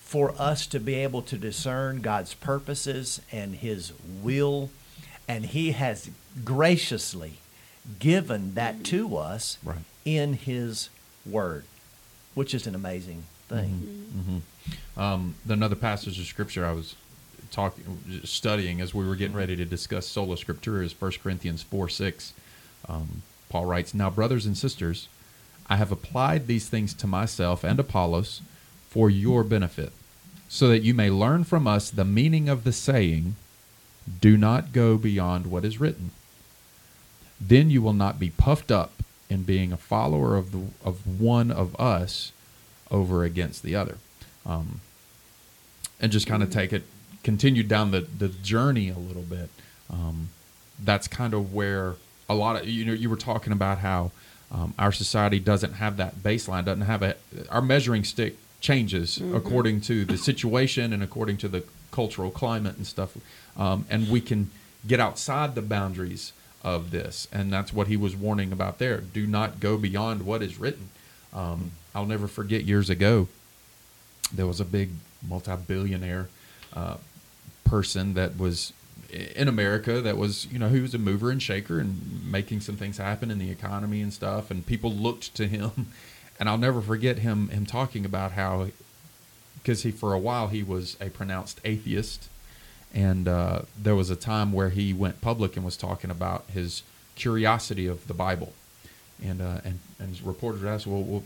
for 0.00 0.34
us 0.38 0.66
to 0.68 0.80
be 0.80 0.94
able 0.94 1.22
to 1.22 1.36
discern 1.36 2.00
God's 2.00 2.34
purposes 2.34 3.20
and 3.30 3.56
His 3.56 3.92
will. 4.22 4.70
And 5.28 5.46
He 5.46 5.72
has 5.72 6.10
graciously 6.44 7.34
given 7.98 8.54
that 8.54 8.84
to 8.84 9.16
us 9.16 9.58
Right. 9.62 9.78
in 10.04 10.34
His 10.34 10.88
Word, 11.26 11.64
which 12.34 12.54
is 12.54 12.66
an 12.66 12.74
amazing 12.74 13.24
thing. 13.48 14.42
Um, 14.96 15.34
another 15.48 15.76
passage 15.76 16.18
of 16.18 16.26
scripture 16.26 16.64
I 16.64 16.72
was 16.72 16.94
talking, 17.50 17.98
studying 18.24 18.80
as 18.80 18.94
we 18.94 19.06
were 19.06 19.16
getting 19.16 19.36
ready 19.36 19.54
to 19.56 19.64
discuss 19.64 20.06
sola 20.06 20.36
scriptura 20.36 20.84
is 20.84 20.98
1 20.98 21.12
Corinthians 21.22 21.62
4 21.62 21.88
6. 21.88 22.32
Um, 22.88 23.22
Paul 23.48 23.66
writes, 23.66 23.92
Now, 23.94 24.10
brothers 24.10 24.46
and 24.46 24.56
sisters, 24.56 25.08
I 25.68 25.76
have 25.76 25.92
applied 25.92 26.46
these 26.46 26.68
things 26.68 26.94
to 26.94 27.06
myself 27.06 27.64
and 27.64 27.78
Apollos 27.78 28.40
for 28.88 29.10
your 29.10 29.44
benefit, 29.44 29.92
so 30.48 30.68
that 30.68 30.82
you 30.82 30.94
may 30.94 31.10
learn 31.10 31.44
from 31.44 31.66
us 31.66 31.90
the 31.90 32.04
meaning 32.04 32.48
of 32.48 32.64
the 32.64 32.72
saying, 32.72 33.36
Do 34.20 34.36
not 34.36 34.72
go 34.72 34.96
beyond 34.96 35.46
what 35.46 35.64
is 35.64 35.80
written. 35.80 36.10
Then 37.46 37.70
you 37.70 37.82
will 37.82 37.92
not 37.92 38.18
be 38.18 38.30
puffed 38.30 38.70
up 38.70 38.92
in 39.28 39.42
being 39.42 39.72
a 39.72 39.76
follower 39.76 40.36
of 40.36 40.52
the 40.52 40.62
of 40.84 41.20
one 41.20 41.50
of 41.50 41.78
us 41.80 42.32
over 42.90 43.24
against 43.24 43.62
the 43.62 43.74
other, 43.74 43.98
um, 44.46 44.80
and 46.00 46.12
just 46.12 46.26
kind 46.26 46.42
of 46.42 46.50
take 46.50 46.72
it 46.72 46.84
continued 47.22 47.68
down 47.68 47.90
the 47.90 48.00
the 48.00 48.28
journey 48.28 48.88
a 48.88 48.98
little 48.98 49.22
bit. 49.22 49.50
Um, 49.90 50.28
that's 50.82 51.08
kind 51.08 51.34
of 51.34 51.52
where 51.52 51.96
a 52.28 52.34
lot 52.34 52.56
of 52.56 52.68
you 52.68 52.84
know 52.84 52.92
you 52.92 53.10
were 53.10 53.16
talking 53.16 53.52
about 53.52 53.78
how 53.78 54.12
um, 54.50 54.74
our 54.78 54.92
society 54.92 55.38
doesn't 55.38 55.74
have 55.74 55.96
that 55.96 56.22
baseline, 56.22 56.64
doesn't 56.64 56.82
have 56.82 57.02
a 57.02 57.16
our 57.50 57.62
measuring 57.62 58.04
stick 58.04 58.36
changes 58.60 59.20
according 59.34 59.78
to 59.78 60.06
the 60.06 60.16
situation 60.16 60.94
and 60.94 61.02
according 61.02 61.36
to 61.36 61.48
the 61.48 61.62
cultural 61.90 62.30
climate 62.30 62.76
and 62.76 62.86
stuff, 62.86 63.16
um, 63.58 63.84
and 63.90 64.08
we 64.08 64.20
can 64.20 64.50
get 64.86 65.00
outside 65.00 65.54
the 65.54 65.62
boundaries 65.62 66.32
of 66.64 66.90
this, 66.90 67.28
and 67.30 67.52
that's 67.52 67.72
what 67.72 67.86
he 67.86 67.96
was 67.96 68.16
warning 68.16 68.50
about 68.50 68.78
there. 68.78 68.98
Do 69.00 69.26
not 69.26 69.60
go 69.60 69.76
beyond 69.76 70.24
what 70.24 70.42
is 70.42 70.58
written. 70.58 70.88
Um, 71.32 71.72
I'll 71.94 72.06
never 72.06 72.26
forget 72.26 72.64
years 72.64 72.88
ago, 72.88 73.28
there 74.32 74.46
was 74.46 74.60
a 74.60 74.64
big 74.64 74.90
multi-billionaire 75.26 76.28
uh, 76.72 76.96
person 77.64 78.14
that 78.14 78.38
was 78.38 78.72
in 79.10 79.48
America 79.48 80.00
that 80.00 80.16
was, 80.16 80.46
you 80.50 80.58
know, 80.58 80.68
he 80.68 80.80
was 80.80 80.94
a 80.94 80.98
mover 80.98 81.30
and 81.30 81.42
shaker 81.42 81.78
and 81.78 82.30
making 82.30 82.60
some 82.60 82.76
things 82.76 82.98
happen 82.98 83.30
in 83.30 83.38
the 83.38 83.50
economy 83.50 84.00
and 84.00 84.12
stuff, 84.12 84.50
and 84.50 84.66
people 84.66 84.92
looked 84.92 85.34
to 85.34 85.46
him. 85.46 85.88
And 86.36 86.48
I'll 86.48 86.58
never 86.58 86.80
forget 86.80 87.18
him 87.18 87.48
him 87.50 87.64
talking 87.64 88.04
about 88.04 88.32
how, 88.32 88.66
because 89.62 89.84
he 89.84 89.92
for 89.92 90.12
a 90.12 90.18
while 90.18 90.48
he 90.48 90.64
was 90.64 90.96
a 91.00 91.08
pronounced 91.08 91.60
atheist, 91.64 92.28
and 92.94 93.26
uh, 93.26 93.62
there 93.76 93.96
was 93.96 94.08
a 94.08 94.16
time 94.16 94.52
where 94.52 94.70
he 94.70 94.92
went 94.92 95.20
public 95.20 95.56
and 95.56 95.64
was 95.64 95.76
talking 95.76 96.10
about 96.10 96.44
his 96.52 96.82
curiosity 97.16 97.86
of 97.86 98.06
the 98.06 98.14
Bible, 98.14 98.52
and 99.22 99.42
uh, 99.42 99.60
and 99.64 99.80
and 99.98 100.22
reporters 100.22 100.64
asked, 100.64 100.86
well, 100.86 101.02
well, 101.02 101.24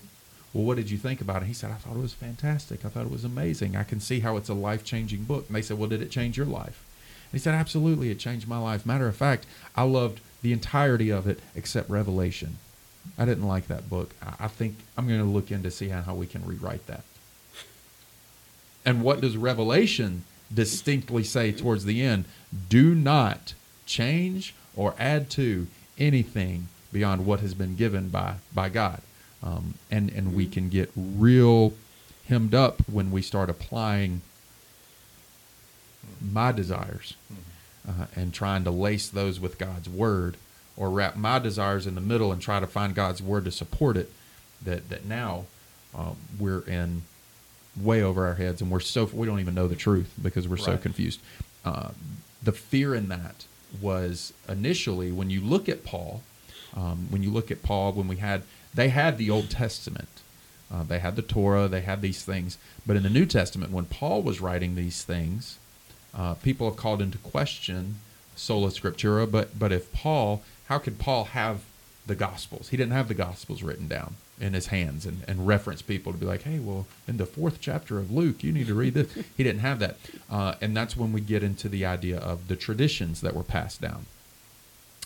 well, 0.55 0.65
what 0.65 0.77
did 0.77 0.91
you 0.91 0.99
think 0.99 1.21
about 1.21 1.43
it? 1.43 1.47
He 1.47 1.53
said, 1.53 1.71
I 1.71 1.75
thought 1.75 1.97
it 1.97 2.01
was 2.01 2.15
fantastic. 2.15 2.85
I 2.85 2.89
thought 2.89 3.05
it 3.05 3.13
was 3.13 3.25
amazing. 3.25 3.77
I 3.77 3.85
can 3.85 4.01
see 4.01 4.21
how 4.21 4.37
it's 4.37 4.49
a 4.49 4.55
life 4.55 4.83
changing 4.83 5.25
book. 5.25 5.47
And 5.47 5.55
they 5.55 5.63
said, 5.63 5.79
well, 5.79 5.89
did 5.89 6.03
it 6.03 6.11
change 6.11 6.37
your 6.37 6.47
life? 6.47 6.85
And 7.31 7.39
he 7.39 7.43
said, 7.43 7.55
absolutely, 7.55 8.11
it 8.11 8.19
changed 8.19 8.49
my 8.49 8.59
life. 8.59 8.87
Matter 8.87 9.07
of 9.07 9.17
fact, 9.17 9.45
I 9.77 9.83
loved 9.83 10.21
the 10.41 10.53
entirety 10.53 11.11
of 11.11 11.27
it 11.27 11.41
except 11.55 11.91
Revelation. 11.91 12.57
I 13.19 13.25
didn't 13.25 13.47
like 13.47 13.69
that 13.69 13.91
book. 13.91 14.15
I, 14.39 14.49
think 14.49 14.77
I'm 14.97 15.07
going 15.07 15.21
to 15.21 15.27
look 15.27 15.51
into 15.51 15.71
see 15.71 15.89
how 15.89 16.15
we 16.15 16.27
can 16.27 16.45
rewrite 16.45 16.87
that. 16.87 17.03
And 18.85 19.03
what 19.03 19.21
does 19.21 19.37
Revelation 19.37 20.25
distinctly 20.53 21.25
say 21.25 21.53
towards 21.53 21.85
the 21.85 22.03
end? 22.03 22.25
Do 22.69 22.95
not 22.95 23.55
change 23.87 24.55
or 24.77 24.95
add 24.99 25.31
to 25.31 25.67
anything 25.99 26.69
beyond 26.93 27.27
what 27.27 27.41
has 27.41 27.55
been 27.55 27.77
given 27.77 28.09
by 28.09 28.37
by 28.55 28.69
God. 28.69 29.03
Um, 29.43 29.75
and 29.91 30.11
and 30.11 30.35
we 30.35 30.47
can 30.47 30.69
get 30.69 30.91
real 30.97 31.75
hemmed 32.29 32.55
up 32.55 32.83
when 32.89 33.11
we 33.11 33.23
start 33.23 33.51
applying 33.51 34.23
my 36.21 36.53
desires 36.53 37.15
uh, 37.89 38.07
and 38.15 38.33
trying 38.33 38.65
to 38.65 38.71
lace 38.71 39.09
those 39.09 39.41
with 39.41 39.59
God's 39.59 39.89
word, 39.89 40.37
or 40.77 40.91
wrap 40.91 41.17
my 41.17 41.39
desires 41.39 41.87
in 41.87 41.95
the 41.95 42.01
middle 42.01 42.33
and 42.33 42.41
try 42.41 42.61
to 42.61 42.67
find 42.67 42.95
God's 42.95 43.23
word 43.23 43.45
to 43.45 43.51
support 43.51 43.97
it. 43.97 44.13
That 44.63 44.89
that 44.89 45.05
now 45.05 45.45
um, 45.95 46.17
we're 46.39 46.61
in 46.61 47.03
way 47.83 48.03
over 48.03 48.27
our 48.27 48.35
heads, 48.35 48.61
and 48.61 48.71
we're 48.71 48.81
so 48.81 49.09
we 49.13 49.27
don't 49.27 49.41
even 49.41 49.55
know 49.55 49.69
the 49.69 49.77
truth 49.77 50.13
because 50.23 50.49
we're 50.49 50.57
so 50.57 50.77
confused. 50.77 51.21
Uh, 51.65 51.91
the 52.43 52.53
fear 52.53 52.95
in 52.95 53.09
that 53.09 53.45
was 53.81 54.33
initially 54.49 55.13
when 55.13 55.31
you 55.31 55.41
look 55.41 55.69
at 55.69 55.85
Paul, 55.85 56.23
um, 56.75 57.09
when 57.11 57.23
you 57.23 57.31
look 57.31 57.51
at 57.51 57.63
Paul, 57.63 57.93
when 57.93 58.09
we 58.09 58.17
had 58.17 58.43
they 58.75 58.89
had 58.89 59.19
the 59.19 59.31
Old 59.31 59.51
Testament, 59.51 60.09
uh, 60.73 60.83
they 60.83 60.99
had 60.99 61.17
the 61.17 61.23
Torah, 61.23 61.69
they 61.69 61.83
had 61.83 62.03
these 62.03 62.25
things, 62.25 62.59
but 62.87 62.97
in 62.97 63.03
the 63.03 63.11
New 63.11 63.27
Testament, 63.27 63.73
when 63.73 63.87
Paul 63.87 64.23
was 64.23 64.41
writing 64.41 64.75
these 64.75 65.03
things, 65.03 65.59
uh, 66.15 66.35
people 66.35 66.69
have 66.69 66.77
called 66.77 67.03
into 67.03 67.19
question 67.19 67.97
sola 68.37 68.69
scriptura. 68.69 69.31
But 69.31 69.59
but 69.59 69.73
if 69.73 69.93
Paul, 69.93 70.43
how 70.67 70.79
could 70.79 70.99
Paul 70.99 71.25
have 71.25 71.63
the 72.07 72.15
Gospels? 72.15 72.69
He 72.69 72.77
didn't 72.77 72.93
have 72.93 73.09
the 73.09 73.15
Gospels 73.15 73.63
written 73.63 73.89
down 73.89 74.17
in 74.41 74.53
his 74.53 74.69
hands 74.69 75.05
and, 75.05 75.23
and 75.27 75.47
reference 75.47 75.83
people 75.83 76.13
to 76.13 76.19
be 76.19 76.27
like, 76.27 76.43
hey, 76.43 76.59
well, 76.59 76.87
in 77.07 77.17
the 77.17 77.27
fourth 77.27 77.59
chapter 77.61 77.99
of 77.99 78.11
Luke, 78.11 78.43
you 78.43 78.53
need 78.53 78.67
to 78.69 78.75
read 78.75 78.95
this. 78.95 79.13
he 79.37 79.43
didn't 79.43 79.61
have 79.61 79.79
that, 79.81 79.97
uh, 80.31 80.55
and 80.61 80.77
that's 80.77 80.97
when 80.97 81.13
we 81.13 81.21
get 81.21 81.43
into 81.43 81.69
the 81.69 81.85
idea 81.85 82.19
of 82.19 82.49
the 82.49 82.57
traditions 82.57 83.21
that 83.21 83.35
were 83.35 83.43
passed 83.43 83.81
down. 83.81 84.07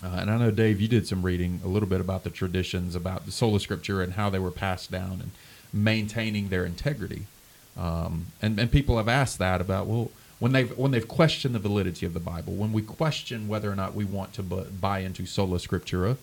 Uh, 0.02 0.16
and 0.20 0.30
I 0.30 0.38
know 0.38 0.50
Dave, 0.50 0.80
you 0.80 0.88
did 0.88 1.06
some 1.06 1.22
reading 1.22 1.60
a 1.64 1.68
little 1.68 1.88
bit 1.88 2.00
about 2.00 2.24
the 2.24 2.30
traditions, 2.30 2.94
about 2.94 3.24
the 3.24 3.32
sola 3.32 3.58
scriptura, 3.58 4.02
and 4.02 4.14
how 4.14 4.30
they 4.30 4.40
were 4.40 4.50
passed 4.50 4.90
down 4.90 5.20
and 5.20 5.30
maintaining 5.72 6.48
their 6.48 6.64
integrity. 6.64 7.26
Um, 7.76 8.26
and 8.42 8.58
and 8.58 8.70
people 8.70 8.96
have 8.96 9.08
asked 9.08 9.38
that 9.38 9.60
about 9.60 9.86
well, 9.86 10.10
when 10.38 10.52
they've 10.52 10.76
when 10.76 10.90
they've 10.90 11.06
questioned 11.06 11.54
the 11.54 11.60
validity 11.60 12.04
of 12.04 12.14
the 12.14 12.20
Bible, 12.20 12.54
when 12.54 12.72
we 12.72 12.82
question 12.82 13.48
whether 13.48 13.70
or 13.70 13.76
not 13.76 13.94
we 13.94 14.04
want 14.04 14.32
to 14.34 14.42
buy 14.42 14.98
into 14.98 15.24
sola 15.24 15.58
scriptura, 15.58 16.16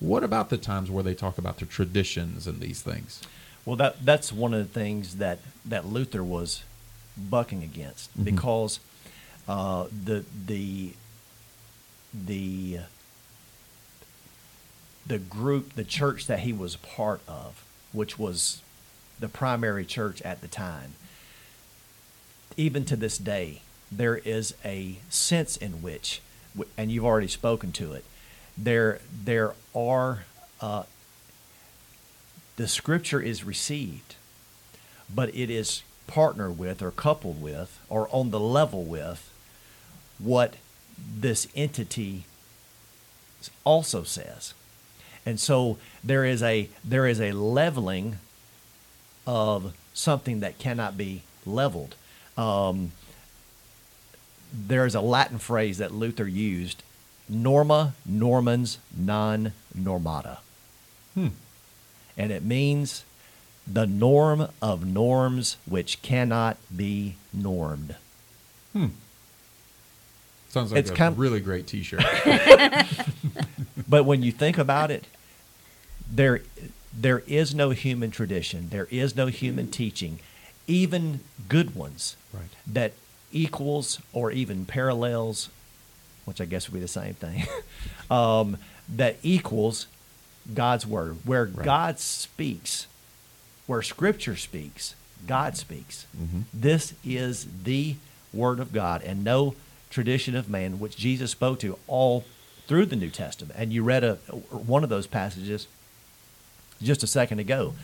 what 0.00 0.22
about 0.24 0.50
the 0.50 0.58
times 0.58 0.90
where 0.90 1.02
they 1.02 1.14
talk 1.14 1.38
about 1.38 1.58
the 1.58 1.66
traditions 1.66 2.46
and 2.46 2.60
these 2.60 2.82
things? 2.82 3.22
Well, 3.64 3.76
that 3.76 4.04
that's 4.04 4.32
one 4.32 4.54
of 4.54 4.60
the 4.72 4.80
things 4.80 5.16
that 5.16 5.38
that 5.64 5.86
Luther 5.86 6.22
was 6.22 6.62
bucking 7.16 7.62
against 7.62 8.16
Mhm. 8.18 8.24
because 8.24 8.80
uh, 9.48 9.86
the 10.04 10.24
the 10.46 10.92
the 12.14 12.80
the 15.06 15.18
group, 15.18 15.74
the 15.74 15.84
church 15.84 16.26
that 16.26 16.40
he 16.40 16.52
was 16.52 16.74
a 16.74 16.78
part 16.78 17.20
of, 17.28 17.64
which 17.92 18.18
was 18.18 18.60
the 19.20 19.28
primary 19.28 19.84
church 19.84 20.20
at 20.22 20.40
the 20.40 20.48
time, 20.48 20.94
even 22.56 22.84
to 22.84 22.96
this 22.96 23.16
day, 23.18 23.62
there 23.90 24.16
is 24.18 24.54
a 24.64 24.98
sense 25.08 25.56
in 25.56 25.80
which, 25.80 26.20
and 26.76 26.90
you've 26.90 27.04
already 27.04 27.28
spoken 27.28 27.70
to 27.72 27.92
it, 27.92 28.04
there 28.56 29.00
there 29.24 29.54
are 29.74 30.24
uh, 30.60 30.84
the 32.56 32.68
scripture 32.68 33.20
is 33.20 33.44
received, 33.44 34.14
but 35.14 35.34
it 35.34 35.50
is 35.50 35.82
partnered 36.06 36.58
with 36.58 36.82
or 36.82 36.90
coupled 36.90 37.42
with 37.42 37.80
or 37.88 38.08
on 38.10 38.30
the 38.30 38.40
level 38.40 38.84
with 38.84 39.30
what 40.18 40.54
this 40.96 41.48
entity 41.54 42.24
also 43.64 44.02
says. 44.02 44.54
And 45.26 45.38
so 45.40 45.78
there 46.02 46.24
is 46.24 46.42
a 46.42 46.68
there 46.84 47.06
is 47.06 47.20
a 47.20 47.32
leveling 47.32 48.18
of 49.26 49.74
something 49.92 50.40
that 50.40 50.58
cannot 50.58 50.96
be 50.96 51.22
leveled. 51.44 51.96
Um, 52.36 52.92
there 54.52 54.86
is 54.86 54.94
a 54.94 55.00
Latin 55.00 55.38
phrase 55.38 55.78
that 55.78 55.92
Luther 55.92 56.28
used: 56.28 56.82
"Norma 57.28 57.94
normans 58.04 58.78
non 58.96 59.52
normata." 59.76 60.38
Hmm. 61.14 61.28
and 62.18 62.30
it 62.30 62.42
means 62.44 63.04
the 63.66 63.86
norm 63.86 64.48
of 64.62 64.84
norms 64.86 65.56
which 65.66 66.00
cannot 66.02 66.56
be 66.74 67.16
normed. 67.32 67.96
Hmm. 68.72 68.88
Sounds 70.50 70.70
like 70.72 70.78
It's 70.80 70.90
a 70.90 70.94
kind- 70.94 71.16
really 71.18 71.40
great 71.40 71.66
T-shirt. 71.66 72.02
But 73.88 74.04
when 74.04 74.22
you 74.22 74.32
think 74.32 74.58
about 74.58 74.90
it, 74.90 75.04
there 76.10 76.40
there 76.98 77.20
is 77.26 77.54
no 77.54 77.70
human 77.70 78.10
tradition, 78.10 78.68
there 78.70 78.88
is 78.90 79.14
no 79.16 79.26
human 79.26 79.70
teaching, 79.70 80.18
even 80.66 81.20
good 81.48 81.74
ones 81.74 82.16
Right. 82.32 82.48
that 82.66 82.92
equals 83.32 84.00
or 84.12 84.30
even 84.32 84.64
parallels, 84.64 85.50
which 86.26 86.40
I 86.40 86.44
guess 86.44 86.68
would 86.68 86.74
be 86.74 86.80
the 86.80 86.86
same 86.88 87.14
thing, 87.14 87.46
um, 88.10 88.58
that 88.94 89.16
equals 89.22 89.86
God's 90.54 90.86
word. 90.86 91.16
Where 91.24 91.46
Right. 91.46 91.64
God 91.64 91.98
speaks, 91.98 92.86
where 93.66 93.80
Scripture 93.82 94.36
speaks, 94.36 94.94
God 95.26 95.56
speaks. 95.56 96.06
Mhm. 96.16 96.42
This 96.52 96.92
is 97.04 97.46
the 97.64 97.96
word 98.32 98.60
of 98.60 98.72
God 98.72 99.02
and 99.02 99.24
no 99.24 99.54
tradition 99.88 100.36
of 100.36 100.48
man, 100.50 100.78
which 100.78 100.96
Jesus 100.96 101.30
spoke 101.30 101.58
to 101.60 101.78
all 101.86 102.24
through 102.68 102.86
the 102.86 102.96
New 102.96 103.08
Testament. 103.10 103.54
And 103.58 103.72
you 103.72 103.82
read 103.82 104.04
a 104.04 104.16
one 104.50 104.82
of 104.84 104.90
those 104.90 105.06
passages 105.06 105.66
just 106.82 107.02
a 107.02 107.06
second 107.06 107.38
ago, 107.38 107.74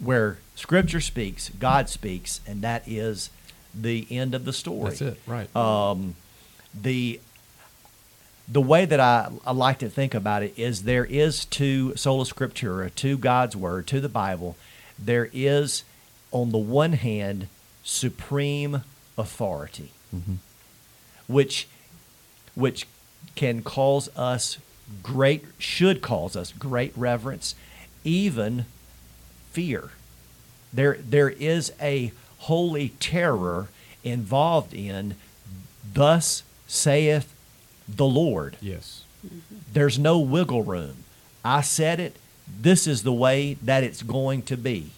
where 0.00 0.38
Scripture 0.56 1.00
speaks, 1.00 1.48
God 1.58 1.88
speaks, 1.88 2.40
and 2.46 2.60
that 2.62 2.82
is 2.86 3.30
the 3.74 4.06
end 4.10 4.34
of 4.34 4.44
the 4.44 4.52
story. 4.52 4.90
That's 4.90 5.00
it, 5.02 5.20
right? 5.26 5.54
Um, 5.56 6.14
the 6.74 7.20
the 8.46 8.60
way 8.60 8.84
that 8.84 9.00
I, 9.00 9.30
I 9.46 9.52
like 9.52 9.78
to 9.78 9.88
think 9.88 10.14
about 10.14 10.42
it 10.42 10.52
is 10.56 10.82
there 10.82 11.04
is 11.04 11.44
to 11.46 11.96
sola 11.96 12.24
scriptura, 12.24 12.94
to 12.96 13.16
God's 13.16 13.56
word, 13.56 13.86
to 13.88 14.00
the 14.00 14.08
Bible, 14.08 14.56
there 14.98 15.30
is 15.32 15.84
on 16.30 16.50
the 16.50 16.58
one 16.58 16.92
hand 16.94 17.48
supreme 17.82 18.82
authority, 19.16 19.92
Mhm. 20.14 20.36
which 21.26 21.66
which 22.54 22.86
can 23.34 23.62
cause 23.62 24.08
us 24.16 24.58
great 25.02 25.44
should 25.58 26.00
cause 26.02 26.36
us 26.36 26.52
great 26.52 26.92
reverence 26.96 27.54
even 28.04 28.64
fear. 29.50 29.90
There, 30.72 30.98
there 31.02 31.30
is 31.30 31.72
a 31.80 32.12
holy 32.38 32.90
terror 33.00 33.68
involved 34.04 34.72
in, 34.74 35.16
thus 35.92 36.42
saith 36.68 37.33
the 37.88 38.06
Lord. 38.06 38.56
Yes. 38.60 39.04
There's 39.72 39.98
no 39.98 40.18
wiggle 40.18 40.62
room. 40.62 40.96
I 41.44 41.60
said 41.60 42.00
it. 42.00 42.16
This 42.60 42.86
is 42.86 43.02
the 43.02 43.12
way 43.12 43.54
that 43.62 43.82
it's 43.82 44.02
going 44.02 44.42
to 44.42 44.56
be. 44.56 44.90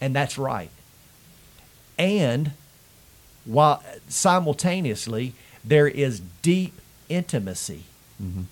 And 0.00 0.14
that's 0.14 0.36
right. 0.36 0.70
And 1.98 2.52
while 3.44 3.82
simultaneously, 4.08 5.34
there 5.64 5.88
is 5.88 6.20
deep 6.42 6.74
intimacy. 7.08 7.84
Mm-hmm. 8.22 8.42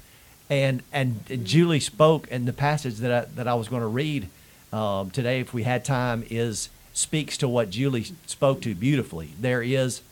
And, 0.51 0.83
and 0.93 1.45
Julie 1.45 1.81
spoke 1.81 2.29
in 2.29 2.45
the 2.45 2.53
passage 2.53 2.97
that 2.97 3.13
I, 3.13 3.29
that 3.35 3.49
I 3.49 3.55
was 3.55 3.69
going 3.69 3.83
to 3.83 3.89
read 3.89 4.29
um, 4.73 5.11
today, 5.11 5.41
if 5.41 5.55
we 5.55 5.63
had 5.63 5.85
time, 5.85 6.25
is 6.31 6.69
speaks 6.93 7.37
to 7.39 7.49
what 7.49 7.71
Julie 7.71 8.07
spoke 8.27 8.61
to 8.63 8.75
beautifully. 8.75 9.31
There 9.41 9.63
is 9.63 10.03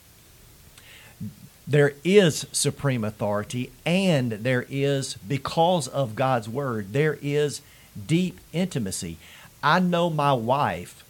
there 1.67 1.95
is 2.05 2.47
supreme 2.53 3.05
authority 3.05 3.71
and 3.87 4.33
there 4.33 4.67
is 4.69 5.15
because 5.15 5.89
of 5.89 6.17
God's 6.17 6.49
word 6.49 6.93
there 6.93 7.19
is 7.23 7.63
deep 8.07 8.39
intimacy. 8.53 9.19
I 9.63 9.81
know 9.81 10.11
my 10.11 10.33
wife 10.33 11.05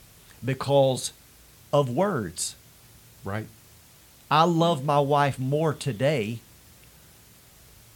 because 0.44 1.12
of 1.72 1.88
words. 1.88 2.56
Right. 3.24 3.46
I 4.30 4.44
love 4.44 4.84
my 4.84 4.98
wife 4.98 5.38
more 5.38 5.74
today 5.74 6.40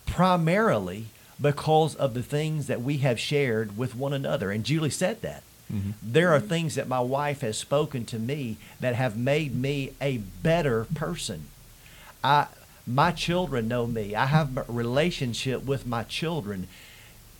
primarily 0.07 1.07
because 1.41 1.95
of 1.95 2.15
the 2.15 2.23
things 2.23 2.69
that 2.69 2.81
we 2.81 2.99
have 2.99 3.19
shared 3.19 3.77
with 3.77 3.95
one 3.95 4.13
another. 4.13 4.51
And 4.51 4.65
Julie 4.65 4.91
said 4.91 5.21
that. 5.23 5.43
Mm-hmm. 5.73 5.91
There 6.01 6.33
are 6.33 6.41
things 6.41 6.77
that 6.77 6.87
my 6.87 7.01
wife 7.01 7.41
has 7.41 7.59
spoken 7.59 8.05
to 8.07 8.19
me 8.19 8.57
that 8.81 8.95
have 8.95 9.17
made 9.17 9.55
me 9.55 9.93
a 10.01 10.19
better 10.19 10.85
person. 10.95 11.47
I 12.27 12.47
my 12.87 13.11
children 13.11 13.69
know 13.69 13.87
me. 13.87 14.15
I 14.15 14.27
have 14.27 14.57
a 14.57 14.65
relationship 14.69 15.65
with 15.65 15.87
my 15.87 16.03
children. 16.05 16.69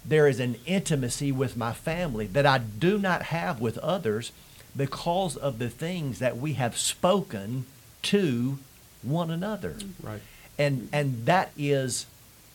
There 0.05 0.27
is 0.29 0.41
an 0.41 0.57
intimacy 0.67 1.31
with 1.33 1.57
my 1.57 1.73
family 1.73 2.27
that 2.29 2.47
I 2.47 2.59
do 2.59 2.99
not 2.99 3.23
have 3.23 3.61
with 3.61 3.79
others 3.79 4.33
because 4.77 5.37
of 5.37 5.59
the 5.59 5.69
things 5.69 6.19
that 6.19 6.37
we 6.37 6.55
have 6.55 6.77
spoken 6.77 7.67
to 8.03 8.59
one 9.03 9.31
another. 9.31 9.77
Right. 10.03 10.21
And 10.59 10.89
and 10.93 11.27
that 11.27 11.51
is 11.57 12.07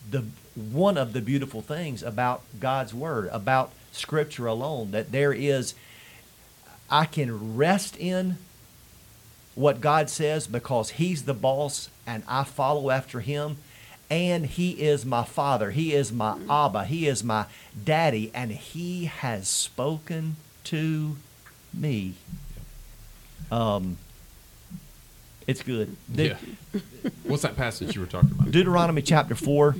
the 0.10 0.26
one 0.56 0.98
of 0.98 1.14
the 1.14 1.22
beautiful 1.22 1.62
things 1.62 2.04
about 2.04 2.44
God's 2.60 2.94
word, 2.94 3.30
about 3.32 3.72
scripture 3.92 4.48
alone, 4.48 4.92
that 4.92 5.12
there 5.12 5.34
is 5.34 5.76
I 6.90 7.06
can 7.06 7.56
rest 7.56 7.98
in 7.98 8.38
what 9.56 9.82
God 9.82 10.10
says 10.10 10.48
because 10.48 10.92
he's 10.92 11.24
the 11.24 11.34
boss 11.34 11.90
and 12.12 12.24
I 12.28 12.44
follow 12.44 12.90
after 12.90 13.22
him 13.22 13.58
and 14.10 14.46
he 14.46 14.72
is 14.72 15.06
my 15.06 15.24
father. 15.24 15.72
He 15.72 15.94
is 15.94 16.12
my 16.12 16.38
Abba. 16.50 16.84
He 16.84 17.08
is 17.08 17.24
my 17.24 17.46
daddy 17.86 18.30
and 18.34 18.52
he 18.52 19.06
has 19.06 19.48
spoken 19.48 20.36
to 20.66 21.16
me. 21.74 22.16
Um 23.50 23.98
it's 25.48 25.64
good. 25.64 25.96
De- 26.14 26.30
yeah. 26.30 26.38
What's 27.24 27.44
that 27.44 27.56
passage 27.56 27.96
you 27.96 28.02
were 28.02 28.08
talking 28.08 28.32
about? 28.32 28.52
Deuteronomy 28.52 29.02
chapter 29.02 29.36
4. 29.36 29.76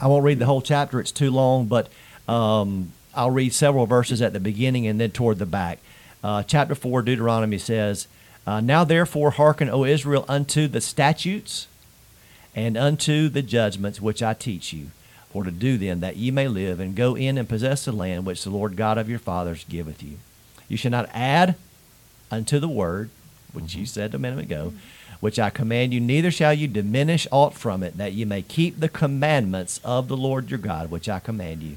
I 0.00 0.06
won't 0.06 0.24
read 0.24 0.38
the 0.38 0.46
whole 0.46 0.60
chapter, 0.60 1.00
it's 1.00 1.10
too 1.10 1.30
long, 1.30 1.66
but 1.66 1.88
um, 2.28 2.92
I'll 3.14 3.30
read 3.30 3.52
several 3.54 3.86
verses 3.86 4.20
at 4.22 4.32
the 4.32 4.40
beginning 4.40 4.86
and 4.86 5.00
then 5.00 5.10
toward 5.10 5.38
the 5.38 5.46
back. 5.46 5.78
Uh, 6.22 6.42
chapter 6.42 6.74
4, 6.74 7.02
Deuteronomy 7.02 7.58
says, 7.58 8.06
uh, 8.48 8.60
Now 8.60 8.82
therefore 8.82 9.32
hearken, 9.32 9.68
O 9.68 9.84
Israel, 9.84 10.24
unto 10.26 10.68
the 10.68 10.80
statutes 10.80 11.66
and 12.54 12.78
unto 12.78 13.28
the 13.28 13.42
judgments 13.42 14.00
which 14.00 14.22
I 14.22 14.32
teach 14.32 14.72
you, 14.72 14.86
for 15.30 15.44
to 15.44 15.50
do 15.50 15.76
them, 15.76 16.00
that 16.00 16.16
ye 16.16 16.30
may 16.30 16.48
live 16.48 16.80
and 16.80 16.96
go 16.96 17.14
in 17.14 17.36
and 17.36 17.46
possess 17.46 17.84
the 17.84 17.92
land 17.92 18.24
which 18.24 18.44
the 18.44 18.50
Lord 18.50 18.74
God 18.74 18.96
of 18.96 19.10
your 19.10 19.18
fathers 19.18 19.64
giveth 19.68 20.02
you. 20.02 20.16
You 20.66 20.78
shall 20.78 20.90
not 20.90 21.10
add 21.12 21.56
unto 22.30 22.58
the 22.58 22.68
word, 22.68 23.10
which 23.52 23.74
you 23.74 23.84
said 23.84 24.14
a 24.14 24.18
minute 24.18 24.38
ago, 24.38 24.72
which 25.20 25.38
I 25.38 25.50
command 25.50 25.92
you, 25.92 26.00
neither 26.00 26.30
shall 26.30 26.54
you 26.54 26.68
diminish 26.68 27.26
aught 27.30 27.52
from 27.52 27.82
it, 27.82 27.98
that 27.98 28.14
ye 28.14 28.24
may 28.24 28.40
keep 28.40 28.80
the 28.80 28.88
commandments 28.88 29.78
of 29.84 30.08
the 30.08 30.16
Lord 30.16 30.50
your 30.50 30.58
God, 30.58 30.90
which 30.90 31.08
I 31.08 31.18
command 31.18 31.62
you. 31.62 31.76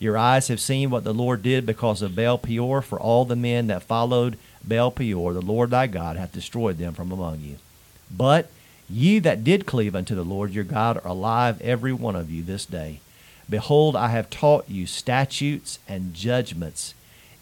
Your 0.00 0.18
eyes 0.18 0.48
have 0.48 0.60
seen 0.60 0.90
what 0.90 1.04
the 1.04 1.14
Lord 1.14 1.42
did 1.42 1.64
because 1.64 2.02
of 2.02 2.16
Baal 2.16 2.38
Peor, 2.38 2.82
for 2.82 2.98
all 2.98 3.24
the 3.24 3.36
men 3.36 3.68
that 3.68 3.84
followed 3.84 4.36
Baal 4.64 4.90
Peor, 4.90 5.32
the 5.32 5.40
Lord 5.40 5.70
thy 5.70 5.86
God 5.86 6.16
hath 6.16 6.32
destroyed 6.32 6.78
them 6.78 6.94
from 6.94 7.12
among 7.12 7.40
you. 7.40 7.56
But 8.10 8.50
ye 8.88 9.18
that 9.20 9.44
did 9.44 9.66
cleave 9.66 9.94
unto 9.94 10.14
the 10.14 10.24
Lord 10.24 10.52
your 10.52 10.64
God 10.64 10.96
are 10.98 11.08
alive, 11.08 11.60
every 11.60 11.92
one 11.92 12.16
of 12.16 12.30
you, 12.30 12.42
this 12.42 12.66
day. 12.66 13.00
Behold, 13.48 13.96
I 13.96 14.08
have 14.08 14.30
taught 14.30 14.68
you 14.68 14.86
statutes 14.86 15.78
and 15.88 16.14
judgments 16.14 16.94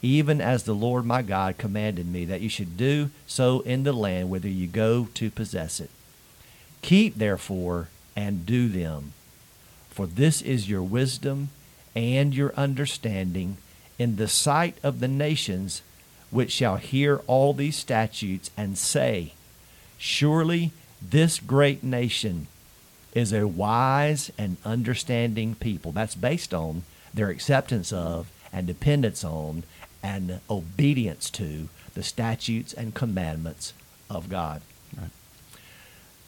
even 0.03 0.41
as 0.41 0.63
the 0.65 0.75
Lord 0.75 1.05
my 1.05 1.23
God 1.23 1.59
commanded 1.59 2.07
me, 2.07 2.25
that 2.27 2.41
you 2.41 2.49
should 2.49 2.77
do 2.77 3.11
so 3.27 3.61
in 3.61 3.83
the 3.83 3.93
land 3.93 4.31
whither 4.31 4.49
you 4.49 4.67
go 4.67 5.09
to 5.15 5.31
possess 5.31 5.81
it. 5.81 5.91
Keep 6.83 7.17
therefore 7.17 7.89
and 8.15 8.47
do 8.47 8.69
them, 8.69 9.13
for 9.91 10.07
this 10.07 10.43
is 10.43 10.69
your 10.69 10.83
wisdom 10.83 11.49
and 11.95 12.35
your 12.35 12.55
understanding 12.55 13.57
in 13.99 14.17
the 14.17 14.29
sight 14.29 14.77
of 14.83 15.01
the 15.01 15.09
nations 15.09 15.83
which 16.37 16.53
shall 16.53 16.77
hear 16.77 17.23
all 17.27 17.55
these 17.55 17.77
statutes 17.77 18.51
and 18.59 18.77
say, 18.77 19.33
Surely 19.97 20.71
this 21.01 21.41
great 21.41 21.83
nation 21.83 22.47
is 23.15 23.33
a 23.33 23.49
wise 23.49 24.31
and 24.37 24.59
understanding 24.63 25.55
people. 25.55 25.93
That's 25.93 26.15
based 26.15 26.53
on 26.53 26.83
their 27.15 27.31
acceptance 27.31 27.91
of 27.91 28.31
and 28.53 28.67
dependence 28.67 29.25
on 29.25 29.63
and 30.03 30.41
obedience 30.51 31.31
to 31.31 31.71
the 31.95 32.03
statutes 32.03 32.75
and 32.75 32.95
commandments 32.95 33.73
of 34.11 34.29
God. 34.29 34.61
Right. 34.95 35.09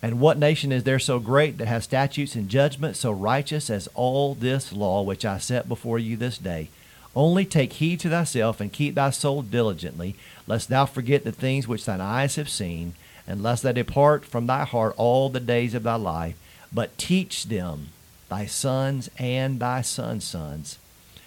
And 0.01 0.21
what 0.21 0.39
nation 0.39 0.73
is 0.73 0.85
there 0.85 0.99
so 0.99 1.19
great 1.19 1.59
that 1.59 1.69
has 1.69 1.85
statutes 1.85 2.35
and 2.35 2.49
judgments 2.49 3.01
so 3.01 3.13
righteous 3.13 3.69
as 3.69 3.91
all 3.95 4.35
this 4.35 4.73
law 4.73 5.03
which 5.03 5.27
I 5.27 5.37
set 5.37 5.69
before 5.69 5.99
you 5.99 6.17
this 6.17 6.39
day? 6.39 6.71
Only 7.19 7.45
take 7.45 7.73
heed 7.73 7.99
to 8.01 8.09
thyself 8.09 8.61
and 8.61 8.73
keep 8.73 8.95
thy 8.95 9.11
soul 9.11 9.43
diligently, 9.43 10.14
lest 10.47 10.69
thou 10.69 10.87
forget 10.87 11.25
the 11.25 11.33
things 11.33 11.66
which 11.66 11.85
thine 11.85 12.01
eyes 12.01 12.37
have 12.37 12.49
seen, 12.49 12.95
and 13.27 13.43
lest 13.43 13.64
they 13.64 13.73
depart 13.73 14.25
from 14.25 14.47
thy 14.47 14.64
heart 14.64 14.95
all 14.97 15.29
the 15.29 15.41
days 15.41 15.75
of 15.75 15.83
thy 15.83 15.97
life, 15.97 16.37
but 16.73 16.97
teach 16.97 17.47
them 17.47 17.89
thy 18.29 18.47
sons 18.47 19.11
and 19.19 19.59
thy 19.59 19.81
sons' 19.81 20.23
sons. 20.23 20.79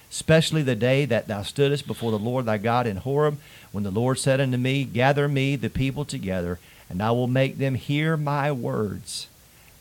Especially 0.10 0.62
the 0.62 0.76
day 0.76 1.04
that 1.04 1.28
thou 1.28 1.42
stoodest 1.42 1.86
before 1.86 2.12
the 2.12 2.18
Lord 2.18 2.46
thy 2.46 2.58
God 2.58 2.88
in 2.88 2.96
Horeb, 2.96 3.38
when 3.74 3.84
the 3.84 3.92
Lord 3.92 4.18
said 4.18 4.40
unto 4.40 4.56
me, 4.56 4.86
Gather 4.86 5.28
me 5.28 5.58
the 5.58 5.70
people 5.70 6.06
together, 6.06 6.58
and 6.90 7.04
I 7.04 7.12
will 7.12 7.28
make 7.28 7.58
them 7.58 7.76
hear 7.76 8.16
my 8.16 8.50
words, 8.50 9.28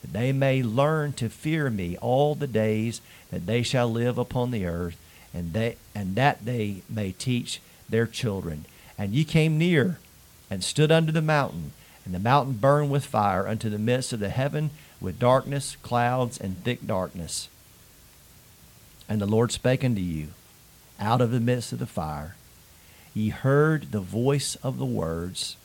that 0.03 0.13
they 0.13 0.33
may 0.33 0.61
learn 0.61 1.13
to 1.13 1.29
fear 1.29 1.71
me 1.71 1.97
all 1.99 2.35
the 2.35 2.49
days 2.49 3.01
that 3.31 3.47
they 3.47 3.63
shall 3.63 3.89
live 3.89 4.19
upon 4.19 4.51
the 4.51 4.67
earth, 4.67 4.97
and 5.33 5.53
they 5.53 5.77
and 5.95 6.15
that 6.17 6.45
they 6.45 6.83
may 6.89 7.13
teach 7.13 7.61
their 7.89 8.07
children. 8.07 8.65
And 8.99 9.15
ye 9.15 9.25
came 9.25 9.59
near 9.59 9.99
and 10.51 10.63
stood 10.63 10.93
under 10.93 11.13
the 11.13 11.23
mountain, 11.23 11.73
and 12.05 12.15
the 12.15 12.19
mountain 12.19 12.55
burned 12.55 12.91
with 12.91 13.05
fire 13.05 13.47
unto 13.47 13.71
the 13.71 13.79
midst 13.79 14.13
of 14.13 14.21
the 14.21 14.29
heaven 14.31 14.71
with 15.01 15.19
darkness, 15.19 15.77
clouds, 15.83 16.39
and 16.39 16.63
thick 16.63 16.87
darkness. 16.87 17.49
And 19.09 19.21
the 19.21 19.27
Lord 19.27 19.51
spake 19.53 19.85
unto 19.85 20.01
you 20.01 20.29
out 20.99 21.21
of 21.21 21.31
the 21.31 21.41
midst 21.41 21.73
of 21.73 21.79
the 21.79 21.87
fire. 21.87 22.37
Ye 23.15 23.31
heard 23.31 23.91
the 23.91 24.01
voice 24.01 24.57
of 24.57 24.79
the 24.79 24.85
words, 24.85 25.57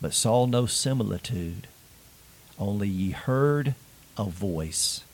but 0.00 0.14
saw 0.14 0.46
no 0.46 0.66
similitude. 0.66 1.68
Only 2.58 2.88
ye 2.88 3.10
heard 3.10 3.74
a 4.16 4.24
voice. 4.24 5.04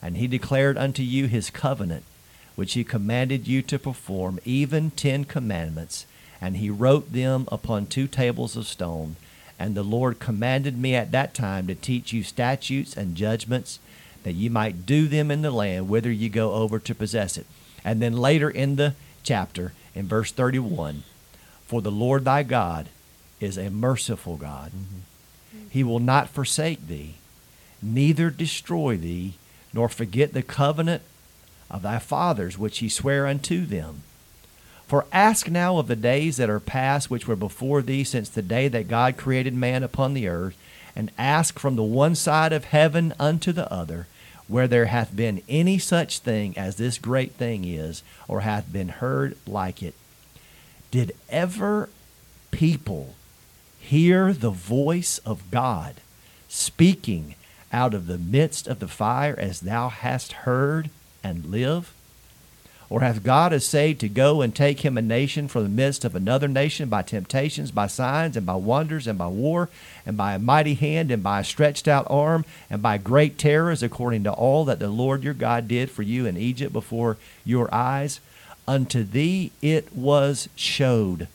And 0.00 0.16
he 0.16 0.26
declared 0.26 0.76
unto 0.76 1.02
you 1.02 1.26
his 1.26 1.50
covenant, 1.50 2.04
which 2.54 2.74
he 2.74 2.84
commanded 2.84 3.48
you 3.48 3.62
to 3.62 3.78
perform, 3.78 4.38
even 4.44 4.90
ten 4.90 5.24
commandments. 5.24 6.06
And 6.40 6.56
he 6.56 6.70
wrote 6.70 7.12
them 7.12 7.46
upon 7.50 7.86
two 7.86 8.06
tables 8.06 8.56
of 8.56 8.66
stone. 8.66 9.16
And 9.58 9.74
the 9.74 9.82
Lord 9.82 10.18
commanded 10.18 10.76
me 10.76 10.94
at 10.94 11.12
that 11.12 11.34
time 11.34 11.66
to 11.68 11.74
teach 11.74 12.12
you 12.12 12.22
statutes 12.22 12.96
and 12.96 13.14
judgments 13.14 13.78
that 14.24 14.32
you 14.32 14.50
might 14.50 14.86
do 14.86 15.06
them 15.06 15.30
in 15.30 15.42
the 15.42 15.50
land 15.50 15.88
whither 15.88 16.10
you 16.10 16.28
go 16.28 16.52
over 16.52 16.78
to 16.78 16.94
possess 16.94 17.36
it. 17.36 17.46
And 17.84 18.00
then 18.00 18.16
later 18.16 18.50
in 18.50 18.76
the 18.76 18.94
chapter, 19.22 19.72
in 19.94 20.08
verse 20.08 20.32
31, 20.32 21.04
for 21.66 21.80
the 21.80 21.90
Lord 21.90 22.24
thy 22.24 22.42
God 22.42 22.88
is 23.40 23.56
a 23.56 23.70
merciful 23.70 24.36
God. 24.36 24.70
Mm-hmm. 24.70 25.68
He 25.70 25.84
will 25.84 26.00
not 26.00 26.28
forsake 26.28 26.86
thee, 26.86 27.14
neither 27.80 28.30
destroy 28.30 28.96
thee, 28.96 29.34
nor 29.72 29.88
forget 29.88 30.32
the 30.32 30.42
covenant 30.42 31.02
of 31.72 31.82
thy 31.82 31.98
fathers 31.98 32.58
which 32.58 32.78
he 32.78 32.88
sware 32.88 33.26
unto 33.26 33.64
them. 33.64 34.02
For 34.86 35.06
ask 35.10 35.48
now 35.48 35.78
of 35.78 35.88
the 35.88 35.96
days 35.96 36.36
that 36.36 36.50
are 36.50 36.60
past, 36.60 37.10
which 37.10 37.26
were 37.26 37.34
before 37.34 37.80
thee, 37.80 38.04
since 38.04 38.28
the 38.28 38.42
day 38.42 38.68
that 38.68 38.88
God 38.88 39.16
created 39.16 39.54
man 39.54 39.82
upon 39.82 40.12
the 40.12 40.28
earth, 40.28 40.54
and 40.94 41.10
ask 41.16 41.58
from 41.58 41.76
the 41.76 41.82
one 41.82 42.14
side 42.14 42.52
of 42.52 42.64
heaven 42.64 43.14
unto 43.18 43.52
the 43.52 43.72
other, 43.72 44.06
where 44.48 44.68
there 44.68 44.86
hath 44.86 45.16
been 45.16 45.40
any 45.48 45.78
such 45.78 46.18
thing 46.18 46.56
as 46.58 46.76
this 46.76 46.98
great 46.98 47.32
thing 47.32 47.64
is, 47.64 48.02
or 48.28 48.42
hath 48.42 48.70
been 48.70 48.90
heard 48.90 49.34
like 49.46 49.82
it. 49.82 49.94
Did 50.90 51.16
ever 51.30 51.88
people 52.50 53.14
hear 53.78 54.34
the 54.34 54.50
voice 54.50 55.18
of 55.24 55.50
God 55.50 55.94
speaking 56.48 57.34
out 57.72 57.94
of 57.94 58.06
the 58.06 58.18
midst 58.18 58.66
of 58.66 58.78
the 58.78 58.88
fire 58.88 59.34
as 59.38 59.60
thou 59.60 59.88
hast 59.88 60.32
heard 60.32 60.90
and 61.22 61.46
live? 61.46 61.92
Or 62.92 63.00
hath 63.00 63.22
God 63.22 63.54
essayed 63.54 63.98
to 64.00 64.08
go 64.10 64.42
and 64.42 64.54
take 64.54 64.80
him 64.80 64.98
a 64.98 65.02
nation 65.02 65.48
from 65.48 65.62
the 65.62 65.70
midst 65.70 66.04
of 66.04 66.14
another 66.14 66.46
nation 66.46 66.90
by 66.90 67.00
temptations, 67.00 67.70
by 67.70 67.86
signs, 67.86 68.36
and 68.36 68.44
by 68.44 68.56
wonders, 68.56 69.06
and 69.06 69.18
by 69.18 69.28
war, 69.28 69.70
and 70.04 70.14
by 70.14 70.34
a 70.34 70.38
mighty 70.38 70.74
hand, 70.74 71.10
and 71.10 71.22
by 71.22 71.40
a 71.40 71.44
stretched 71.44 71.88
out 71.88 72.06
arm, 72.10 72.44
and 72.68 72.82
by 72.82 72.98
great 72.98 73.38
terrors, 73.38 73.82
according 73.82 74.24
to 74.24 74.32
all 74.32 74.66
that 74.66 74.78
the 74.78 74.88
Lord 74.88 75.24
your 75.24 75.32
God 75.32 75.68
did 75.68 75.90
for 75.90 76.02
you 76.02 76.26
in 76.26 76.36
Egypt 76.36 76.70
before 76.70 77.16
your 77.46 77.72
eyes? 77.74 78.20
Unto 78.68 79.04
thee 79.04 79.52
it 79.62 79.90
was 79.96 80.50
showed 80.54 81.28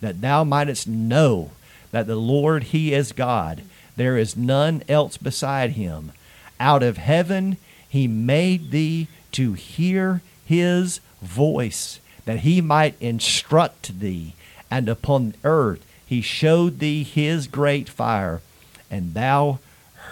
that 0.00 0.20
thou 0.20 0.42
mightest 0.42 0.88
know 0.88 1.52
that 1.92 2.08
the 2.08 2.16
Lord 2.16 2.64
He 2.64 2.92
is 2.92 3.12
God. 3.12 3.62
There 3.96 4.18
is 4.18 4.36
none 4.36 4.82
else 4.88 5.16
beside 5.16 5.70
Him. 5.70 6.10
Out 6.58 6.82
of 6.82 6.96
heaven 6.96 7.58
He 7.88 8.08
made 8.08 8.72
thee 8.72 9.06
to 9.32 9.52
hear 9.54 10.22
His 10.44 11.00
voice, 11.22 12.00
that 12.24 12.40
He 12.40 12.60
might 12.60 12.94
instruct 13.00 14.00
thee. 14.00 14.34
And 14.70 14.88
upon 14.88 15.34
earth 15.44 15.84
He 16.06 16.20
showed 16.20 16.78
thee 16.78 17.02
His 17.04 17.46
great 17.46 17.88
fire, 17.88 18.40
and 18.90 19.14
thou 19.14 19.58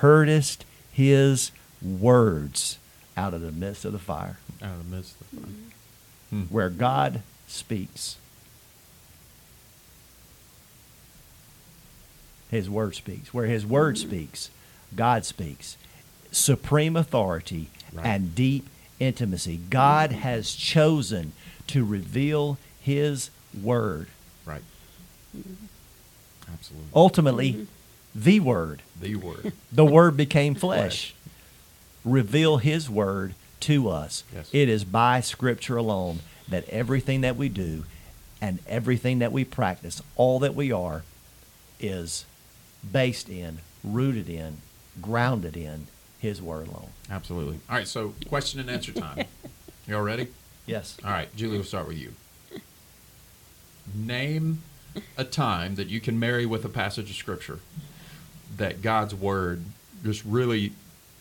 heardest 0.01 0.65
His 0.93 1.51
words 1.83 2.79
out 3.17 3.35
of 3.35 3.41
the 3.43 3.53
midst 3.53 3.85
of 3.85 3.93
the 3.93 3.99
fire, 3.99 4.39
Out 4.63 4.73
of 4.73 4.91
the 4.91 4.97
midst 4.97 5.15
of 5.21 5.31
the 5.31 5.37
fire. 5.37 5.51
Hmm. 6.31 6.43
where 6.45 6.71
God 6.71 7.23
speaks. 7.47 8.17
His 12.51 12.71
word 12.71 12.95
speaks. 12.95 13.33
Where 13.35 13.47
his 13.47 13.67
word 13.67 13.99
speaks, 13.99 14.51
God 14.95 15.25
speaks. 15.25 15.77
Supreme 16.31 16.97
authority 16.97 17.69
Right. 17.93 18.07
and 18.07 18.35
deep 18.35 18.69
intimacy. 19.01 19.61
God 19.71 20.13
has 20.13 20.55
chosen 20.55 21.33
to 21.69 21.85
reveal 21.85 22.59
his 22.81 23.31
word. 23.61 24.09
Right. 24.45 24.63
Absolutely. 26.53 26.89
Ultimately, 26.95 27.67
the 28.15 28.41
word. 28.41 28.83
The 29.01 29.17
word. 29.17 29.53
The 29.73 29.85
word 29.85 30.17
became 30.17 30.55
flesh. 30.55 31.15
Reveal 32.05 32.59
his 32.59 32.89
word 32.91 33.35
to 33.61 33.89
us. 33.89 34.25
Yes. 34.35 34.51
It 34.53 34.69
is 34.69 34.85
by 34.85 35.21
scripture 35.21 35.77
alone 35.77 36.21
that 36.49 36.69
everything 36.69 37.23
that 37.23 37.37
we 37.37 37.49
do 37.49 37.85
and 38.41 38.59
everything 38.69 39.21
that 39.21 39.33
we 39.33 39.45
practice, 39.45 40.03
all 40.17 40.39
that 40.41 40.55
we 40.55 40.71
are, 40.71 41.03
is 41.81 42.27
based 42.93 43.31
in, 43.31 43.59
rooted 43.83 44.29
in, 44.29 44.59
grounded 45.01 45.57
in 45.57 45.87
his 46.25 46.41
word 46.41 46.67
alone. 46.69 46.89
Absolutely. 47.11 47.61
All 47.69 47.77
right. 47.77 47.87
So, 47.87 48.15
question 48.27 48.59
and 48.59 48.71
answer 48.71 48.93
time. 48.93 49.27
You 49.87 49.97
all 49.97 50.03
ready? 50.03 50.29
Yes. 50.65 50.97
All 51.05 51.11
right, 51.11 51.29
Julie, 51.37 51.59
we'll 51.59 51.65
start 51.65 51.87
with 51.87 51.99
you. 51.99 52.15
Name 53.95 54.63
a 55.19 55.25
time 55.25 55.75
that 55.75 55.89
you 55.89 56.01
can 56.01 56.19
marry 56.19 56.47
with 56.47 56.65
a 56.65 56.71
passage 56.71 57.11
of 57.11 57.17
scripture 57.17 57.59
that 58.57 58.81
God's 58.81 59.15
word 59.15 59.63
just 60.03 60.25
really 60.25 60.73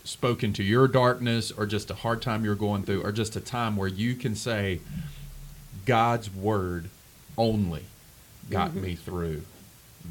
spoke 0.06 0.46
into 0.46 0.64
your 0.64 0.88
darkness 0.88 1.52
or 1.52 1.66
just 1.66 1.92
a 1.92 1.94
hard 1.94 2.22
time 2.22 2.46
you're 2.46 2.56
going 2.56 2.84
through 2.84 3.04
or 3.04 3.12
just 3.12 3.36
a 3.36 3.42
time 3.42 3.76
where 3.76 3.90
you 3.90 4.16
can 4.16 4.34
say 4.34 4.80
God's 5.86 6.34
word 6.34 6.90
only 7.38 7.84
got 8.50 8.70
mm-hmm. 8.70 8.82
me 8.82 8.96
through 8.96 9.42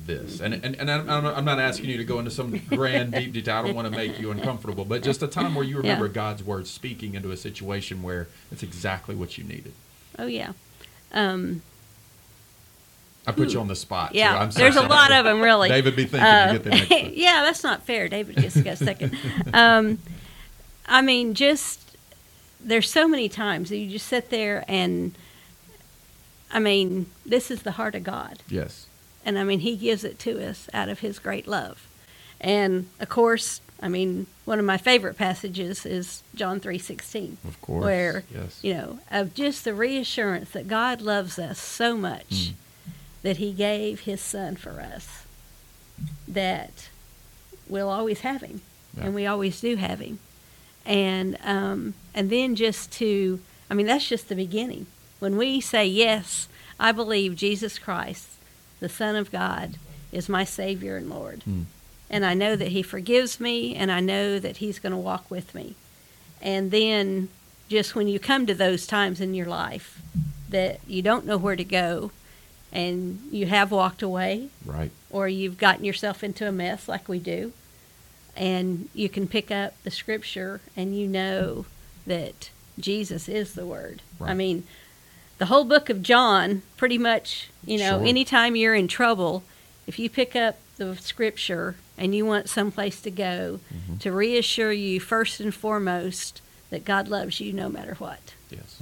this. 0.07 0.41
And 0.41 0.55
and, 0.55 0.75
and 0.77 0.91
I'm, 0.91 1.09
I'm 1.27 1.45
not- 1.45 1.59
asking 1.59 1.91
you 1.91 1.97
to 1.99 2.05
go 2.05 2.19
into 2.19 2.31
some 2.31 2.57
grand 2.69 3.13
deep 3.13 3.33
detail. 3.33 3.57
I 3.59 3.63
don't 3.63 3.75
want 3.75 3.87
to 3.87 3.97
make 3.97 4.19
you 4.19 4.31
uncomfortable, 4.31 4.85
but 4.85 5.03
just 5.03 5.23
a 5.23 5.29
time 5.29 5.55
where 5.55 5.65
you 5.65 5.77
remember 5.77 6.07
Yeah. 6.07 6.13
God's 6.13 6.43
word 6.43 6.67
speaking 6.67 7.15
into 7.15 7.31
a 7.31 7.37
situation 7.37 8.03
where 8.03 8.27
it's 8.51 8.63
exactly 8.63 9.15
what 9.15 9.37
you 9.39 9.45
needed. 9.45 9.73
Oh 10.19 10.27
yeah. 10.27 10.53
Um, 11.13 11.63
I 13.27 13.31
put 13.33 13.53
you 13.53 13.61
on 13.61 13.69
the 13.69 13.77
spot. 13.77 14.15
yeah. 14.15 14.37
I'm 14.37 14.51
so 14.51 14.59
There's 14.59 14.75
a 14.77 14.83
lot 14.83 15.13
of 15.13 15.25
them, 15.25 15.41
really. 15.41 15.69
David 15.69 15.95
be 15.95 16.05
thinking 16.07 16.21
Uh, 16.29 16.47
you 16.53 16.59
get 16.59 16.65
the 16.65 16.71
next 16.71 16.91
yeah, 17.17 17.43
that's 17.45 17.63
not 17.63 17.85
fair. 17.87 18.09
David 18.09 18.37
gets 18.37 18.55
to 18.55 18.63
go 18.63 18.75
second. 18.75 19.17
um, 19.55 19.99
I 20.87 21.03
mean, 21.03 21.35
just 21.35 21.97
there's 22.61 22.91
so 22.91 23.07
many 23.07 23.29
times 23.29 23.69
that 23.71 23.77
you 23.77 23.89
just 23.91 24.07
sit 24.09 24.31
there 24.31 24.65
and, 24.67 25.15
I 26.51 26.59
mean, 26.59 27.07
this 27.25 27.51
is 27.51 27.63
the 27.63 27.73
heart 27.73 27.95
of 27.95 28.03
God, 28.05 28.43
Yes. 28.49 28.87
And 29.25 29.39
I 29.39 29.45
mean, 29.45 29.61
He 29.61 29.77
gives 29.77 30.05
it 30.05 30.19
to 30.21 30.45
us 30.47 30.69
out 30.75 30.89
of 30.89 31.01
His 31.01 31.19
great 31.19 31.47
love, 31.47 31.87
and 32.41 32.89
of 33.01 33.09
course, 33.09 33.61
I 33.81 33.89
mean, 33.89 34.27
one 34.45 34.59
of 34.61 34.65
my 34.65 34.77
favorite 34.79 35.17
passages 35.19 35.85
is 35.85 36.23
John 36.35 36.61
three 36.61 36.79
sixteen, 36.79 37.39
Of 37.47 37.61
course. 37.61 37.85
where 37.85 38.25
Yes. 38.33 38.59
you 38.63 38.75
know 38.75 38.99
of 39.11 39.35
just 39.35 39.65
the 39.65 39.75
reassurance 39.75 40.51
that 40.51 40.69
God 40.69 41.01
loves 41.01 41.39
us 41.39 41.59
so 41.61 41.97
much 41.97 42.29
Mm. 42.31 42.53
that 43.23 43.37
He 43.39 43.53
gave 43.53 44.01
His 44.01 44.21
Son 44.21 44.57
for 44.57 44.81
us, 44.81 45.25
that 46.29 46.89
we'll 47.69 47.89
always 47.91 48.21
have 48.21 48.43
Him, 48.43 48.61
Yeah. 48.97 49.05
and 49.07 49.15
we 49.15 49.27
always 49.27 49.61
do 49.61 49.77
have 49.77 50.01
Him, 50.01 50.19
and 50.85 51.37
um, 51.45 51.95
and 52.15 52.31
then 52.31 52.55
just 52.57 52.91
to, 52.93 53.41
I 53.71 53.75
mean, 53.75 53.87
that's 53.87 54.09
just 54.09 54.29
the 54.29 54.35
beginning. 54.35 54.87
When 55.19 55.37
we 55.37 55.61
say 55.61 55.87
yes, 55.87 56.49
I 56.81 56.91
believe 56.93 57.37
Jesus 57.37 57.79
Christ, 57.79 58.27
the 58.83 58.89
Son 58.91 59.17
of 59.17 59.33
God, 59.33 59.77
is 60.13 60.29
my 60.29 60.45
Savior 60.45 60.97
and 60.99 61.09
Lord, 61.09 61.43
Mm. 61.49 61.65
and 62.11 62.27
I 62.27 62.35
know 62.35 62.55
that 62.57 62.69
He 62.69 62.83
forgives 62.83 63.41
me, 63.41 63.75
and 63.75 63.91
I 63.91 64.01
know 64.01 64.39
that 64.39 64.59
He's 64.59 64.79
going 64.79 64.91
to 64.93 64.97
walk 64.99 65.31
with 65.31 65.55
me, 65.55 65.75
and 66.43 66.71
then 66.71 67.29
just 67.69 67.95
when 67.95 68.09
you 68.09 68.19
come 68.19 68.45
to 68.47 68.55
those 68.55 68.87
times 68.87 69.21
in 69.21 69.33
your 69.35 69.47
life 69.47 70.01
that 70.51 70.81
you 70.87 71.01
don't 71.01 71.25
know 71.25 71.39
where 71.39 71.57
to 71.57 71.65
go 71.65 72.11
and 72.71 73.19
you 73.31 73.47
have 73.47 73.71
walked 73.71 74.03
away 74.03 74.49
Right. 74.67 74.91
or 75.09 75.27
you've 75.29 75.57
gotten 75.57 75.83
yourself 75.85 76.23
into 76.23 76.47
a 76.47 76.53
mess 76.53 76.87
like 76.89 77.09
we 77.09 77.19
do 77.19 77.53
and 78.37 78.91
you 78.95 79.09
can 79.09 79.27
pick 79.27 79.51
up 79.51 79.73
the 79.85 79.91
scripture 79.91 80.61
and 80.77 80.95
you 80.99 81.07
know 81.09 81.65
that 82.07 82.51
Jesus 82.79 83.29
is 83.29 83.55
the 83.55 83.65
word. 83.65 84.03
I 84.21 84.35
mean, 84.35 84.65
the 85.43 85.47
whole 85.47 85.65
book 85.65 85.91
of 85.91 86.05
John 86.05 86.63
pretty 86.77 86.99
much, 86.99 87.51
you 87.67 87.77
know, 87.77 87.99
Sure. 87.99 88.07
anytime 88.07 88.55
you're 88.55 88.77
in 88.77 88.87
trouble, 88.87 89.43
if 89.89 89.99
you 89.99 90.09
pick 90.09 90.37
up 90.37 90.57
the 90.77 90.95
scripture 90.99 91.75
and 91.99 92.15
you 92.15 92.25
want 92.25 92.49
someplace 92.49 93.01
to 93.01 93.11
go 93.11 93.59
Mm-hmm. 93.75 93.97
to 93.99 94.13
reassure 94.13 94.71
you 94.71 95.01
first 95.01 95.41
and 95.41 95.53
foremost 95.53 96.41
that 96.71 96.85
God 96.85 97.09
loves 97.09 97.41
you 97.41 97.53
no 97.53 97.69
matter 97.69 97.95
what 97.99 98.35
Yes. 98.51 98.79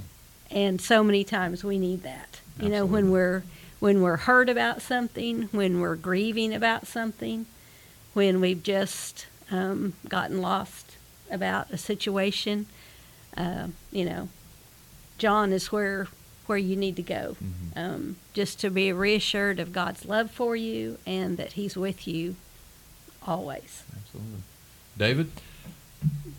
and 0.51 0.83
so 0.83 1.03
many 1.03 1.25
times 1.25 1.65
we 1.65 1.79
need 1.79 2.03
that 2.03 2.41
you 2.61 2.69
know 2.69 2.85
when 2.85 3.11
we're 3.11 3.43
when 3.79 4.03
we're 4.03 4.19
hurt 4.29 4.51
about 4.51 4.83
something 4.83 5.49
when 5.53 5.81
we're 5.81 5.97
grieving 5.97 6.53
about 6.55 6.87
something 6.87 7.47
when 8.13 8.39
we've 8.39 8.63
just 8.63 9.27
um, 9.51 9.95
gotten 10.11 10.43
lost 10.43 10.97
about 11.31 11.71
a 11.71 11.79
situation 11.79 12.67
uh, 13.37 13.69
you 13.91 14.05
know 14.05 14.29
john 15.19 15.53
is 15.53 15.73
where 15.73 16.07
where 16.51 16.59
you 16.59 16.75
need 16.77 16.97
to 16.97 17.03
go 17.03 17.37
Mhm. 17.43 17.77
um, 17.77 18.17
just 18.35 18.59
to 18.61 18.71
be 18.71 18.93
reassured 18.93 19.61
of 19.61 19.73
god's 19.73 20.05
love 20.05 20.31
for 20.33 20.57
you 20.57 20.99
and 21.07 21.37
that 21.39 21.53
he's 21.53 21.77
with 21.77 22.07
you 22.09 22.35
always 23.27 23.85
Absolutely. 23.97 24.43
David? 24.99 25.31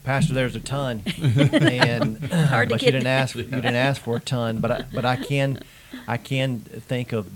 Pastor, 0.03 0.33
there's 0.33 0.55
a 0.55 0.59
ton, 0.59 1.03
and 1.61 2.17
Hard 2.31 2.69
to 2.69 2.73
but 2.75 2.79
get 2.81 2.87
you 2.87 2.91
didn't 2.93 3.03
there. 3.05 3.19
ask. 3.19 3.35
You 3.35 3.43
didn't 3.43 3.75
ask 3.75 4.01
for 4.01 4.15
a 4.17 4.19
ton, 4.19 4.57
but 4.59 4.71
I, 4.71 4.81
but 4.93 5.05
I 5.05 5.15
can, 5.15 5.59
I 6.07 6.17
can 6.17 6.59
think 6.61 7.11
of 7.13 7.27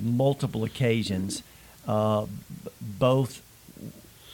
multiple 0.00 0.64
occasions, 0.64 1.42
uh, 1.86 2.24
both 2.80 3.42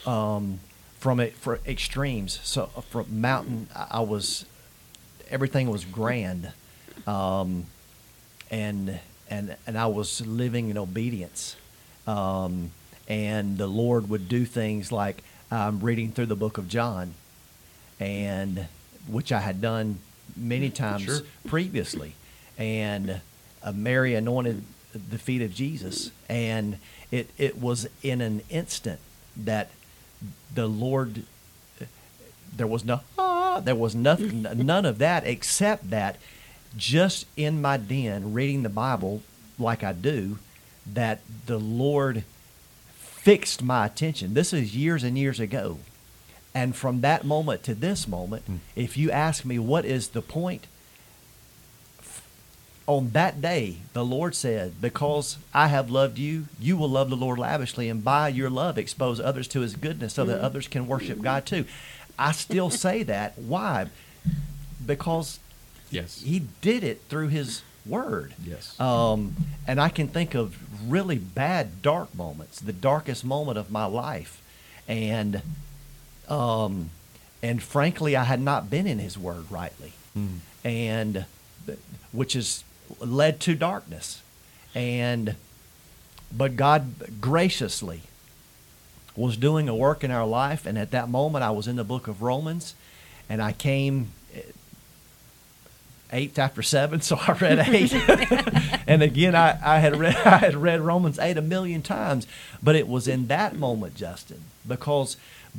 um, 0.07 0.61
from 1.01 1.19
it 1.21 1.35
for 1.35 1.59
extremes. 1.67 2.39
So 2.45 2.71
uh, 2.77 2.81
from 2.83 3.21
mountain, 3.21 3.67
I 3.75 3.87
I 3.91 4.01
was 4.01 4.45
everything 5.29 5.69
was 5.69 5.85
grand, 5.85 6.53
um, 7.09 7.67
and 8.51 9.01
and 9.31 9.57
and 9.67 9.79
I 9.79 9.87
was 9.87 10.25
living 10.27 10.71
in 10.71 10.79
obedience, 10.79 11.57
um, 12.07 12.71
and 13.09 13.59
the 13.59 13.67
Lord 13.67 14.09
would 14.09 14.29
do 14.29 14.45
things 14.45 14.93
like 14.93 15.23
I'm 15.51 15.81
reading 15.81 16.13
through 16.13 16.27
the 16.27 16.37
book 16.37 16.59
of 16.59 16.69
John, 16.69 17.15
and 18.01 18.67
which 19.09 19.33
I 19.33 19.41
had 19.41 19.61
done 19.61 19.99
many 20.37 20.71
times 20.71 21.03
Sure. 21.05 21.21
previously, 21.47 22.15
and 22.59 23.21
uh, 23.63 23.73
Mary 23.73 24.15
anointed 24.15 24.63
the 25.11 25.19
feet 25.19 25.43
of 25.43 25.55
Jesus, 25.55 26.11
and 26.29 26.79
it 27.11 27.31
it 27.39 27.59
was 27.59 27.89
in 28.03 28.21
an 28.21 28.43
instant 28.51 29.01
that 29.37 29.71
the 30.55 30.67
Lord. 30.67 31.25
There 32.57 32.69
was 32.69 32.85
no 32.85 33.01
ah, 33.19 33.59
there 33.59 33.75
was 33.75 33.97
nothing, 33.97 34.43
none 34.43 34.87
of 34.87 34.99
that 34.99 35.27
except 35.27 35.91
that 35.91 36.17
just 36.77 37.27
in 37.37 37.61
my 37.63 37.77
den 37.77 38.33
reading 38.33 38.63
the 38.63 38.69
Bible 38.69 39.23
like 39.59 39.83
I 39.85 39.93
do, 39.93 40.39
that 40.93 41.21
the 41.47 41.59
Lord 41.59 42.25
fixed 42.97 43.63
my 43.63 43.87
attention. 43.87 44.35
This 44.35 44.53
is 44.53 44.77
years 44.77 45.03
and 45.05 45.17
years 45.17 45.41
ago. 45.41 45.79
And 46.55 46.77
from 46.77 47.01
that 47.01 47.25
moment 47.25 47.63
to 47.65 47.75
this 47.75 48.07
moment, 48.07 48.45
Mm. 48.49 48.59
if 48.77 48.97
you 48.97 49.11
ask 49.11 49.45
me 49.45 49.59
what 49.59 49.85
is 49.85 50.09
the 50.09 50.23
point, 50.23 50.67
on 52.87 53.11
that 53.11 53.41
day, 53.41 53.79
the 53.95 54.05
Lord 54.05 54.35
said, 54.35 54.81
Because 54.81 55.39
I 55.55 55.69
have 55.69 55.91
loved 55.91 56.19
you, 56.19 56.47
you 56.61 56.77
will 56.77 56.89
love 56.91 57.09
the 57.09 57.17
Lord 57.17 57.39
lavishly, 57.39 57.89
and 57.89 58.05
by 58.05 58.29
your 58.29 58.51
love 58.51 58.77
expose 58.77 59.21
others 59.21 59.49
to 59.49 59.61
his 59.61 59.75
goodness 59.75 60.13
so 60.15 60.25
that 60.27 60.41
others 60.41 60.69
can 60.69 60.87
worship 60.87 61.23
God 61.23 61.47
too. 61.47 61.65
I 62.19 62.33
still 62.33 62.69
say 62.71 63.03
that. 63.05 63.39
Why? 63.39 63.87
Because 64.85 65.39
Yes. 65.95 66.21
he 66.21 66.43
did 66.61 66.85
it 66.85 67.03
through 67.09 67.29
his 67.29 67.63
word. 67.87 68.35
Yes. 68.43 68.79
Um, 68.81 69.37
and 69.67 69.81
I 69.81 69.89
can 69.89 70.09
think 70.09 70.35
of 70.35 70.57
really 70.91 71.19
bad, 71.19 71.83
dark 71.83 72.15
moments, 72.15 72.61
the 72.61 72.73
darkest 72.73 73.25
moment 73.25 73.59
of 73.59 73.71
my 73.71 73.85
life. 73.85 74.43
And, 74.89 75.43
um, 76.29 76.91
and 77.43 77.63
frankly, 77.63 78.17
I 78.17 78.25
had 78.25 78.41
not 78.41 78.71
been 78.71 78.87
in 78.87 78.99
his 78.99 79.19
word 79.19 79.51
rightly. 79.51 79.93
Mm. 80.17 80.39
And 80.65 81.25
which 82.13 82.35
has 82.35 82.65
led 83.01 83.41
to 83.41 83.55
darkness. 83.55 84.23
And, 84.75 85.37
but 86.37 86.57
God 86.57 87.21
graciously 87.21 88.03
was 89.17 89.37
doing 89.37 89.69
a 89.69 89.75
work 89.75 90.03
in 90.03 90.11
our 90.11 90.27
life. 90.27 90.67
And 90.67 90.79
at 90.79 90.91
that 90.93 91.09
moment, 91.09 91.45
I 91.45 91.51
was 91.51 91.69
in 91.69 91.77
the 91.77 91.85
book 91.85 92.09
of 92.09 92.23
Romans 92.23 92.75
and 93.29 93.41
I 93.43 93.53
came 93.53 94.11
eighth 96.15 96.39
after 96.39 96.63
seven, 96.63 97.01
so 97.03 97.17
I 97.17 97.33
read 97.33 97.59
eight. 97.69 97.93
and 98.87 99.03
again, 99.03 99.35
I, 99.35 99.59
I 99.63 99.79
had 99.81 99.97
read 99.97 100.17
I 100.25 100.39
had 100.39 100.55
read 100.57 100.81
Romans 100.81 101.19
eight 101.19 101.37
a 101.37 101.43
million 101.43 101.83
times, 101.83 102.27
but 102.63 102.77
it 102.77 102.89
was 102.89 103.07
in 103.07 103.27
that 103.27 103.57
moment, 103.57 103.95
Justin, 103.97 104.43
because 104.67 105.17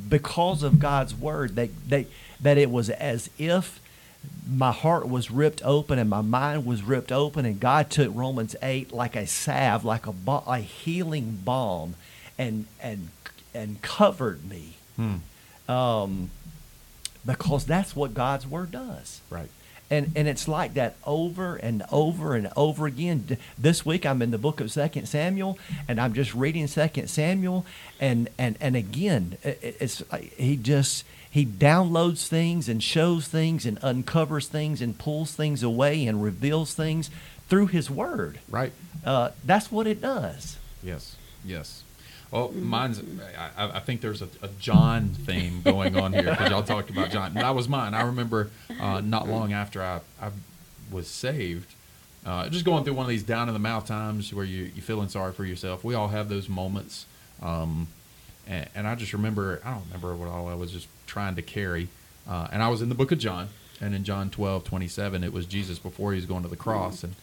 because 0.08 0.62
of 0.62 0.78
God's 0.80 1.14
word, 1.14 1.54
that 1.56 1.70
that 1.88 2.06
that 2.40 2.58
it 2.58 2.70
was 2.70 2.90
as 2.90 3.30
if 3.38 3.80
my 4.50 4.72
heart 4.72 5.08
was 5.08 5.30
ripped 5.30 5.62
open 5.64 5.98
and 6.00 6.10
my 6.10 6.20
mind 6.20 6.66
was 6.66 6.82
ripped 6.82 7.12
open, 7.12 7.44
and 7.46 7.60
God 7.60 7.90
took 7.90 8.10
Romans 8.14 8.56
eight 8.62 8.92
like 8.92 9.14
a 9.14 9.26
salve, 9.26 9.84
like 9.84 10.06
a 10.06 10.14
a 10.46 10.58
healing 10.58 11.40
balm, 11.44 11.94
and 12.38 12.66
and 12.82 13.10
and 13.54 13.80
covered 13.82 14.48
me, 14.48 14.74
Hmm. 14.96 15.16
um, 15.68 16.30
because 17.24 17.64
that's 17.64 17.96
what 17.96 18.14
God's 18.14 18.46
word 18.46 18.70
does 18.70 19.20
Right. 19.30 19.48
And 19.90 20.10
and 20.16 20.26
it's 20.28 20.48
like 20.48 20.74
that 20.74 20.96
over 21.04 21.56
and 21.56 21.82
over 21.92 22.34
and 22.34 22.48
over 22.56 22.86
again 22.86 23.38
this 23.58 23.86
week 23.86 24.04
i'm 24.04 24.20
in 24.22 24.30
the 24.30 24.38
book 24.38 24.60
of 24.60 24.70
second 24.72 25.06
samuel 25.06 25.58
and 25.88 26.00
i'm 26.00 26.12
just 26.12 26.34
reading 26.34 26.66
second 26.66 27.08
samuel 27.08 27.64
and 28.00 28.28
and 28.38 28.56
and 28.60 28.74
again 28.76 29.36
it's 29.44 30.02
he 30.36 30.56
just 30.56 31.04
he 31.30 31.44
downloads 31.46 32.26
things 32.26 32.68
and 32.68 32.82
shows 32.82 33.28
things 33.28 33.64
and 33.66 33.78
uncovers 33.82 34.48
things 34.48 34.80
and 34.80 34.98
pulls 34.98 35.32
things 35.34 35.62
away 35.62 36.06
and 36.06 36.22
reveals 36.22 36.74
things 36.74 37.10
through 37.48 37.66
his 37.66 37.88
word 37.90 38.38
Right. 38.48 38.72
uh, 39.04 39.30
that's 39.44 39.70
what 39.70 39.86
it 39.86 40.00
does 40.00 40.56
Yes. 40.82 41.16
Yes. 41.44 41.82
Well, 42.30 42.50
mine's. 42.52 43.00
I, 43.56 43.64
I- 43.64 43.76
I 43.76 43.80
think 43.80 44.00
there's 44.00 44.22
a, 44.22 44.28
a 44.42 44.48
John 44.58 45.10
theme 45.10 45.62
going 45.62 45.96
on 45.96 46.12
here 46.12 46.24
because 46.24 46.50
y'all 46.50 46.62
talked 46.62 46.90
about 46.90 47.10
John. 47.10 47.34
That 47.34 47.54
was 47.54 47.68
mine. 47.68 47.94
I 47.94 48.02
remember 48.02 48.50
uh, 48.80 49.00
not 49.00 49.28
long 49.28 49.52
after 49.52 49.82
I, 49.82 50.00
I 50.20 50.30
was 50.90 51.06
saved, 51.08 51.74
uh, 52.24 52.48
just 52.48 52.64
going 52.64 52.84
through 52.84 52.94
one 52.94 53.04
of 53.04 53.10
these 53.10 53.22
down 53.22 53.48
in 53.48 53.54
the 53.54 53.60
mouth 53.60 53.86
times 53.86 54.32
where 54.34 54.44
you 54.44 54.64
you 54.74 54.82
feeling 54.82 55.08
sorry 55.08 55.32
for 55.32 55.44
yourself. 55.44 55.84
We 55.84 55.94
all 55.94 56.08
have 56.08 56.28
those 56.28 56.48
moments. 56.48 57.06
Um, 57.42 57.88
and, 58.48 58.68
and 58.74 58.86
I 58.88 58.94
just 58.96 59.12
remember. 59.12 59.60
I 59.64 59.70
don't 59.72 59.84
remember 59.86 60.14
what 60.16 60.28
all 60.28 60.48
I 60.48 60.54
was 60.54 60.72
just 60.72 60.88
trying 61.06 61.36
to 61.36 61.42
carry. 61.42 61.88
Uh, 62.28 62.48
and 62.52 62.60
I 62.62 62.68
was 62.68 62.82
in 62.82 62.88
the 62.88 62.94
book 62.96 63.12
of 63.12 63.18
John, 63.18 63.48
and 63.80 63.94
in 63.94 64.02
John 64.02 64.30
12, 64.30 64.64
27, 64.64 65.22
it 65.22 65.32
was 65.32 65.46
Jesus 65.46 65.78
before 65.78 66.10
he 66.12 66.16
was 66.16 66.26
going 66.26 66.42
to 66.42 66.48
the 66.48 66.56
cross, 66.56 67.04
and 67.04 67.14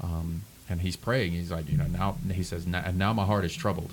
um, 0.00 0.42
and 0.68 0.80
he's 0.82 0.94
praying. 0.96 1.32
He's 1.32 1.50
like, 1.50 1.68
you 1.68 1.76
know, 1.76 1.86
now 1.86 2.16
he 2.32 2.42
says, 2.44 2.64
"Now- 2.66 2.82
and 2.86 2.96
now 2.96 3.12
my 3.12 3.24
heart 3.24 3.44
is 3.44 3.54
troubled. 3.54 3.92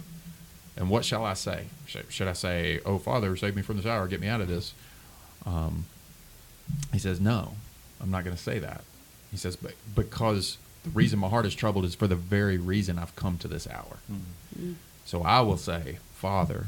And 0.80 0.90
what 0.90 1.04
shall 1.06 1.26
I 1.26 1.34
say? 1.34 1.66
Should, 1.86 2.06
should 2.10 2.28
I 2.28 2.34
say, 2.34 2.80
"Oh 2.86 2.98
Father, 2.98 3.36
save 3.36 3.56
me 3.56 3.62
from 3.62 3.78
this 3.78 3.86
hour, 3.86 4.08
get 4.08 4.22
me 4.22 4.28
out 4.28 4.42
of 4.42 4.48
this"? 4.48 4.74
Um, 5.46 5.86
he 6.94 7.00
says, 7.00 7.20
"No, 7.20 7.54
I'm 8.02 8.10
not 8.10 8.24
going 8.24 8.36
to 8.36 8.42
say 8.42 8.58
that." 8.60 8.82
He 9.30 9.38
says, 9.38 9.56
"But 9.56 9.74
because 9.94 10.58
the 10.84 10.90
reason 10.92 11.20
my 11.20 11.28
heart 11.30 11.46
is 11.46 11.54
troubled 11.54 11.84
is 11.86 11.96
for 11.96 12.08
the 12.08 12.16
very 12.16 12.58
reason 12.58 12.98
I've 12.98 13.16
come 13.16 13.38
to 13.40 13.48
this 13.48 13.68
hour." 13.68 13.98
So 15.06 15.22
I 15.24 15.42
will 15.42 15.58
say, 15.58 15.98
Father, 16.14 16.68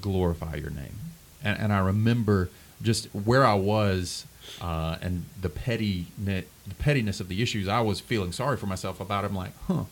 glorify 0.00 0.56
your 0.56 0.70
name. 0.70 0.98
And, 1.42 1.58
and 1.58 1.72
I 1.72 1.78
remember 1.78 2.50
just 2.82 3.06
where 3.14 3.44
I 3.44 3.54
was 3.54 4.26
uh, 4.60 4.96
and 5.00 5.24
the 5.40 5.48
petty 5.48 6.06
the 6.22 6.44
pettiness 6.78 7.20
of 7.20 7.28
the 7.28 7.42
issues. 7.42 7.68
I 7.68 7.80
was 7.80 8.00
feeling 8.00 8.32
sorry 8.32 8.56
for 8.56 8.66
myself 8.66 9.00
about. 9.00 9.24
I'm 9.24 9.34
like, 9.34 9.52
huh, 9.66 9.84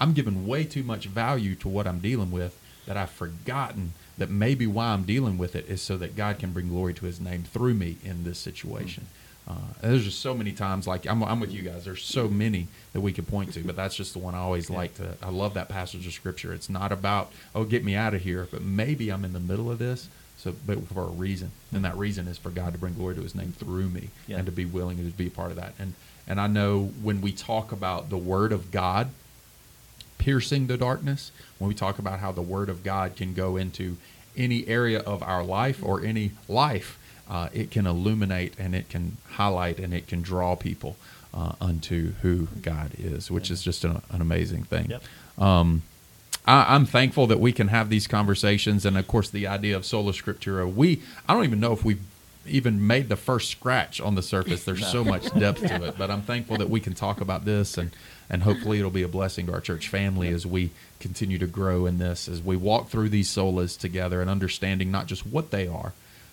I'm 0.00 0.12
giving 0.12 0.46
way 0.46 0.64
too 0.64 0.82
much 0.82 1.06
value 1.06 1.54
to 1.56 1.68
what 1.68 1.86
I'm 1.86 2.00
dealing 2.00 2.30
with 2.30 2.58
that 2.86 2.96
I've 2.96 3.10
forgotten 3.10 3.92
that 4.18 4.30
maybe 4.30 4.66
why 4.66 4.86
I'm 4.88 5.02
dealing 5.04 5.36
with 5.38 5.54
it 5.56 5.68
is 5.68 5.82
so 5.82 5.96
that 5.98 6.16
God 6.16 6.38
can 6.38 6.52
bring 6.52 6.68
glory 6.68 6.94
to 6.94 7.06
His 7.06 7.20
name 7.20 7.42
through 7.42 7.74
me 7.74 7.96
in 8.04 8.24
this 8.24 8.38
situation. 8.38 9.06
Uh, 9.48 9.54
there's 9.80 10.04
just 10.04 10.20
so 10.20 10.34
many 10.34 10.50
times, 10.52 10.86
like 10.88 11.06
I'm, 11.06 11.22
I'm 11.22 11.38
with 11.38 11.52
you 11.52 11.62
guys. 11.62 11.84
There's 11.84 12.02
so 12.02 12.26
many 12.26 12.66
that 12.92 13.00
we 13.00 13.12
could 13.12 13.28
point 13.28 13.52
to, 13.54 13.60
but 13.60 13.76
that's 13.76 13.94
just 13.94 14.12
the 14.12 14.18
one 14.18 14.34
I 14.34 14.38
always 14.38 14.70
like 14.70 14.94
to. 14.96 15.14
I 15.22 15.30
love 15.30 15.54
that 15.54 15.68
passage 15.68 16.04
of 16.06 16.12
scripture. 16.12 16.52
It's 16.52 16.68
not 16.68 16.90
about 16.90 17.30
oh, 17.54 17.64
get 17.64 17.84
me 17.84 17.94
out 17.94 18.12
of 18.14 18.22
here, 18.22 18.48
but 18.50 18.62
maybe 18.62 19.10
I'm 19.10 19.24
in 19.24 19.32
the 19.32 19.40
middle 19.40 19.70
of 19.70 19.78
this, 19.78 20.08
so 20.36 20.52
but 20.66 20.88
for 20.88 21.02
a 21.02 21.06
reason, 21.08 21.52
and 21.72 21.84
that 21.84 21.96
reason 21.96 22.26
is 22.26 22.38
for 22.38 22.50
God 22.50 22.72
to 22.72 22.78
bring 22.78 22.94
glory 22.94 23.14
to 23.16 23.22
His 23.22 23.34
name 23.36 23.52
through 23.52 23.88
me, 23.88 24.08
Yeah. 24.26 24.38
and 24.38 24.46
to 24.46 24.52
be 24.52 24.64
willing 24.64 24.96
to 24.96 25.04
be 25.16 25.28
a 25.28 25.30
part 25.30 25.50
of 25.50 25.56
that. 25.56 25.74
And 25.78 25.94
and 26.26 26.40
I 26.40 26.48
know 26.48 26.90
when 27.02 27.20
we 27.20 27.30
talk 27.30 27.70
about 27.70 28.10
the 28.10 28.18
Word 28.18 28.50
of 28.52 28.72
God, 28.72 29.10
piercing 30.26 30.66
the 30.66 30.76
darkness, 30.76 31.30
when 31.60 31.68
we 31.68 31.74
talk 31.74 32.00
about 32.00 32.18
how 32.18 32.32
the 32.32 32.42
Word 32.42 32.68
of 32.68 32.82
God 32.82 33.14
can 33.14 33.32
go 33.32 33.56
into 33.56 33.96
any 34.36 34.66
area 34.66 34.98
of 34.98 35.22
our 35.22 35.44
life 35.44 35.80
or 35.84 36.04
any 36.04 36.32
life, 36.48 36.98
uh, 37.30 37.48
it 37.54 37.70
can 37.70 37.86
illuminate 37.86 38.52
and 38.58 38.74
it 38.74 38.88
can 38.88 39.18
highlight 39.30 39.78
and 39.78 39.94
it 39.94 40.08
can 40.08 40.22
draw 40.22 40.56
people 40.56 40.96
uh, 41.32 41.52
unto 41.60 42.14
who 42.22 42.48
God 42.60 42.90
is, 42.98 43.30
which 43.30 43.52
is 43.52 43.62
just 43.62 43.84
an, 43.84 44.02
an 44.10 44.20
amazing 44.20 44.64
thing. 44.64 44.90
Yep. 44.90 45.02
Um, 45.38 45.82
I, 46.44 46.74
I'm 46.74 46.86
thankful 46.86 47.28
that 47.28 47.38
we 47.38 47.52
can 47.52 47.68
have 47.68 47.88
these 47.88 48.08
conversations, 48.08 48.84
and 48.84 48.98
of 48.98 49.06
course, 49.06 49.30
the 49.30 49.46
idea 49.46 49.76
of 49.76 49.86
sola 49.86 50.10
scriptura. 50.10 50.66
We, 50.66 51.02
I 51.28 51.34
don't 51.34 51.44
even 51.44 51.60
know 51.60 51.72
if 51.72 51.84
we've 51.84 52.02
even 52.48 52.86
made 52.86 53.08
the 53.08 53.16
first 53.16 53.50
scratch 53.50 54.00
on 54.00 54.14
the 54.14 54.22
surface. 54.22 54.64
There's 54.64 54.86
so 54.86 55.04
much 55.04 55.32
depth 55.38 55.60
to 55.66 55.84
it, 55.84 55.98
but 55.98 56.10
I'm 56.10 56.22
thankful 56.22 56.58
that 56.58 56.70
we 56.70 56.80
can 56.80 56.94
talk 56.94 57.20
about 57.20 57.44
this, 57.44 57.78
and 57.78 57.90
and 58.28 58.42
hopefully 58.42 58.78
it'll 58.78 58.90
be 58.90 59.02
a 59.02 59.08
blessing 59.08 59.46
to 59.46 59.52
our 59.52 59.60
church 59.60 59.88
family 59.88 60.28
as 60.28 60.44
we 60.46 60.70
continue 60.98 61.38
to 61.38 61.46
grow 61.46 61.86
in 61.86 61.98
this, 61.98 62.28
as 62.28 62.42
we 62.42 62.56
walk 62.56 62.88
through 62.88 63.08
these 63.08 63.28
solas 63.28 63.78
together, 63.78 64.20
and 64.20 64.30
understanding 64.30 64.90
not 64.90 65.06
just 65.06 65.26
what 65.26 65.50
they 65.50 65.66
are, 65.66 65.92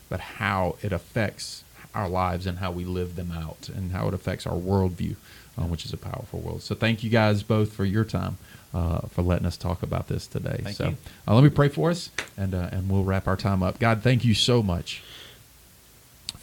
but 0.10 0.20
how 0.20 0.76
it 0.82 0.92
affects 0.92 1.64
our 1.94 2.10
lives 2.10 2.48
and 2.48 2.58
how 2.58 2.72
we 2.72 2.86
live 2.86 3.16
them 3.16 3.32
out, 3.32 3.70
and 3.70 3.92
how 3.92 4.08
it 4.08 4.14
affects 4.14 4.48
our 4.48 4.58
worldview, 4.58 5.16
uh, 5.58 5.64
which 5.64 5.86
is 5.86 5.94
a 5.94 5.98
powerful 5.98 6.40
world. 6.40 6.62
So 6.64 6.76
thank 6.76 7.04
you 7.04 7.10
guys 7.10 7.44
both 7.44 7.74
for 7.74 7.86
your 7.86 8.04
time. 8.06 8.38
Uh, 8.74 9.02
for 9.10 9.22
letting 9.22 9.46
us 9.46 9.56
talk 9.56 9.84
about 9.84 10.08
this 10.08 10.26
today. 10.26 10.60
Thank 10.64 10.78
so. 10.78 10.96
Uh, 11.28 11.36
let 11.36 11.44
me 11.44 11.52
pray 11.52 11.70
for 11.70 11.92
us, 11.92 12.10
and 12.36 12.56
uh, 12.56 12.70
and 12.72 12.90
we'll 12.90 13.04
wrap 13.04 13.28
our 13.28 13.38
time 13.38 13.62
up. 13.62 13.78
God, 13.78 14.02
thank 14.02 14.26
you 14.26 14.34
so 14.34 14.64
much 14.64 15.04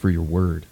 for 0.01 0.09
your 0.09 0.23
word, 0.23 0.65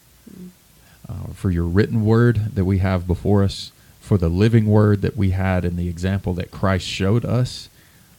uh, 1.07 1.31
for 1.35 1.51
your 1.51 1.65
written 1.65 2.03
word 2.03 2.55
that 2.55 2.65
we 2.65 2.79
have 2.79 3.05
before 3.05 3.43
us, 3.43 3.71
for 4.01 4.17
the 4.17 4.27
living 4.27 4.65
word 4.65 5.03
that 5.03 5.15
we 5.15 5.29
had 5.29 5.63
and 5.63 5.77
the 5.77 5.87
example 5.87 6.33
that 6.33 6.49
Christ 6.49 6.87
showed 6.87 7.23
us. 7.23 7.69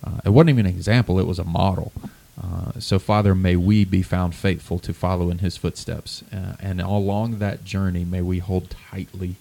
Uh, 0.05 0.21
it 0.25 0.29
wasn't 0.29 0.51
even 0.51 0.67
an 0.67 0.73
example, 0.73 1.19
it 1.19 1.27
was 1.27 1.41
a 1.41 1.45
model. 1.45 1.93
Uh, 2.41 2.79
so, 2.79 3.01
Father, 3.01 3.35
may 3.35 3.57
we 3.57 3.85
be 3.85 4.03
found 4.03 4.37
faithful 4.37 4.79
to 4.79 4.95
follow 4.95 5.31
in 5.31 5.39
his 5.39 5.57
footsteps. 5.57 6.23
Uh, 6.33 6.55
and 6.61 6.81
along 6.81 7.41
that 7.41 7.65
journey, 7.65 8.05
may 8.05 8.23
we 8.23 8.39
hold 8.39 8.71
tightly 8.71 9.35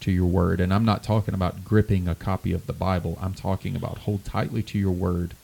to 0.00 0.10
your 0.10 0.26
word. 0.26 0.58
And 0.58 0.72
I'm 0.72 0.86
not 0.86 1.02
talking 1.04 1.34
about 1.34 1.66
gripping 1.66 2.08
a 2.08 2.14
copy 2.14 2.54
of 2.54 2.66
the 2.66 2.72
Bible, 2.72 3.18
I'm 3.20 3.34
talking 3.34 3.76
about 3.76 3.98
hold 3.98 4.24
tightly 4.24 4.62
to 4.62 4.78
your 4.78 4.90
word 4.90 5.34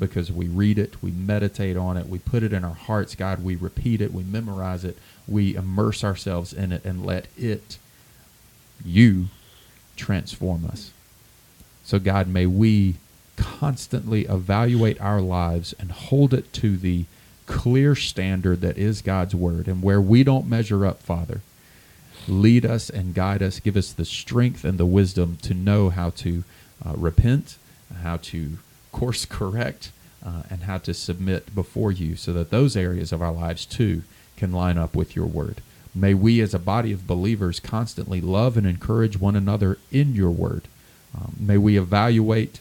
because 0.00 0.32
we 0.32 0.48
read 0.48 0.78
it, 0.78 1.02
we 1.02 1.10
meditate 1.12 1.76
on 1.76 1.96
it, 1.96 2.08
we 2.08 2.18
put 2.18 2.42
it 2.42 2.52
in 2.52 2.64
our 2.64 2.74
hearts, 2.74 3.14
God, 3.14 3.44
we 3.44 3.54
repeat 3.54 4.00
it, 4.00 4.12
we 4.12 4.22
memorize 4.22 4.82
it, 4.82 4.96
we 5.26 5.54
immerse 5.54 6.02
ourselves 6.04 6.52
in 6.52 6.72
it, 6.72 6.84
and 6.84 7.04
let 7.04 7.26
it, 7.36 7.78
you, 8.84 9.28
transform 9.96 10.64
us. 10.66 10.90
So, 11.84 11.98
God, 11.98 12.28
may 12.28 12.46
we 12.46 12.96
constantly 13.36 14.26
evaluate 14.26 15.00
our 15.00 15.20
lives 15.20 15.74
and 15.78 15.90
hold 15.90 16.34
it 16.34 16.52
to 16.54 16.76
the 16.76 17.04
clear 17.46 17.94
standard 17.94 18.60
that 18.60 18.78
is 18.78 19.02
God's 19.02 19.34
Word. 19.34 19.66
And 19.66 19.82
where 19.82 20.00
we 20.00 20.22
don't 20.22 20.48
measure 20.48 20.86
up, 20.86 21.02
Father, 21.02 21.40
lead 22.28 22.64
us 22.64 22.90
and 22.90 23.14
guide 23.14 23.42
us. 23.42 23.60
Give 23.60 23.76
us 23.76 23.92
the 23.92 24.04
strength 24.04 24.64
and 24.64 24.78
the 24.78 24.86
wisdom 24.86 25.36
to 25.42 25.54
know 25.54 25.88
how 25.90 26.10
to 26.10 26.44
uh, 26.84 26.94
repent, 26.96 27.56
how 28.02 28.18
to 28.18 28.58
course 28.92 29.24
correct, 29.24 29.90
uh, 30.24 30.42
and 30.50 30.62
how 30.62 30.78
to 30.78 30.94
submit 30.94 31.54
before 31.54 31.90
you 31.90 32.14
so 32.14 32.32
that 32.32 32.50
those 32.50 32.76
areas 32.76 33.12
of 33.12 33.22
our 33.22 33.32
lives 33.32 33.66
too 33.66 34.02
can 34.40 34.52
line 34.52 34.78
up 34.78 34.96
with 34.96 35.14
your 35.14 35.26
word. 35.26 35.60
May 35.94 36.14
we, 36.14 36.40
as 36.40 36.54
a 36.54 36.58
body 36.58 36.92
of 36.92 37.06
believers, 37.06 37.60
constantly 37.60 38.20
love 38.22 38.56
and 38.56 38.66
encourage 38.66 39.20
one 39.20 39.36
another 39.36 39.76
in 39.92 40.14
your 40.14 40.30
word. 40.30 40.62
Um, 41.14 41.36
may 41.38 41.58
we 41.58 41.76
evaluate 41.76 42.60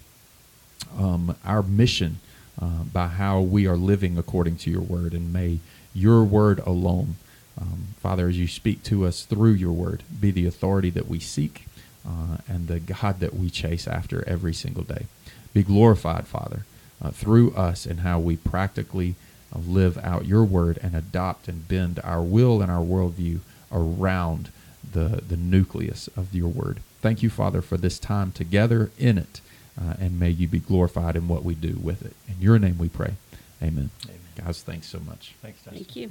um, 0.98 1.36
our 1.46 1.64
mission 1.64 2.18
uh, 2.62 2.84
by 2.92 3.08
how 3.08 3.40
we 3.40 3.66
are 3.66 3.78
living 3.78 4.18
according 4.18 4.58
to 4.58 4.70
your 4.70 4.82
word, 4.82 5.14
and 5.14 5.32
may 5.32 5.60
your 5.94 6.24
word 6.24 6.60
alone, 6.60 7.16
um, 7.60 7.88
Father, 8.02 8.28
as 8.28 8.38
you 8.38 8.48
speak 8.48 8.84
to 8.84 9.06
us 9.06 9.24
through 9.24 9.54
your 9.54 9.72
word, 9.72 10.04
be 10.20 10.32
the 10.32 10.46
authority 10.46 10.90
that 10.90 11.08
we 11.08 11.20
seek 11.20 11.66
uh, 12.06 12.38
and 12.48 12.68
the 12.68 12.80
God 12.80 13.22
that 13.22 13.36
we 13.36 13.50
chase 13.50 13.88
after 13.88 14.28
every 14.28 14.54
single 14.54 14.84
day. 14.84 15.06
Be 15.54 15.64
glorified, 15.64 16.28
Father, 16.28 16.66
uh, 17.02 17.12
through 17.12 17.52
us 17.52 17.86
and 17.86 18.02
how 18.02 18.20
we 18.20 18.36
practically 18.36 19.16
live 19.58 19.98
out 20.00 20.26
your 20.26 20.44
word 20.44 20.80
and 20.82 20.96
adopt 20.96 21.48
and 21.48 21.68
bend 21.68 22.00
our 22.04 22.22
will 22.22 22.62
and 22.62 22.72
our 22.72 22.84
worldview 22.84 23.40
around 23.72 24.52
the, 24.92 25.22
the 25.28 25.38
nucleus 25.38 26.08
of 26.16 26.34
your 26.34 26.50
word. 26.50 26.80
Thank 27.02 27.24
you, 27.24 27.30
Father, 27.30 27.62
for 27.62 27.78
this 27.78 28.00
time 28.00 28.32
together 28.32 28.92
in 28.98 29.18
it, 29.18 29.42
uh, 29.80 29.94
and 30.00 30.20
may 30.20 30.30
you 30.30 30.48
be 30.48 30.60
glorified 30.60 31.16
in 31.16 31.28
what 31.28 31.44
we 31.44 31.56
do 31.56 31.78
with 31.82 32.06
it. 32.06 32.14
In 32.28 32.36
your 32.42 32.60
name 32.60 32.78
we 32.78 32.90
pray. 32.90 33.14
Amen. 33.62 33.90
Amen. 34.06 34.20
Guys, 34.36 34.62
thanks 34.62 34.88
so 34.88 35.00
much. 35.00 35.36
Thanks, 35.42 35.62
Dustin. 35.64 35.84
Thank 35.84 35.96
you. 35.96 36.10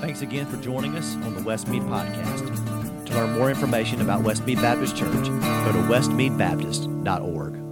Thanks 0.00 0.22
again 0.22 0.46
for 0.46 0.56
joining 0.58 0.96
us 0.96 1.14
on 1.16 1.34
the 1.34 1.40
Westmeade 1.42 1.82
Podcast. 1.82 3.06
To 3.06 3.14
learn 3.14 3.38
more 3.38 3.50
information 3.50 4.00
about 4.00 4.22
Westmeade 4.22 4.60
Baptist 4.60 4.96
Church, 4.96 5.12
go 5.12 5.72
to 5.72 5.78
westmeadebaptist.org. 5.88 7.65